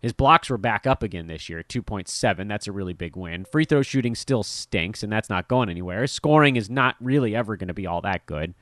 his 0.00 0.12
blocks 0.12 0.48
were 0.48 0.58
back 0.58 0.86
up 0.86 1.02
again 1.02 1.26
this 1.26 1.48
year, 1.48 1.62
2.7. 1.62 2.48
That's 2.48 2.68
a 2.68 2.72
really 2.72 2.92
big 2.92 3.16
win. 3.16 3.44
Free 3.44 3.64
throw 3.64 3.82
shooting 3.82 4.14
still 4.14 4.42
stinks, 4.42 5.02
and 5.02 5.12
that's 5.12 5.28
not 5.28 5.48
going 5.48 5.68
anywhere. 5.68 6.06
Scoring 6.06 6.56
is 6.56 6.70
not 6.70 6.94
really 7.00 7.34
ever 7.34 7.56
going 7.56 7.68
to 7.68 7.74
be 7.74 7.86
all 7.86 8.00
that 8.02 8.24
good 8.26 8.54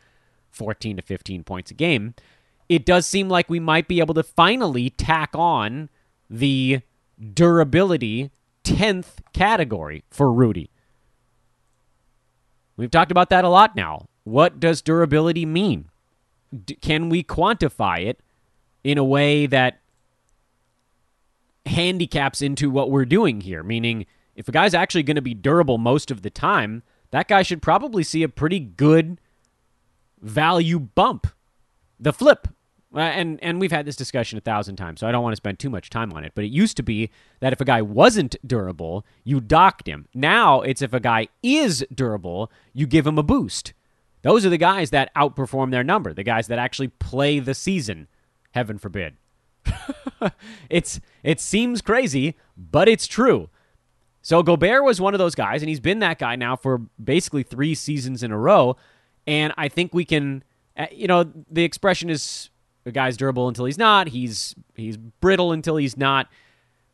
14 0.50 0.96
to 0.96 1.02
15 1.02 1.44
points 1.44 1.70
a 1.70 1.74
game. 1.74 2.14
It 2.68 2.86
does 2.86 3.06
seem 3.06 3.28
like 3.28 3.50
we 3.50 3.60
might 3.60 3.86
be 3.86 4.00
able 4.00 4.14
to 4.14 4.22
finally 4.22 4.90
tack 4.90 5.30
on 5.34 5.90
the 6.30 6.80
durability 7.34 8.30
10th 8.64 9.18
category 9.32 10.04
for 10.10 10.32
Rudy. 10.32 10.70
We've 12.76 12.90
talked 12.90 13.12
about 13.12 13.30
that 13.30 13.44
a 13.44 13.48
lot 13.48 13.76
now. 13.76 14.06
What 14.24 14.58
does 14.58 14.82
durability 14.82 15.46
mean? 15.46 15.86
D- 16.64 16.74
can 16.76 17.08
we 17.08 17.22
quantify 17.22 18.04
it 18.04 18.20
in 18.82 18.98
a 18.98 19.04
way 19.04 19.46
that 19.46 19.80
handicaps 21.66 22.40
into 22.40 22.70
what 22.70 22.90
we're 22.90 23.04
doing 23.04 23.40
here. 23.40 23.62
Meaning, 23.62 24.06
if 24.34 24.48
a 24.48 24.52
guy's 24.52 24.74
actually 24.74 25.02
going 25.02 25.16
to 25.16 25.22
be 25.22 25.34
durable 25.34 25.78
most 25.78 26.10
of 26.10 26.22
the 26.22 26.30
time, 26.30 26.82
that 27.10 27.28
guy 27.28 27.42
should 27.42 27.62
probably 27.62 28.02
see 28.02 28.22
a 28.22 28.28
pretty 28.28 28.60
good 28.60 29.20
value 30.20 30.78
bump. 30.78 31.26
The 31.98 32.12
flip. 32.12 32.48
Uh, 32.94 33.00
and 33.00 33.38
and 33.42 33.60
we've 33.60 33.72
had 33.72 33.84
this 33.84 33.96
discussion 33.96 34.38
a 34.38 34.40
thousand 34.40 34.76
times, 34.76 35.00
so 35.00 35.06
I 35.06 35.12
don't 35.12 35.22
want 35.22 35.32
to 35.32 35.36
spend 35.36 35.58
too 35.58 35.68
much 35.68 35.90
time 35.90 36.12
on 36.12 36.24
it. 36.24 36.32
But 36.34 36.44
it 36.44 36.50
used 36.50 36.76
to 36.78 36.82
be 36.82 37.10
that 37.40 37.52
if 37.52 37.60
a 37.60 37.64
guy 37.64 37.82
wasn't 37.82 38.36
durable, 38.46 39.04
you 39.24 39.40
docked 39.40 39.86
him. 39.86 40.06
Now 40.14 40.62
it's 40.62 40.80
if 40.82 40.94
a 40.94 41.00
guy 41.00 41.28
is 41.42 41.84
durable, 41.94 42.50
you 42.72 42.86
give 42.86 43.06
him 43.06 43.18
a 43.18 43.22
boost. 43.22 43.74
Those 44.22 44.46
are 44.46 44.50
the 44.50 44.56
guys 44.56 44.90
that 44.90 45.14
outperform 45.14 45.72
their 45.72 45.84
number, 45.84 46.14
the 46.14 46.22
guys 46.22 46.46
that 46.46 46.58
actually 46.58 46.88
play 46.88 47.38
the 47.38 47.54
season, 47.54 48.08
heaven 48.52 48.78
forbid. 48.78 49.16
it's 50.70 51.00
it 51.22 51.40
seems 51.40 51.82
crazy, 51.82 52.36
but 52.56 52.88
it's 52.88 53.06
true. 53.06 53.48
So 54.22 54.42
Gobert 54.42 54.82
was 54.82 55.00
one 55.00 55.14
of 55.14 55.18
those 55.18 55.34
guys, 55.34 55.62
and 55.62 55.68
he's 55.68 55.80
been 55.80 56.00
that 56.00 56.18
guy 56.18 56.34
now 56.34 56.56
for 56.56 56.78
basically 57.02 57.44
three 57.44 57.74
seasons 57.74 58.22
in 58.22 58.32
a 58.32 58.38
row. 58.38 58.76
And 59.26 59.52
I 59.56 59.68
think 59.68 59.94
we 59.94 60.04
can, 60.04 60.42
uh, 60.76 60.86
you 60.90 61.06
know, 61.06 61.30
the 61.50 61.62
expression 61.62 62.10
is 62.10 62.50
the 62.84 62.92
guy's 62.92 63.16
durable 63.16 63.48
until 63.48 63.64
he's 63.64 63.78
not. 63.78 64.08
He's 64.08 64.54
he's 64.74 64.96
brittle 64.96 65.52
until 65.52 65.76
he's 65.76 65.96
not. 65.96 66.28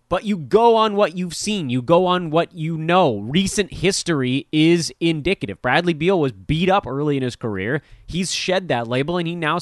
But 0.08 0.24
you 0.24 0.36
go 0.36 0.76
on 0.76 0.94
what 0.94 1.16
you've 1.16 1.34
seen. 1.34 1.70
You 1.70 1.80
go 1.80 2.04
on 2.04 2.28
what 2.28 2.54
you 2.54 2.76
know. 2.76 3.20
Recent 3.20 3.72
history 3.72 4.46
is 4.52 4.92
indicative. 5.00 5.62
Bradley 5.62 5.94
Beal 5.94 6.20
was 6.20 6.32
beat 6.32 6.68
up 6.68 6.86
early 6.86 7.16
in 7.16 7.22
his 7.22 7.34
career. 7.34 7.80
He's 8.06 8.30
shed 8.30 8.68
that 8.68 8.86
label, 8.86 9.16
and 9.16 9.26
he 9.26 9.34
now 9.34 9.58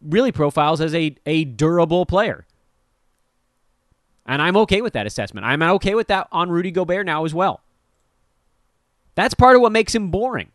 really 0.00 0.30
profiles 0.30 0.80
as 0.80 0.94
a, 0.94 1.16
a 1.26 1.44
durable 1.44 2.06
player. 2.06 2.46
And 4.28 4.42
I'm 4.42 4.58
okay 4.58 4.82
with 4.82 4.92
that 4.92 5.06
assessment. 5.06 5.46
I'm 5.46 5.62
okay 5.62 5.94
with 5.94 6.08
that 6.08 6.28
on 6.30 6.50
Rudy 6.50 6.70
Gobert 6.70 7.06
now 7.06 7.24
as 7.24 7.34
well. 7.34 7.62
That's 9.14 9.34
part 9.34 9.56
of 9.56 9.62
what 9.62 9.72
makes 9.72 9.94
him 9.94 10.10
boring. 10.10 10.52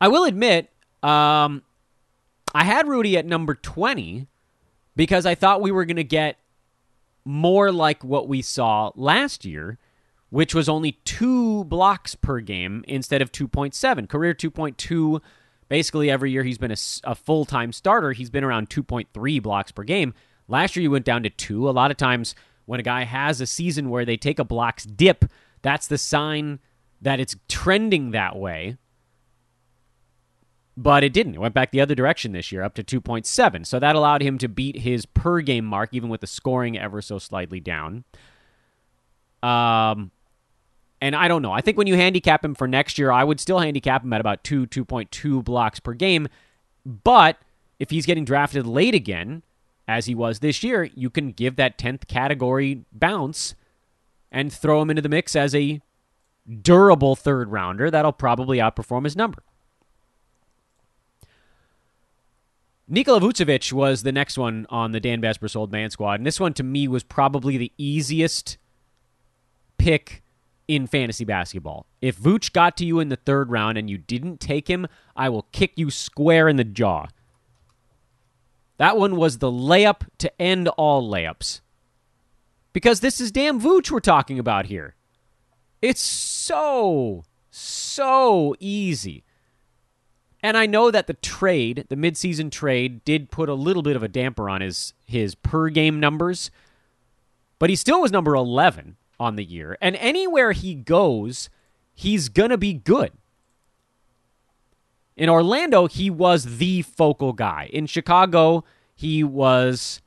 I 0.00 0.08
will 0.08 0.24
admit, 0.24 0.68
um, 1.02 1.62
I 2.52 2.64
had 2.64 2.88
Rudy 2.88 3.16
at 3.16 3.24
number 3.24 3.54
20 3.54 4.26
because 4.96 5.24
I 5.24 5.36
thought 5.36 5.62
we 5.62 5.70
were 5.70 5.84
going 5.84 5.96
to 5.96 6.04
get 6.04 6.38
more 7.24 7.70
like 7.70 8.02
what 8.02 8.28
we 8.28 8.42
saw 8.42 8.90
last 8.96 9.44
year, 9.44 9.78
which 10.30 10.54
was 10.54 10.68
only 10.68 10.92
two 11.04 11.64
blocks 11.64 12.14
per 12.16 12.40
game 12.40 12.84
instead 12.88 13.22
of 13.22 13.30
2.7. 13.30 14.08
Career 14.08 14.34
2.2. 14.34 15.20
Basically, 15.68 16.10
every 16.10 16.30
year 16.32 16.42
he's 16.42 16.58
been 16.58 16.72
a, 16.72 16.76
a 17.04 17.14
full 17.14 17.44
time 17.44 17.72
starter, 17.72 18.12
he's 18.12 18.30
been 18.30 18.44
around 18.44 18.70
2.3 18.70 19.42
blocks 19.42 19.70
per 19.70 19.84
game. 19.84 20.14
Last 20.48 20.76
year, 20.76 20.82
he 20.82 20.88
went 20.88 21.04
down 21.04 21.22
to 21.22 21.30
two. 21.30 21.68
A 21.68 21.72
lot 21.72 21.90
of 21.90 21.96
times, 21.96 22.34
when 22.66 22.80
a 22.80 22.84
guy 22.84 23.04
has 23.04 23.40
a 23.40 23.46
season 23.46 23.90
where 23.90 24.04
they 24.04 24.16
take 24.16 24.38
a 24.38 24.44
blocks 24.44 24.84
dip, 24.84 25.24
that's 25.62 25.86
the 25.86 25.98
sign 25.98 26.60
that 27.00 27.20
it's 27.20 27.36
trending 27.48 28.10
that 28.12 28.36
way. 28.36 28.76
But 30.76 31.02
it 31.02 31.12
didn't. 31.12 31.34
It 31.34 31.40
went 31.40 31.54
back 31.54 31.70
the 31.70 31.80
other 31.80 31.94
direction 31.94 32.32
this 32.32 32.52
year, 32.52 32.62
up 32.62 32.74
to 32.74 32.84
2.7. 32.84 33.66
So 33.66 33.78
that 33.78 33.96
allowed 33.96 34.22
him 34.22 34.36
to 34.38 34.48
beat 34.48 34.80
his 34.80 35.06
per 35.06 35.40
game 35.40 35.64
mark, 35.64 35.90
even 35.92 36.10
with 36.10 36.20
the 36.20 36.26
scoring 36.26 36.78
ever 36.78 37.00
so 37.00 37.18
slightly 37.18 37.60
down. 37.60 38.04
Um, 39.42 40.10
and 41.00 41.16
I 41.16 41.28
don't 41.28 41.42
know. 41.42 41.52
I 41.52 41.62
think 41.62 41.78
when 41.78 41.86
you 41.86 41.94
handicap 41.94 42.44
him 42.44 42.54
for 42.54 42.68
next 42.68 42.98
year, 42.98 43.10
I 43.10 43.24
would 43.24 43.40
still 43.40 43.58
handicap 43.58 44.04
him 44.04 44.12
at 44.12 44.20
about 44.20 44.44
2, 44.44 44.66
2.2 44.66 45.42
blocks 45.44 45.80
per 45.80 45.94
game. 45.94 46.28
But 46.84 47.38
if 47.78 47.90
he's 47.90 48.06
getting 48.06 48.24
drafted 48.24 48.66
late 48.66 48.94
again, 48.94 49.42
as 49.88 50.06
he 50.06 50.14
was 50.14 50.40
this 50.40 50.62
year, 50.62 50.84
you 50.94 51.10
can 51.10 51.32
give 51.32 51.56
that 51.56 51.78
10th 51.78 52.08
category 52.08 52.84
bounce 52.92 53.54
and 54.32 54.52
throw 54.52 54.82
him 54.82 54.90
into 54.90 55.02
the 55.02 55.08
mix 55.08 55.36
as 55.36 55.54
a 55.54 55.80
durable 56.62 57.16
third 57.16 57.50
rounder 57.50 57.90
that'll 57.90 58.12
probably 58.12 58.58
outperform 58.58 59.04
his 59.04 59.16
number. 59.16 59.42
Nikola 62.88 63.20
Vucevic 63.20 63.72
was 63.72 64.04
the 64.04 64.12
next 64.12 64.38
one 64.38 64.64
on 64.70 64.92
the 64.92 65.00
Dan 65.00 65.20
Besbris 65.20 65.56
Old 65.56 65.72
Man 65.72 65.90
Squad, 65.90 66.20
and 66.20 66.26
this 66.26 66.38
one 66.38 66.54
to 66.54 66.62
me 66.62 66.86
was 66.86 67.02
probably 67.02 67.56
the 67.56 67.72
easiest 67.76 68.58
pick 69.76 70.22
in 70.68 70.86
fantasy 70.86 71.24
basketball. 71.24 71.86
If 72.00 72.16
Vooch 72.16 72.52
got 72.52 72.76
to 72.76 72.84
you 72.84 73.00
in 73.00 73.08
the 73.08 73.16
third 73.16 73.50
round 73.50 73.76
and 73.76 73.90
you 73.90 73.98
didn't 73.98 74.38
take 74.38 74.68
him, 74.68 74.86
I 75.16 75.28
will 75.28 75.46
kick 75.52 75.72
you 75.76 75.90
square 75.90 76.48
in 76.48 76.56
the 76.56 76.64
jaw. 76.64 77.06
That 78.78 78.96
one 78.96 79.16
was 79.16 79.38
the 79.38 79.50
layup 79.50 80.02
to 80.18 80.42
end 80.42 80.68
all 80.68 81.08
layups. 81.08 81.60
Because 82.72 83.00
this 83.00 83.20
is 83.20 83.32
damn 83.32 83.60
Vooch 83.60 83.90
we're 83.90 84.00
talking 84.00 84.38
about 84.38 84.66
here. 84.66 84.94
It's 85.80 86.02
so, 86.02 87.24
so 87.50 88.54
easy. 88.60 89.24
And 90.42 90.56
I 90.56 90.66
know 90.66 90.90
that 90.90 91.06
the 91.06 91.14
trade, 91.14 91.86
the 91.88 91.96
midseason 91.96 92.50
trade, 92.50 93.04
did 93.04 93.30
put 93.30 93.48
a 93.48 93.54
little 93.54 93.82
bit 93.82 93.96
of 93.96 94.02
a 94.02 94.08
damper 94.08 94.48
on 94.48 94.60
his 94.60 94.92
his 95.04 95.34
per 95.34 95.70
game 95.70 95.98
numbers, 95.98 96.50
but 97.58 97.70
he 97.70 97.76
still 97.76 98.02
was 98.02 98.12
number 98.12 98.34
11 98.34 98.96
on 99.18 99.36
the 99.36 99.44
year. 99.44 99.78
And 99.80 99.96
anywhere 99.96 100.52
he 100.52 100.74
goes, 100.74 101.48
he's 101.94 102.28
to 102.50 102.58
be 102.58 102.74
good. 102.74 103.12
In 105.16 105.28
Orlando, 105.30 105.86
he 105.86 106.10
was 106.10 106.58
the 106.58 106.82
focal 106.82 107.32
guy. 107.32 107.70
In 107.72 107.86
Chicago, 107.86 108.64
he 108.94 109.24
was 109.24 110.02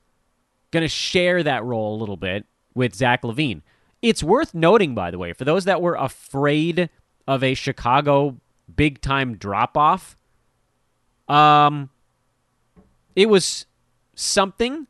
going 0.72 0.84
to 0.84 0.88
share 0.90 1.42
that 1.44 1.64
role 1.64 1.96
a 1.96 2.00
little 2.00 2.18
bit 2.18 2.46
with 2.76 2.94
Zach 2.94 3.24
LaVine. 3.24 3.62
It's 4.02 4.24
worth 4.24 4.54
noting, 4.54 4.94
by 4.94 5.12
the 5.12 5.18
way, 5.18 5.34
for 5.34 5.46
those 5.46 5.66
that 5.66 5.82
were 5.82 5.96
afraid 5.96 6.90
of 7.28 7.44
a 7.44 7.54
Chicago 7.54 8.40
big 8.74 9.02
time 9.02 9.36
drop 9.36 9.76
off, 9.76 10.16
um, 11.28 11.90
it 13.16 13.30
was 13.30 13.66
something, 14.16 14.88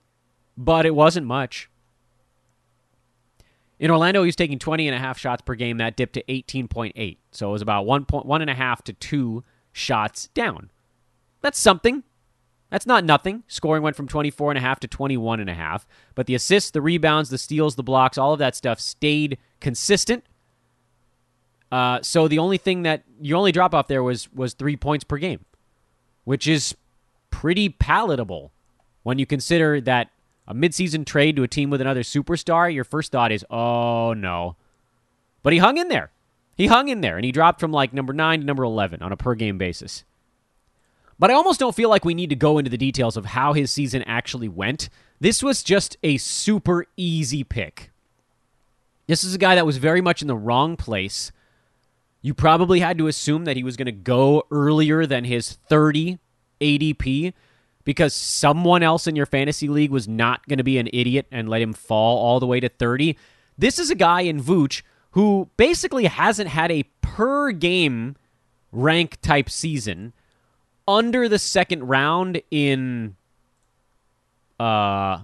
but 0.57 0.85
it 0.85 0.93
wasn't 0.93 1.25
much. 1.25 1.69
In 3.79 3.89
Orlando, 3.89 4.21
he 4.23 4.27
was 4.27 4.35
taking 4.35 4.59
20 4.59 4.87
and 4.87 4.95
a 4.95 4.99
half 4.99 5.17
shots 5.17 5.41
per 5.41 5.55
game. 5.55 5.77
That 5.77 5.95
dipped 5.95 6.13
to 6.13 6.23
18.8. 6.23 7.17
So 7.31 7.49
it 7.49 7.51
was 7.53 7.61
about 7.61 7.85
one 7.85 8.03
point 8.03 8.25
one 8.25 8.41
and 8.41 8.49
a 8.49 8.53
half 8.53 8.83
to 8.83 8.93
two 8.93 9.43
shots 9.71 10.27
down. 10.33 10.69
That's 11.41 11.59
something. 11.59 12.03
That's 12.69 12.85
not 12.85 13.03
nothing. 13.03 13.43
Scoring 13.47 13.81
went 13.81 13.95
from 13.95 14.07
24 14.07 14.51
and 14.51 14.57
a 14.57 14.61
half 14.61 14.79
to 14.81 14.87
21 14.87 15.39
and 15.39 15.49
a 15.49 15.55
half, 15.55 15.87
but 16.13 16.27
the 16.27 16.35
assists, 16.35 16.71
the 16.71 16.81
rebounds, 16.81 17.29
the 17.29 17.37
steals, 17.37 17.75
the 17.75 17.83
blocks, 17.83 18.17
all 18.17 18.33
of 18.33 18.39
that 18.39 18.55
stuff 18.55 18.79
stayed 18.79 19.37
consistent. 19.59 20.23
Uh, 21.71 21.99
so 22.01 22.27
the 22.27 22.39
only 22.39 22.57
thing 22.57 22.83
that 22.83 23.03
your 23.21 23.37
only 23.37 23.51
drop 23.51 23.73
off 23.73 23.87
there 23.87 24.03
was 24.03 24.31
was 24.33 24.53
three 24.53 24.75
points 24.75 25.03
per 25.03 25.17
game, 25.17 25.45
which 26.25 26.47
is 26.47 26.75
pretty 27.31 27.69
palatable 27.69 28.51
when 29.03 29.19
you 29.19 29.25
consider 29.25 29.79
that 29.81 30.09
a 30.47 30.53
midseason 30.53 31.05
trade 31.05 31.35
to 31.35 31.43
a 31.43 31.47
team 31.47 31.69
with 31.69 31.81
another 31.81 32.01
superstar. 32.01 32.73
Your 32.73 32.83
first 32.83 33.11
thought 33.11 33.31
is, 33.31 33.45
oh 33.49 34.13
no, 34.13 34.55
but 35.43 35.53
he 35.53 35.59
hung 35.59 35.77
in 35.77 35.89
there. 35.89 36.11
He 36.59 36.67
hung 36.67 36.89
in 36.89 36.99
there, 36.99 37.15
and 37.15 37.23
he 37.23 37.31
dropped 37.31 37.61
from 37.61 37.71
like 37.71 37.93
number 37.93 38.11
nine 38.11 38.41
to 38.41 38.45
number 38.45 38.63
eleven 38.63 39.01
on 39.01 39.13
a 39.13 39.17
per 39.17 39.33
game 39.33 39.57
basis. 39.57 40.03
But 41.17 41.31
I 41.31 41.33
almost 41.33 41.57
don't 41.57 41.73
feel 41.73 41.89
like 41.89 42.03
we 42.03 42.13
need 42.13 42.31
to 42.31 42.35
go 42.35 42.57
into 42.57 42.69
the 42.69 42.77
details 42.77 43.15
of 43.15 43.27
how 43.27 43.53
his 43.53 43.71
season 43.71 44.03
actually 44.03 44.49
went. 44.49 44.89
This 45.21 45.41
was 45.41 45.63
just 45.63 45.95
a 46.03 46.17
super 46.17 46.85
easy 46.97 47.45
pick. 47.45 47.91
This 49.07 49.23
is 49.23 49.33
a 49.33 49.37
guy 49.37 49.55
that 49.55 49.65
was 49.65 49.77
very 49.77 50.01
much 50.01 50.21
in 50.21 50.27
the 50.27 50.35
wrong 50.35 50.75
place. 50.75 51.31
You 52.21 52.33
probably 52.33 52.81
had 52.81 52.97
to 52.97 53.07
assume 53.07 53.45
that 53.45 53.55
he 53.55 53.63
was 53.63 53.77
going 53.77 53.85
to 53.85 53.93
go 53.93 54.43
earlier 54.51 55.05
than 55.05 55.23
his 55.23 55.53
30 55.53 56.19
ADP 56.59 57.31
because 57.85 58.13
someone 58.13 58.83
else 58.83 59.07
in 59.07 59.15
your 59.15 59.25
fantasy 59.25 59.69
league 59.69 59.91
was 59.91 60.09
not 60.09 60.45
going 60.49 60.57
to 60.57 60.65
be 60.65 60.77
an 60.77 60.89
idiot 60.91 61.25
and 61.31 61.47
let 61.47 61.61
him 61.61 61.71
fall 61.71 62.17
all 62.17 62.41
the 62.41 62.45
way 62.47 62.59
to 62.59 62.67
30. 62.67 63.17
This 63.57 63.79
is 63.79 63.89
a 63.89 63.95
guy 63.95 64.21
in 64.21 64.43
Vooch 64.43 64.81
who 65.11 65.49
basically 65.57 66.05
hasn't 66.05 66.49
had 66.49 66.71
a 66.71 66.83
per 67.01 67.51
game 67.51 68.15
rank 68.71 69.19
type 69.21 69.49
season 69.49 70.13
under 70.87 71.27
the 71.27 71.39
second 71.39 71.83
round 71.87 72.41
in 72.51 73.15
uh 74.59 75.19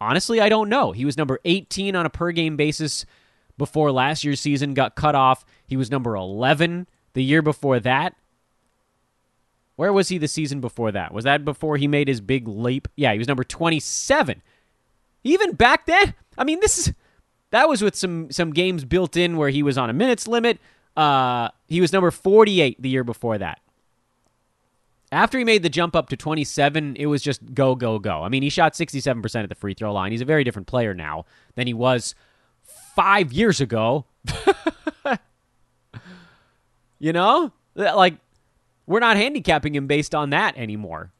honestly 0.00 0.40
I 0.40 0.48
don't 0.48 0.68
know. 0.68 0.92
He 0.92 1.04
was 1.04 1.16
number 1.16 1.40
18 1.44 1.96
on 1.96 2.06
a 2.06 2.10
per 2.10 2.32
game 2.32 2.56
basis 2.56 3.04
before 3.56 3.92
last 3.92 4.24
year's 4.24 4.40
season 4.40 4.74
got 4.74 4.94
cut 4.96 5.14
off. 5.14 5.44
He 5.66 5.76
was 5.76 5.90
number 5.90 6.14
11 6.14 6.86
the 7.14 7.22
year 7.22 7.42
before 7.42 7.80
that. 7.80 8.14
Where 9.76 9.92
was 9.92 10.08
he 10.08 10.18
the 10.18 10.28
season 10.28 10.60
before 10.60 10.92
that? 10.92 11.12
Was 11.12 11.24
that 11.24 11.44
before 11.44 11.76
he 11.76 11.88
made 11.88 12.06
his 12.06 12.20
big 12.20 12.46
leap? 12.46 12.86
Yeah, 12.96 13.12
he 13.12 13.18
was 13.18 13.26
number 13.26 13.42
27. 13.42 14.40
Even 15.24 15.52
back 15.54 15.86
then, 15.86 16.14
I 16.38 16.44
mean, 16.44 16.60
this 16.60 16.78
is 16.78 16.94
that 17.54 17.68
was 17.68 17.82
with 17.82 17.94
some 17.94 18.32
some 18.32 18.52
games 18.52 18.84
built 18.84 19.16
in 19.16 19.36
where 19.36 19.48
he 19.48 19.62
was 19.62 19.78
on 19.78 19.88
a 19.88 19.92
minutes 19.92 20.26
limit. 20.26 20.58
Uh, 20.96 21.50
he 21.68 21.80
was 21.80 21.92
number 21.92 22.10
48 22.10 22.82
the 22.82 22.88
year 22.88 23.04
before 23.04 23.38
that. 23.38 23.60
After 25.12 25.38
he 25.38 25.44
made 25.44 25.62
the 25.62 25.68
jump 25.68 25.94
up 25.94 26.08
to 26.08 26.16
27, 26.16 26.96
it 26.96 27.06
was 27.06 27.22
just 27.22 27.54
go, 27.54 27.76
go, 27.76 28.00
go. 28.00 28.24
I 28.24 28.28
mean, 28.28 28.42
he 28.42 28.48
shot 28.48 28.72
67% 28.72 29.42
at 29.44 29.48
the 29.48 29.54
free 29.54 29.74
throw 29.74 29.92
line. 29.92 30.10
He's 30.10 30.20
a 30.20 30.24
very 30.24 30.42
different 30.42 30.66
player 30.66 30.94
now 30.94 31.26
than 31.54 31.68
he 31.68 31.74
was 31.74 32.16
five 32.96 33.32
years 33.32 33.60
ago. 33.60 34.06
you 36.98 37.12
know? 37.12 37.52
Like, 37.76 38.14
we're 38.86 38.98
not 38.98 39.16
handicapping 39.16 39.76
him 39.76 39.86
based 39.86 40.14
on 40.16 40.30
that 40.30 40.56
anymore. 40.56 41.12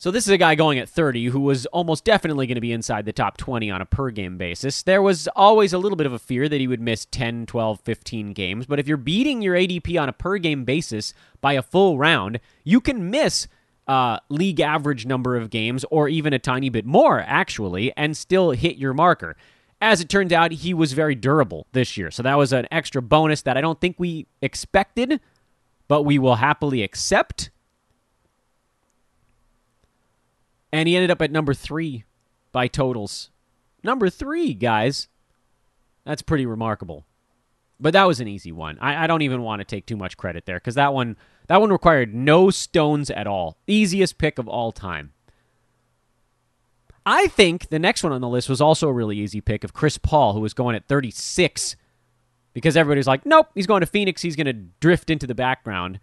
So 0.00 0.12
this 0.12 0.28
is 0.28 0.30
a 0.30 0.38
guy 0.38 0.54
going 0.54 0.78
at 0.78 0.88
30 0.88 1.26
who 1.26 1.40
was 1.40 1.66
almost 1.66 2.04
definitely 2.04 2.46
going 2.46 2.54
to 2.54 2.60
be 2.60 2.70
inside 2.70 3.04
the 3.04 3.12
top 3.12 3.36
20 3.36 3.68
on 3.68 3.80
a 3.80 3.84
per 3.84 4.10
game 4.10 4.38
basis. 4.38 4.84
There 4.84 5.02
was 5.02 5.26
always 5.34 5.72
a 5.72 5.78
little 5.78 5.96
bit 5.96 6.06
of 6.06 6.12
a 6.12 6.20
fear 6.20 6.48
that 6.48 6.60
he 6.60 6.68
would 6.68 6.80
miss 6.80 7.04
10, 7.06 7.46
12, 7.46 7.80
15 7.80 8.32
games, 8.32 8.66
but 8.66 8.78
if 8.78 8.86
you're 8.86 8.96
beating 8.96 9.42
your 9.42 9.56
ADP 9.56 10.00
on 10.00 10.08
a 10.08 10.12
per 10.12 10.38
game 10.38 10.64
basis 10.64 11.14
by 11.40 11.54
a 11.54 11.62
full 11.62 11.98
round, 11.98 12.38
you 12.62 12.80
can 12.80 13.10
miss 13.10 13.48
uh, 13.88 14.20
league 14.28 14.60
average 14.60 15.04
number 15.04 15.34
of 15.34 15.50
games 15.50 15.84
or 15.90 16.08
even 16.08 16.32
a 16.32 16.38
tiny 16.38 16.68
bit 16.68 16.86
more 16.86 17.18
actually 17.26 17.92
and 17.96 18.16
still 18.16 18.52
hit 18.52 18.76
your 18.76 18.94
marker. 18.94 19.36
As 19.80 20.00
it 20.00 20.08
turns 20.08 20.32
out, 20.32 20.52
he 20.52 20.72
was 20.72 20.92
very 20.92 21.16
durable 21.16 21.66
this 21.72 21.96
year. 21.96 22.12
So 22.12 22.22
that 22.22 22.38
was 22.38 22.52
an 22.52 22.68
extra 22.70 23.02
bonus 23.02 23.42
that 23.42 23.56
I 23.56 23.60
don't 23.60 23.80
think 23.80 23.96
we 23.98 24.28
expected, 24.42 25.18
but 25.88 26.04
we 26.04 26.20
will 26.20 26.36
happily 26.36 26.84
accept 26.84 27.50
and 30.72 30.88
he 30.88 30.96
ended 30.96 31.10
up 31.10 31.22
at 31.22 31.30
number 31.30 31.54
three 31.54 32.04
by 32.52 32.68
totals. 32.68 33.30
Number 33.82 34.10
three, 34.10 34.54
guys. 34.54 35.08
That's 36.04 36.22
pretty 36.22 36.46
remarkable. 36.46 37.04
But 37.80 37.92
that 37.92 38.06
was 38.06 38.20
an 38.20 38.28
easy 38.28 38.50
one. 38.50 38.78
I, 38.80 39.04
I 39.04 39.06
don't 39.06 39.22
even 39.22 39.42
want 39.42 39.60
to 39.60 39.64
take 39.64 39.86
too 39.86 39.96
much 39.96 40.16
credit 40.16 40.46
there 40.46 40.56
because 40.56 40.74
that 40.74 40.92
one 40.92 41.16
that 41.46 41.60
one 41.60 41.70
required 41.70 42.14
no 42.14 42.50
stones 42.50 43.10
at 43.10 43.26
all. 43.26 43.58
Easiest 43.66 44.18
pick 44.18 44.38
of 44.38 44.48
all 44.48 44.72
time. 44.72 45.12
I 47.06 47.28
think 47.28 47.70
the 47.70 47.78
next 47.78 48.02
one 48.02 48.12
on 48.12 48.20
the 48.20 48.28
list 48.28 48.48
was 48.50 48.60
also 48.60 48.88
a 48.88 48.92
really 48.92 49.18
easy 49.18 49.40
pick 49.40 49.64
of 49.64 49.72
Chris 49.72 49.96
Paul, 49.96 50.34
who 50.34 50.40
was 50.40 50.52
going 50.52 50.76
at 50.76 50.88
36, 50.88 51.74
because 52.52 52.76
everybody's 52.76 53.06
like, 53.06 53.24
nope, 53.24 53.46
he's 53.54 53.66
going 53.66 53.80
to 53.80 53.86
Phoenix. 53.86 54.20
He's 54.20 54.36
going 54.36 54.46
to 54.46 54.52
drift 54.52 55.08
into 55.08 55.26
the 55.26 55.34
background. 55.34 56.00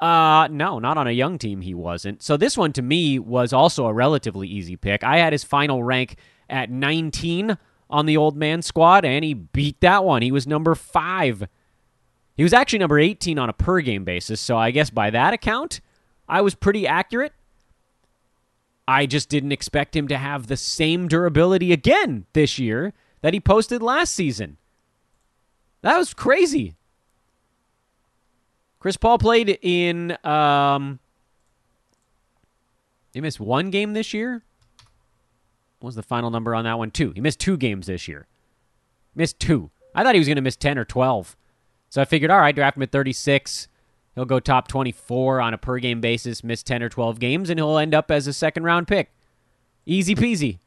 Uh, 0.00 0.48
no, 0.50 0.78
not 0.78 0.98
on 0.98 1.06
a 1.06 1.12
young 1.12 1.38
team. 1.38 1.60
He 1.60 1.74
wasn't. 1.74 2.22
So 2.22 2.36
this 2.36 2.56
one 2.56 2.72
to 2.72 2.82
me 2.82 3.18
was 3.18 3.52
also 3.52 3.86
a 3.86 3.92
relatively 3.92 4.48
easy 4.48 4.76
pick. 4.76 5.04
I 5.04 5.18
had 5.18 5.32
his 5.32 5.44
final 5.44 5.82
rank 5.82 6.16
at 6.50 6.70
19 6.70 7.56
on 7.88 8.06
the 8.06 8.16
old 8.16 8.36
man 8.36 8.62
squad, 8.62 9.04
and 9.04 9.24
he 9.24 9.34
beat 9.34 9.80
that 9.80 10.04
one. 10.04 10.22
He 10.22 10.32
was 10.32 10.46
number 10.46 10.74
five. 10.74 11.46
He 12.36 12.42
was 12.42 12.52
actually 12.52 12.80
number 12.80 12.98
18 12.98 13.38
on 13.38 13.48
a 13.48 13.52
per 13.52 13.80
game 13.80 14.04
basis, 14.04 14.40
so 14.40 14.56
I 14.56 14.72
guess 14.72 14.90
by 14.90 15.10
that 15.10 15.32
account, 15.32 15.80
I 16.28 16.40
was 16.40 16.54
pretty 16.54 16.86
accurate. 16.86 17.32
I 18.86 19.06
just 19.06 19.28
didn't 19.28 19.52
expect 19.52 19.96
him 19.96 20.08
to 20.08 20.18
have 20.18 20.46
the 20.46 20.56
same 20.56 21.08
durability 21.08 21.72
again 21.72 22.26
this 22.32 22.58
year 22.58 22.92
that 23.22 23.32
he 23.32 23.40
posted 23.40 23.82
last 23.82 24.12
season. 24.12 24.58
That 25.82 25.96
was 25.96 26.12
crazy. 26.12 26.74
Chris 28.84 28.98
Paul 28.98 29.16
played 29.16 29.58
in 29.62 30.14
um 30.26 30.98
he 33.14 33.22
missed 33.22 33.40
one 33.40 33.70
game 33.70 33.94
this 33.94 34.12
year. 34.12 34.42
What 35.78 35.86
was 35.86 35.94
the 35.94 36.02
final 36.02 36.30
number 36.30 36.54
on 36.54 36.64
that 36.64 36.76
one? 36.76 36.90
Two. 36.90 37.10
He 37.12 37.22
missed 37.22 37.40
two 37.40 37.56
games 37.56 37.86
this 37.86 38.08
year. 38.08 38.26
Missed 39.14 39.40
two. 39.40 39.70
I 39.94 40.02
thought 40.02 40.14
he 40.14 40.18
was 40.18 40.28
going 40.28 40.36
to 40.36 40.42
miss 40.42 40.56
10 40.56 40.76
or 40.76 40.84
12. 40.84 41.34
So 41.88 42.02
I 42.02 42.04
figured, 42.04 42.30
all 42.30 42.40
right, 42.40 42.54
draft 42.54 42.76
him 42.76 42.82
at 42.82 42.92
36. 42.92 43.68
He'll 44.14 44.26
go 44.26 44.38
top 44.38 44.68
24 44.68 45.40
on 45.40 45.54
a 45.54 45.58
per 45.58 45.78
game 45.78 46.02
basis, 46.02 46.44
miss 46.44 46.62
10 46.62 46.82
or 46.82 46.90
12 46.90 47.18
games, 47.18 47.48
and 47.48 47.58
he'll 47.58 47.78
end 47.78 47.94
up 47.94 48.10
as 48.10 48.26
a 48.26 48.34
second 48.34 48.64
round 48.64 48.86
pick. 48.86 49.14
Easy 49.86 50.14
peasy. 50.14 50.58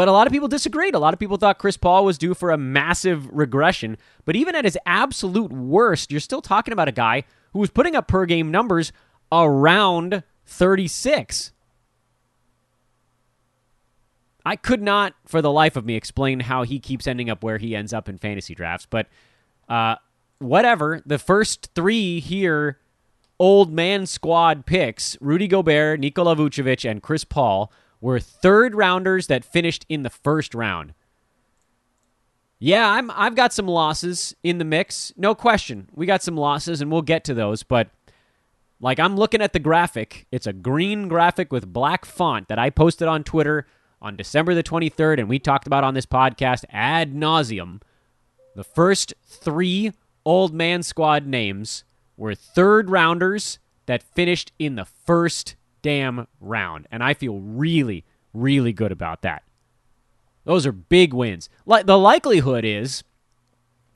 But 0.00 0.08
a 0.08 0.12
lot 0.12 0.26
of 0.26 0.32
people 0.32 0.48
disagreed. 0.48 0.94
A 0.94 0.98
lot 0.98 1.12
of 1.12 1.20
people 1.20 1.36
thought 1.36 1.58
Chris 1.58 1.76
Paul 1.76 2.06
was 2.06 2.16
due 2.16 2.32
for 2.32 2.50
a 2.50 2.56
massive 2.56 3.28
regression. 3.30 3.98
But 4.24 4.34
even 4.34 4.54
at 4.54 4.64
his 4.64 4.78
absolute 4.86 5.52
worst, 5.52 6.10
you're 6.10 6.20
still 6.20 6.40
talking 6.40 6.72
about 6.72 6.88
a 6.88 6.92
guy 6.92 7.24
who 7.52 7.58
was 7.58 7.68
putting 7.68 7.94
up 7.94 8.08
per 8.08 8.24
game 8.24 8.50
numbers 8.50 8.94
around 9.30 10.22
36. 10.46 11.52
I 14.46 14.56
could 14.56 14.80
not, 14.80 15.12
for 15.26 15.42
the 15.42 15.52
life 15.52 15.76
of 15.76 15.84
me, 15.84 15.96
explain 15.96 16.40
how 16.40 16.62
he 16.62 16.80
keeps 16.80 17.06
ending 17.06 17.28
up 17.28 17.44
where 17.44 17.58
he 17.58 17.76
ends 17.76 17.92
up 17.92 18.08
in 18.08 18.16
fantasy 18.16 18.54
drafts. 18.54 18.86
But 18.88 19.06
uh, 19.68 19.96
whatever. 20.38 21.02
The 21.04 21.18
first 21.18 21.72
three 21.74 22.20
here, 22.20 22.78
old 23.38 23.70
man 23.70 24.06
squad 24.06 24.64
picks 24.64 25.18
Rudy 25.20 25.46
Gobert, 25.46 26.00
Nikola 26.00 26.36
Vucevic, 26.36 26.90
and 26.90 27.02
Chris 27.02 27.24
Paul 27.24 27.70
were 28.00 28.20
third 28.20 28.74
rounders 28.74 29.26
that 29.26 29.44
finished 29.44 29.84
in 29.88 30.02
the 30.02 30.10
first 30.10 30.54
round. 30.54 30.94
Yeah, 32.58 32.88
I'm 32.88 33.10
I've 33.12 33.34
got 33.34 33.52
some 33.52 33.66
losses 33.66 34.34
in 34.42 34.58
the 34.58 34.64
mix. 34.64 35.12
No 35.16 35.34
question. 35.34 35.88
We 35.94 36.06
got 36.06 36.22
some 36.22 36.36
losses 36.36 36.80
and 36.80 36.90
we'll 36.90 37.02
get 37.02 37.24
to 37.24 37.34
those, 37.34 37.62
but 37.62 37.88
like 38.80 38.98
I'm 39.00 39.16
looking 39.16 39.40
at 39.40 39.52
the 39.52 39.58
graphic. 39.58 40.26
It's 40.30 40.46
a 40.46 40.52
green 40.52 41.08
graphic 41.08 41.52
with 41.52 41.72
black 41.72 42.04
font 42.04 42.48
that 42.48 42.58
I 42.58 42.70
posted 42.70 43.08
on 43.08 43.24
Twitter 43.24 43.66
on 44.02 44.16
December 44.16 44.54
the 44.54 44.62
23rd 44.62 45.20
and 45.20 45.28
we 45.28 45.38
talked 45.38 45.66
about 45.66 45.84
on 45.84 45.94
this 45.94 46.06
podcast 46.06 46.64
ad 46.70 47.14
nauseum. 47.14 47.80
The 48.54 48.64
first 48.64 49.14
3 49.26 49.92
old 50.24 50.52
man 50.52 50.82
squad 50.82 51.26
names 51.26 51.84
were 52.16 52.34
third 52.34 52.90
rounders 52.90 53.58
that 53.86 54.02
finished 54.02 54.52
in 54.58 54.74
the 54.74 54.84
first 54.84 55.56
damn 55.82 56.26
round. 56.40 56.86
And 56.90 57.02
I 57.02 57.14
feel 57.14 57.38
really, 57.38 58.04
really 58.32 58.72
good 58.72 58.92
about 58.92 59.22
that. 59.22 59.42
Those 60.44 60.66
are 60.66 60.72
big 60.72 61.12
wins. 61.12 61.48
Like 61.66 61.86
the 61.86 61.98
likelihood 61.98 62.64
is 62.64 63.04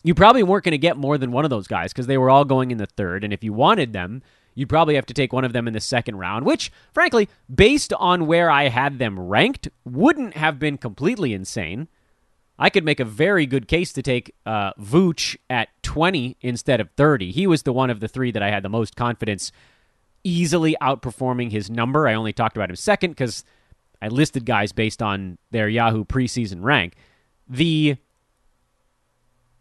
you 0.02 0.14
probably 0.14 0.42
weren't 0.42 0.64
going 0.64 0.72
to 0.72 0.78
get 0.78 0.96
more 0.96 1.16
than 1.18 1.32
one 1.32 1.44
of 1.44 1.50
those 1.50 1.66
guys 1.66 1.92
because 1.92 2.06
they 2.06 2.18
were 2.18 2.30
all 2.30 2.44
going 2.44 2.70
in 2.70 2.78
the 2.78 2.86
third. 2.86 3.24
And 3.24 3.32
if 3.32 3.42
you 3.42 3.52
wanted 3.52 3.92
them, 3.92 4.22
you'd 4.54 4.68
probably 4.68 4.94
have 4.94 5.06
to 5.06 5.14
take 5.14 5.32
one 5.32 5.44
of 5.44 5.52
them 5.52 5.66
in 5.66 5.72
the 5.72 5.80
second 5.80 6.16
round, 6.16 6.44
which, 6.44 6.70
frankly, 6.92 7.28
based 7.52 7.92
on 7.94 8.26
where 8.26 8.50
I 8.50 8.68
had 8.68 8.98
them 8.98 9.18
ranked, 9.18 9.68
wouldn't 9.84 10.36
have 10.36 10.58
been 10.58 10.76
completely 10.76 11.32
insane. 11.32 11.88
I 12.58 12.70
could 12.70 12.84
make 12.84 13.00
a 13.00 13.04
very 13.04 13.46
good 13.46 13.66
case 13.66 13.92
to 13.94 14.02
take 14.02 14.32
uh, 14.46 14.72
Vooch 14.74 15.36
at 15.50 15.70
20 15.82 16.36
instead 16.40 16.80
of 16.80 16.90
30. 16.96 17.32
He 17.32 17.46
was 17.46 17.64
the 17.64 17.72
one 17.72 17.90
of 17.90 18.00
the 18.00 18.06
three 18.06 18.30
that 18.30 18.42
I 18.42 18.50
had 18.50 18.62
the 18.62 18.68
most 18.68 18.94
confidence 18.94 19.50
easily 20.24 20.76
outperforming 20.80 21.52
his 21.52 21.70
number. 21.70 22.08
I 22.08 22.14
only 22.14 22.32
talked 22.32 22.56
about 22.56 22.70
him 22.70 22.76
second 22.76 23.10
because 23.10 23.44
I 24.02 24.08
listed 24.08 24.44
guys 24.44 24.72
based 24.72 25.02
on 25.02 25.38
their 25.50 25.68
Yahoo 25.68 26.04
preseason 26.04 26.62
rank. 26.62 26.94
The 27.48 27.96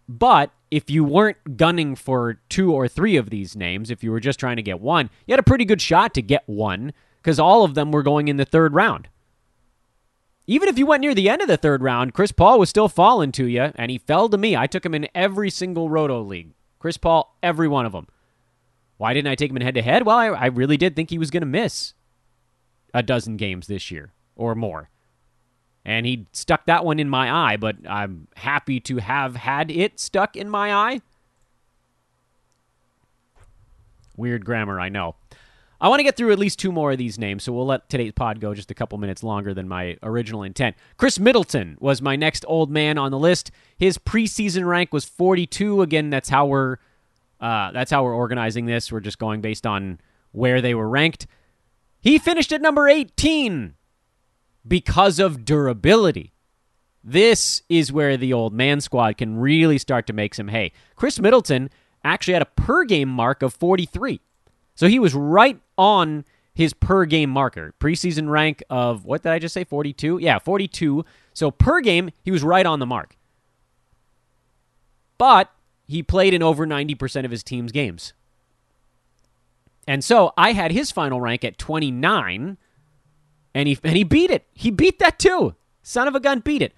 but 0.08 0.52
if 0.70 0.90
you 0.90 1.04
weren't 1.04 1.58
gunning 1.58 1.96
for 1.96 2.42
two 2.50 2.74
or 2.74 2.88
three 2.88 3.16
of 3.16 3.30
these 3.30 3.56
names, 3.56 3.90
if 3.90 4.04
you 4.04 4.12
were 4.12 4.20
just 4.20 4.40
trying 4.40 4.58
to 4.58 4.62
get 4.64 4.82
one, 4.82 5.10
you 5.26 5.34
had 5.34 5.40
a 5.40 5.44
pretty 5.44 5.66
good 5.66 5.82
shot 5.82 6.14
to 6.16 6.22
get 6.22 6.44
one 6.48 6.94
because 7.22 7.40
all 7.40 7.64
of 7.64 7.74
them 7.74 7.92
were 7.92 8.04
going 8.04 8.28
in 8.28 8.38
the 8.38 8.46
third 8.46 8.74
round. 8.74 9.08
Even 10.46 10.68
if 10.68 10.78
you 10.78 10.86
went 10.86 11.02
near 11.02 11.16
the 11.16 11.30
end 11.30 11.42
of 11.42 11.48
the 11.48 11.56
third 11.56 11.82
round, 11.82 12.14
Chris 12.14 12.34
Paul 12.34 12.60
was 12.60 12.70
still 12.70 12.90
falling 12.90 13.32
to 13.34 13.46
you, 13.46 13.72
and 13.76 13.90
he 13.90 13.98
fell 13.98 14.28
to 14.28 14.38
me. 14.38 14.58
I 14.58 14.68
took 14.68 14.86
him 14.86 14.94
in 14.94 15.08
every 15.16 15.50
single 15.50 15.90
Roto 15.90 16.22
league. 16.22 16.52
Chris 16.80 16.98
Paul, 16.98 17.38
every 17.42 17.70
one 17.70 17.86
of 17.86 17.94
them. 17.94 18.08
Why 19.04 19.14
didn't 19.14 19.28
I 19.28 19.36
take 19.36 19.52
him 19.52 19.58
in 19.58 19.64
head 19.64 19.76
to 19.76 19.82
head? 19.82 20.06
Well, 20.06 20.18
I, 20.18 20.28
I 20.28 20.46
really 20.46 20.78
did 20.78 20.96
think 20.96 21.10
he 21.10 21.18
was 21.18 21.30
going 21.30 21.42
to 21.42 21.46
miss 21.46 21.94
a 22.94 23.04
dozen 23.04 23.36
games 23.36 23.68
this 23.68 23.92
year 23.92 24.14
or 24.38 24.56
more. 24.56 24.92
And 25.84 26.06
he 26.06 26.28
stuck 26.32 26.68
that 26.68 26.86
one 26.86 27.00
in 27.00 27.10
my 27.10 27.30
eye, 27.30 27.58
but 27.58 27.76
I'm 27.86 28.30
happy 28.38 28.80
to 28.80 29.00
have 29.00 29.36
had 29.36 29.70
it 29.70 30.00
stuck 30.00 30.38
in 30.38 30.48
my 30.48 30.74
eye. 30.74 31.02
Weird 34.16 34.46
grammar, 34.46 34.80
I 34.80 34.88
know. 34.88 35.18
I 35.82 35.90
want 35.90 36.00
to 36.00 36.04
get 36.04 36.16
through 36.16 36.32
at 36.32 36.40
least 36.40 36.58
two 36.58 36.72
more 36.72 36.94
of 36.94 36.98
these 36.98 37.20
names, 37.20 37.44
so 37.44 37.52
we'll 37.52 37.66
let 37.66 37.90
today's 37.90 38.14
pod 38.14 38.40
go 38.40 38.54
just 38.54 38.72
a 38.72 38.74
couple 38.74 38.98
minutes 39.00 39.22
longer 39.22 39.54
than 39.54 39.68
my 39.68 39.98
original 40.02 40.44
intent. 40.44 40.78
Khris 40.96 41.20
Middleton 41.20 41.76
was 41.82 42.02
my 42.02 42.16
next 42.16 42.46
old 42.48 42.72
man 42.72 42.98
on 42.98 43.12
the 43.12 43.20
list. 43.20 43.52
His 43.78 43.98
preseason 43.98 44.66
rank 44.66 44.94
was 44.94 45.04
42. 45.04 45.82
Again, 45.82 46.10
that's 46.10 46.30
how 46.30 46.46
we're 46.46 46.78
uh, 47.44 47.72
that's 47.74 47.92
how 47.92 48.06
we're 48.06 48.16
organizing 48.16 48.68
this. 48.68 48.90
We're 48.90 49.02
just 49.02 49.20
going 49.20 49.42
based 49.42 49.68
on 49.68 50.00
where 50.32 50.62
they 50.62 50.74
were 50.74 50.88
ranked. 50.88 51.28
He 52.00 52.18
finished 52.18 52.54
at 52.54 52.62
number 52.62 52.88
18 52.88 53.74
because 54.66 55.20
of 55.20 55.44
durability. 55.44 56.32
This 57.04 57.62
is 57.68 57.92
where 57.92 58.16
the 58.16 58.32
old 58.32 58.54
man 58.54 58.80
squad 58.80 59.18
can 59.18 59.38
really 59.38 59.78
start 59.78 60.08
to 60.08 60.14
make 60.14 60.34
some 60.34 60.48
hay. 60.48 60.72
Khris 60.96 61.20
Middleton 61.20 61.70
actually 62.06 62.34
had 62.34 62.44
a 62.44 62.46
per 62.46 62.86
game 62.86 63.10
mark 63.10 63.42
of 63.42 63.54
43. 63.54 64.22
So 64.74 64.88
he 64.88 64.98
was 64.98 65.14
right 65.14 65.60
on 65.78 66.24
his 66.54 66.74
per 66.74 67.04
game 67.04 67.30
marker. 67.30 67.74
Preseason 67.78 68.30
rank 68.30 68.64
of, 68.70 69.04
what 69.04 69.22
did 69.22 69.34
I 69.34 69.40
just 69.40 69.54
say? 69.54 69.66
42? 69.66 70.20
Yeah, 70.20 70.40
42. 70.40 71.04
So 71.34 71.52
per 71.52 71.82
game, 71.82 72.12
he 72.24 72.32
was 72.32 72.42
right 72.42 72.66
on 72.66 72.80
the 72.80 72.86
mark. 72.86 73.18
But 75.18 75.52
he 75.88 76.04
played 76.04 76.34
in 76.34 76.42
over 76.42 76.66
90% 76.66 77.26
of 77.26 77.32
his 77.32 77.44
team's 77.44 77.72
games. 77.72 78.14
And 79.88 80.04
so 80.04 80.34
I 80.38 80.54
had 80.54 80.72
his 80.72 80.92
final 80.92 81.20
rank 81.20 81.44
at 81.44 81.58
29, 81.58 82.58
and 83.54 83.68
he, 83.68 83.78
and 83.84 83.98
he 83.98 84.04
beat 84.04 84.32
it. 84.32 84.46
He 84.54 84.72
beat 84.72 85.00
that 85.00 85.20
too. 85.20 85.56
Son 85.82 86.08
of 86.08 86.16
a 86.16 86.20
gun 86.20 86.40
beat 86.40 86.62
it. 86.62 86.74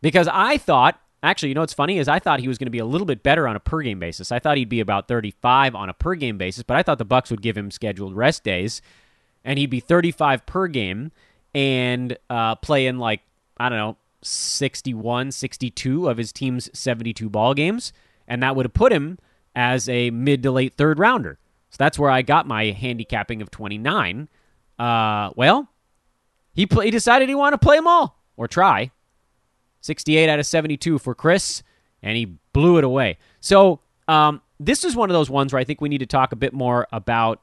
Because 0.00 0.28
I 0.32 0.56
thought 0.56 1.00
Actually, 1.22 1.50
you 1.50 1.54
know 1.54 1.60
what's 1.60 1.74
funny 1.74 1.98
is 1.98 2.08
I 2.08 2.18
thought 2.18 2.40
he 2.40 2.48
was 2.48 2.56
going 2.56 2.66
to 2.66 2.70
be 2.70 2.78
a 2.78 2.84
little 2.84 3.06
bit 3.06 3.22
better 3.22 3.46
on 3.46 3.54
a 3.54 3.60
per 3.60 3.82
game 3.82 3.98
basis. 3.98 4.32
I 4.32 4.38
thought 4.38 4.56
he'd 4.56 4.70
be 4.70 4.80
about 4.80 5.06
35 5.06 5.74
on 5.74 5.90
a 5.90 5.92
per 5.92 6.14
game 6.14 6.38
basis, 6.38 6.62
but 6.62 6.78
I 6.78 6.82
thought 6.82 6.98
the 6.98 7.04
Bucks 7.04 7.30
would 7.30 7.42
give 7.42 7.58
him 7.58 7.70
scheduled 7.70 8.16
rest 8.16 8.42
days, 8.42 8.80
and 9.44 9.58
he'd 9.58 9.68
be 9.68 9.80
35 9.80 10.46
per 10.46 10.66
game 10.66 11.12
and 11.54 12.16
uh, 12.30 12.54
play 12.54 12.86
in 12.86 12.98
like 12.98 13.20
I 13.58 13.68
don't 13.68 13.78
know 13.78 13.96
61, 14.22 15.32
62 15.32 16.08
of 16.08 16.16
his 16.16 16.32
team's 16.32 16.70
72 16.78 17.28
ball 17.28 17.54
games, 17.54 17.92
and 18.28 18.42
that 18.42 18.56
would 18.56 18.66
have 18.66 18.74
put 18.74 18.92
him 18.92 19.18
as 19.54 19.88
a 19.88 20.10
mid 20.10 20.42
to 20.42 20.50
late 20.50 20.74
third 20.74 20.98
rounder. 20.98 21.38
So 21.70 21.76
that's 21.78 21.98
where 21.98 22.10
I 22.10 22.22
got 22.22 22.46
my 22.46 22.66
handicapping 22.66 23.42
of 23.42 23.50
29. 23.50 24.28
Uh, 24.78 25.30
well, 25.36 25.68
he 26.52 26.66
he 26.82 26.90
decided 26.90 27.28
he 27.28 27.34
wanted 27.34 27.60
to 27.60 27.64
play 27.64 27.76
them 27.76 27.86
all 27.86 28.18
or 28.36 28.48
try. 28.48 28.90
68 29.82 30.28
out 30.28 30.38
of 30.38 30.46
72 30.46 30.98
for 30.98 31.14
Khris, 31.14 31.62
and 32.02 32.16
he 32.16 32.36
blew 32.52 32.78
it 32.78 32.84
away. 32.84 33.18
So 33.40 33.80
um, 34.08 34.42
this 34.58 34.84
is 34.84 34.94
one 34.94 35.10
of 35.10 35.14
those 35.14 35.30
ones 35.30 35.52
where 35.52 35.60
I 35.60 35.64
think 35.64 35.80
we 35.80 35.88
need 35.88 35.98
to 35.98 36.06
talk 36.06 36.32
a 36.32 36.36
bit 36.36 36.52
more 36.52 36.86
about 36.92 37.40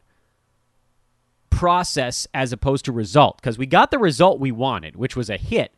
process 1.50 2.28
as 2.34 2.54
opposed 2.54 2.86
to 2.86 2.92
result 2.92 3.38
because 3.38 3.58
we 3.58 3.66
got 3.66 3.90
the 3.90 3.98
result 3.98 4.40
we 4.40 4.52
wanted, 4.52 4.96
which 4.96 5.16
was 5.16 5.30
a 5.30 5.38
hit. 5.38 5.74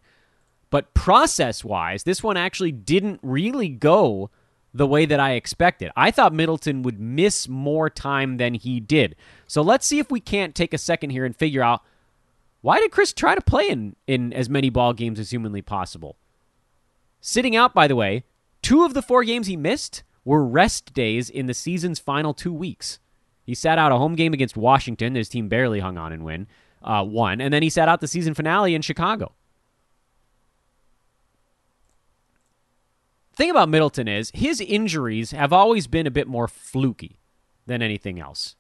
But 0.69 0.93
process 0.93 1.63
wise, 1.63 2.03
this 2.03 2.23
one 2.23 2.37
actually 2.37 2.71
didn't 2.71 3.19
really 3.23 3.69
go 3.69 4.29
the 4.73 4.87
way 4.87 5.05
that 5.05 5.19
I 5.19 5.33
expected. 5.33 5.91
I 5.95 6.11
thought 6.11 6.33
Middleton 6.33 6.83
would 6.83 6.99
miss 6.99 7.47
more 7.47 7.89
time 7.89 8.37
than 8.37 8.53
he 8.53 8.79
did. 8.79 9.15
So 9.47 9.61
let's 9.61 9.87
see 9.87 9.99
if 9.99 10.11
we 10.11 10.19
can't 10.19 10.53
take 10.53 10.73
a 10.73 10.77
second 10.77 11.09
here 11.09 11.25
and 11.25 11.35
figure 11.35 11.63
out 11.63 11.81
why 12.61 12.79
did 12.79 12.91
Khris 12.91 13.13
try 13.13 13.35
to 13.35 13.41
play 13.41 13.69
in, 13.69 13.95
in 14.05 14.33
as 14.33 14.49
many 14.49 14.69
ball 14.69 14.93
games 14.93 15.19
as 15.19 15.31
humanly 15.31 15.61
possible? 15.61 16.17
Sitting 17.21 17.55
out, 17.55 17.73
by 17.73 17.87
the 17.87 17.95
way, 17.95 18.23
two 18.61 18.83
of 18.83 18.93
the 18.93 19.01
four 19.01 19.23
games 19.23 19.47
he 19.47 19.57
missed 19.57 20.03
were 20.23 20.45
rest 20.45 20.93
days 20.93 21.29
in 21.29 21.47
the 21.47 21.53
season's 21.53 21.99
final 21.99 22.33
two 22.33 22.53
weeks. 22.53 22.99
He 23.43 23.55
sat 23.55 23.79
out 23.79 23.91
a 23.91 23.97
home 23.97 24.15
game 24.15 24.33
against 24.33 24.55
Washington. 24.55 25.15
His 25.15 25.29
team 25.29 25.47
barely 25.47 25.79
hung 25.79 25.97
on 25.97 26.11
and 26.11 26.23
win, 26.23 26.47
uh, 26.83 27.03
and 27.03 27.51
then 27.53 27.63
he 27.63 27.69
sat 27.69 27.89
out 27.89 28.01
the 28.01 28.07
season 28.07 28.35
finale 28.35 28.75
in 28.75 28.81
Chicago. 28.81 29.33
Thing 33.39 33.49
about 33.49 33.69
Middleton 33.69 34.09
is 34.09 34.31
his 34.33 34.59
injuries 34.59 35.31
have 35.31 35.53
always 35.53 35.87
been 35.87 36.05
a 36.05 36.11
bit 36.11 36.27
more 36.27 36.49
fluky 36.49 37.21
than 37.65 37.81
anything 37.81 38.19
else. 38.19 38.57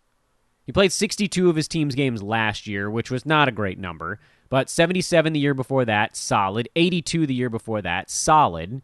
He 0.65 0.71
played 0.71 0.93
62 0.93 1.49
of 1.49 1.57
his 1.57 1.67
team's 1.67 1.95
games 1.95 2.23
last 2.23 2.65
year, 2.65 2.89
which 2.89 3.11
was 3.11 3.25
not 3.25 3.49
a 3.49 3.51
great 3.51 3.77
number, 3.77 4.19
but 4.47 4.69
77 4.69 5.33
the 5.33 5.39
year 5.39 5.53
before 5.53 5.83
that, 5.83 6.15
solid. 6.15 6.69
82 6.77 7.27
the 7.27 7.33
year 7.33 7.49
before 7.49 7.81
that, 7.81 8.09
solid. 8.09 8.81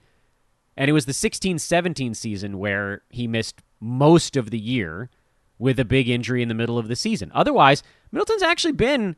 And 0.75 0.89
it 0.89 0.93
was 0.93 1.05
the 1.05 1.13
16 1.13 1.59
17 1.59 2.13
season 2.13 2.57
where 2.57 3.03
he 3.09 3.25
missed 3.25 3.61
most 3.79 4.35
of 4.35 4.49
the 4.49 4.59
year 4.59 5.09
with 5.57 5.79
a 5.79 5.85
big 5.85 6.09
injury 6.09 6.41
in 6.41 6.49
the 6.49 6.55
middle 6.55 6.77
of 6.77 6.89
the 6.89 6.97
season. 6.97 7.31
Otherwise, 7.33 7.83
Middleton's 8.11 8.43
actually 8.43 8.73
been 8.73 9.15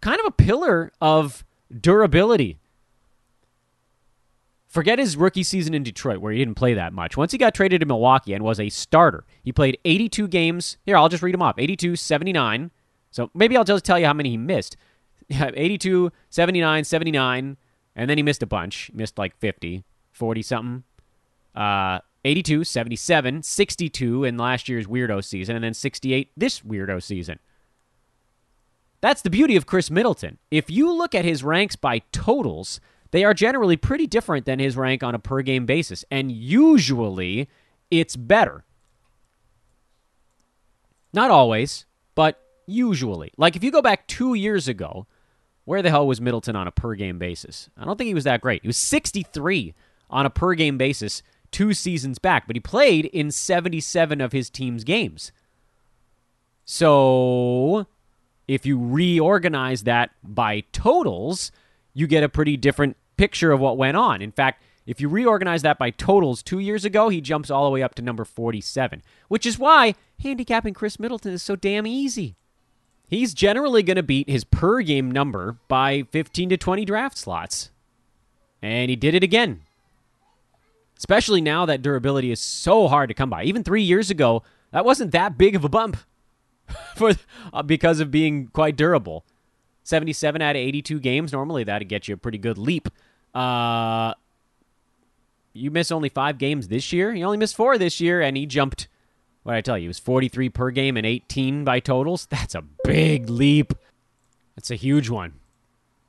kind 0.00 0.20
of 0.20 0.26
a 0.26 0.30
pillar 0.30 0.92
of 1.00 1.44
durability. 1.80 2.60
Forget 4.72 4.98
his 4.98 5.18
rookie 5.18 5.42
season 5.42 5.74
in 5.74 5.82
Detroit, 5.82 6.22
where 6.22 6.32
he 6.32 6.38
didn't 6.38 6.54
play 6.54 6.72
that 6.72 6.94
much. 6.94 7.14
Once 7.14 7.30
he 7.30 7.36
got 7.36 7.52
traded 7.52 7.80
to 7.80 7.86
Milwaukee 7.86 8.32
and 8.32 8.42
was 8.42 8.58
a 8.58 8.70
starter, 8.70 9.26
he 9.42 9.52
played 9.52 9.76
82 9.84 10.26
games. 10.28 10.78
Here, 10.86 10.96
I'll 10.96 11.10
just 11.10 11.22
read 11.22 11.34
them 11.34 11.42
off 11.42 11.58
82, 11.58 11.94
79. 11.94 12.70
So 13.10 13.30
maybe 13.34 13.54
I'll 13.54 13.64
just 13.64 13.84
tell 13.84 13.98
you 13.98 14.06
how 14.06 14.14
many 14.14 14.30
he 14.30 14.38
missed 14.38 14.78
82, 15.30 16.10
79, 16.30 16.84
79, 16.84 17.58
and 17.94 18.08
then 18.08 18.16
he 18.16 18.22
missed 18.22 18.42
a 18.42 18.46
bunch. 18.46 18.90
He 18.90 18.96
missed 18.96 19.18
like 19.18 19.36
50, 19.36 19.84
40 20.10 20.40
something. 20.40 20.84
Uh, 21.54 21.98
82, 22.24 22.64
77, 22.64 23.42
62 23.42 24.24
in 24.24 24.38
last 24.38 24.70
year's 24.70 24.86
weirdo 24.86 25.22
season, 25.22 25.54
and 25.54 25.62
then 25.62 25.74
68 25.74 26.30
this 26.34 26.60
weirdo 26.60 27.02
season. 27.02 27.38
That's 29.02 29.20
the 29.20 29.28
beauty 29.28 29.56
of 29.56 29.66
Khris 29.66 29.90
Middleton. 29.90 30.38
If 30.50 30.70
you 30.70 30.90
look 30.90 31.14
at 31.14 31.26
his 31.26 31.44
ranks 31.44 31.76
by 31.76 31.98
totals, 32.10 32.80
they 33.12 33.24
are 33.24 33.34
generally 33.34 33.76
pretty 33.76 34.06
different 34.06 34.46
than 34.46 34.58
his 34.58 34.76
rank 34.76 35.02
on 35.02 35.14
a 35.14 35.18
per 35.18 35.42
game 35.42 35.64
basis, 35.64 36.04
and 36.10 36.32
usually 36.32 37.48
it's 37.90 38.16
better. 38.16 38.64
Not 41.12 41.30
always, 41.30 41.84
but 42.14 42.40
usually. 42.66 43.32
Like 43.36 43.54
if 43.54 43.62
you 43.62 43.70
go 43.70 43.82
back 43.82 44.08
two 44.08 44.34
years 44.34 44.66
ago, 44.66 45.06
where 45.64 45.82
the 45.82 45.90
hell 45.90 46.06
was 46.06 46.20
Middleton 46.20 46.56
on 46.56 46.66
a 46.66 46.72
per 46.72 46.94
game 46.94 47.18
basis? 47.18 47.68
I 47.76 47.84
don't 47.84 47.96
think 47.96 48.08
he 48.08 48.14
was 48.14 48.24
that 48.24 48.40
great. 48.40 48.62
He 48.62 48.68
was 48.68 48.78
63 48.78 49.74
on 50.10 50.26
a 50.26 50.30
per 50.30 50.54
game 50.54 50.78
basis 50.78 51.22
two 51.50 51.74
seasons 51.74 52.18
back, 52.18 52.46
but 52.46 52.56
he 52.56 52.60
played 52.60 53.04
in 53.06 53.30
77 53.30 54.20
of 54.20 54.32
his 54.32 54.48
team's 54.50 54.84
games. 54.84 55.30
So 56.64 57.86
if 58.48 58.64
you 58.64 58.78
reorganize 58.78 59.84
that 59.84 60.10
by 60.24 60.64
totals, 60.72 61.52
you 61.92 62.06
get 62.06 62.24
a 62.24 62.28
pretty 62.28 62.56
different 62.56 62.96
picture 63.22 63.52
of 63.52 63.60
what 63.60 63.76
went 63.76 63.96
on. 63.96 64.20
In 64.20 64.32
fact, 64.32 64.64
if 64.84 65.00
you 65.00 65.08
reorganize 65.08 65.62
that 65.62 65.78
by 65.78 65.90
totals, 65.90 66.42
two 66.42 66.58
years 66.58 66.84
ago, 66.84 67.08
he 67.08 67.20
jumps 67.20 67.52
all 67.52 67.64
the 67.64 67.70
way 67.70 67.80
up 67.80 67.94
to 67.94 68.02
number 68.02 68.24
47, 68.24 69.00
which 69.28 69.46
is 69.46 69.60
why 69.60 69.94
handicapping 70.20 70.74
Khris 70.74 70.98
Middleton 70.98 71.32
is 71.32 71.40
so 71.40 71.54
damn 71.54 71.86
easy. 71.86 72.34
He's 73.06 73.32
generally 73.32 73.84
going 73.84 73.96
to 73.96 74.02
beat 74.02 74.28
his 74.28 74.42
per 74.42 74.82
game 74.82 75.08
number 75.08 75.56
by 75.68 76.02
15 76.10 76.48
to 76.48 76.56
20 76.56 76.84
draft 76.84 77.16
slots. 77.16 77.70
And 78.60 78.90
he 78.90 78.96
did 78.96 79.14
it 79.14 79.22
again. 79.22 79.60
Especially 80.98 81.40
now 81.40 81.64
that 81.64 81.80
durability 81.80 82.32
is 82.32 82.40
so 82.40 82.88
hard 82.88 83.06
to 83.06 83.14
come 83.14 83.30
by. 83.30 83.44
Even 83.44 83.62
three 83.62 83.82
years 83.82 84.10
ago, 84.10 84.42
that 84.72 84.84
wasn't 84.84 85.12
that 85.12 85.38
big 85.38 85.54
of 85.54 85.64
a 85.64 85.68
bump 85.68 85.96
for 86.96 87.12
uh, 87.52 87.62
because 87.62 88.00
of 88.00 88.10
being 88.10 88.48
quite 88.48 88.74
durable. 88.74 89.24
77 89.84 90.42
out 90.42 90.56
of 90.56 90.60
82 90.60 90.98
games. 90.98 91.32
Normally, 91.32 91.62
that'd 91.62 91.88
get 91.88 92.08
you 92.08 92.14
a 92.14 92.18
pretty 92.18 92.38
good 92.38 92.58
leap. 92.58 92.88
Uh, 93.34 94.14
you 95.52 95.70
miss 95.70 95.92
only 95.92 96.08
five 96.08 96.38
games 96.38 96.68
this 96.68 96.92
year. 96.92 97.12
He 97.12 97.22
only 97.22 97.36
missed 97.38 97.56
four 97.56 97.78
this 97.78 98.00
year, 98.00 98.20
and 98.20 98.36
he 98.36 98.46
jumped. 98.46 98.88
What 99.42 99.56
I 99.56 99.60
tell 99.60 99.76
you? 99.76 99.82
He 99.82 99.88
was 99.88 99.98
43 99.98 100.48
per 100.50 100.70
game 100.70 100.96
and 100.96 101.04
18 101.04 101.64
by 101.64 101.80
totals. 101.80 102.26
That's 102.26 102.54
a 102.54 102.62
big 102.84 103.28
leap. 103.28 103.74
That's 104.54 104.70
a 104.70 104.76
huge 104.76 105.08
one. 105.10 105.34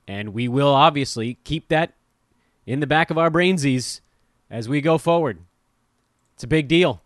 And 0.08 0.34
we 0.34 0.48
will 0.48 0.74
obviously 0.74 1.40
keep 1.44 1.70
that 1.70 1.94
in 2.66 2.80
the 2.80 2.88
back 2.88 3.10
of 3.10 3.18
our 3.18 3.32
brainsies 3.32 4.02
as 4.50 4.70
we 4.70 4.82
go 4.82 4.98
forward. 4.98 5.40
It's 6.36 6.44
a 6.44 6.48
big 6.48 6.68
deal. 6.68 7.02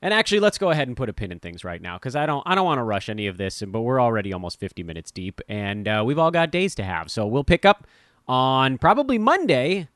And 0.00 0.12
actually, 0.12 0.40
let's 0.40 0.58
go 0.58 0.70
ahead 0.70 0.88
and 0.88 0.96
put 0.96 1.08
a 1.08 1.12
pin 1.12 1.30
in 1.30 1.38
things 1.38 1.62
right 1.62 1.80
now 1.80 1.96
because 1.96 2.16
I 2.16 2.26
don't 2.26 2.42
I 2.44 2.56
don't 2.56 2.64
want 2.64 2.78
to 2.78 2.82
rush 2.82 3.08
any 3.08 3.28
of 3.28 3.36
this. 3.36 3.62
But 3.64 3.82
we're 3.82 4.02
already 4.02 4.32
almost 4.32 4.58
50 4.58 4.82
minutes 4.82 5.12
deep, 5.12 5.40
and 5.48 5.86
uh, 5.86 6.02
we've 6.04 6.18
all 6.18 6.32
got 6.32 6.50
days 6.50 6.74
to 6.76 6.82
have. 6.82 7.08
So 7.08 7.24
we'll 7.24 7.44
pick 7.44 7.64
up 7.64 7.86
on 8.28 8.78
probably 8.78 9.18
Monday, 9.18 9.88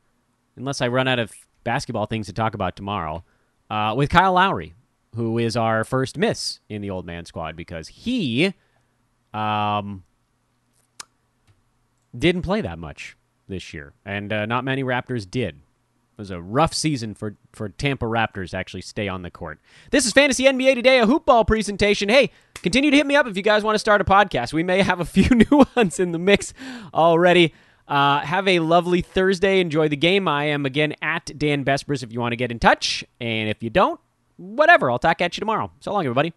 unless 0.55 0.81
I 0.81 0.87
run 0.87 1.07
out 1.07 1.19
of 1.19 1.31
basketball 1.63 2.05
things 2.05 2.27
to 2.27 2.33
talk 2.33 2.53
about 2.53 2.75
tomorrow, 2.75 3.23
uh, 3.69 3.93
with 3.95 4.09
Kyle 4.09 4.33
Lowry, 4.33 4.73
who 5.15 5.37
is 5.37 5.57
our 5.57 5.83
first 5.83 6.17
miss 6.17 6.59
in 6.69 6.81
the 6.81 6.89
old 6.89 7.05
man 7.05 7.25
squad 7.25 7.55
because 7.55 7.87
he 7.87 8.53
um, 9.33 10.03
didn't 12.17 12.43
play 12.43 12.61
that 12.61 12.79
much 12.79 13.17
this 13.47 13.73
year, 13.73 13.93
and 14.05 14.31
uh, 14.31 14.45
not 14.45 14.63
many 14.63 14.83
Raptors 14.83 15.29
did. 15.29 15.55
It 15.55 16.21
was 16.21 16.31
a 16.31 16.41
rough 16.41 16.73
season 16.73 17.13
for, 17.13 17.35
for 17.53 17.69
Tampa 17.69 18.05
Raptors 18.05 18.49
to 18.49 18.57
actually 18.57 18.81
stay 18.81 19.07
on 19.07 19.21
the 19.21 19.29
court. 19.29 19.59
This 19.91 20.05
is 20.07 20.13
Fantasy 20.13 20.45
NBA 20.45 20.73
Today, 20.73 20.99
a 20.99 21.05
hoopball 21.05 21.45
presentation. 21.45 22.09
Hey, 22.09 22.31
continue 22.55 22.89
to 22.89 22.97
hit 22.97 23.05
me 23.05 23.15
up 23.15 23.27
if 23.27 23.37
you 23.37 23.43
guys 23.43 23.63
want 23.63 23.75
to 23.75 23.79
start 23.79 24.01
a 24.01 24.03
podcast. 24.03 24.51
We 24.51 24.63
may 24.63 24.81
have 24.81 24.99
a 24.99 25.05
few 25.05 25.29
new 25.51 25.65
ones 25.75 25.99
in 25.99 26.13
the 26.13 26.19
mix 26.19 26.55
already. 26.91 27.53
Uh, 27.87 28.19
have 28.19 28.47
a 28.47 28.59
lovely 28.59 29.01
Thursday. 29.01 29.59
Enjoy 29.59 29.87
the 29.87 29.95
game. 29.95 30.27
I 30.27 30.45
am 30.45 30.65
again 30.65 30.93
at 31.01 31.31
Dan 31.37 31.63
Besbris 31.63 32.03
if 32.03 32.11
you 32.11 32.19
want 32.19 32.33
to 32.33 32.37
get 32.37 32.51
in 32.51 32.59
touch. 32.59 33.05
And 33.21 33.49
if 33.49 33.63
you 33.63 33.69
don't, 33.69 33.99
whatever. 34.35 34.91
I'll 34.91 34.99
talk 34.99 35.21
at 35.21 35.37
you 35.37 35.41
tomorrow. 35.41 35.71
So 35.79 35.93
long, 35.93 36.05
everybody. 36.05 36.33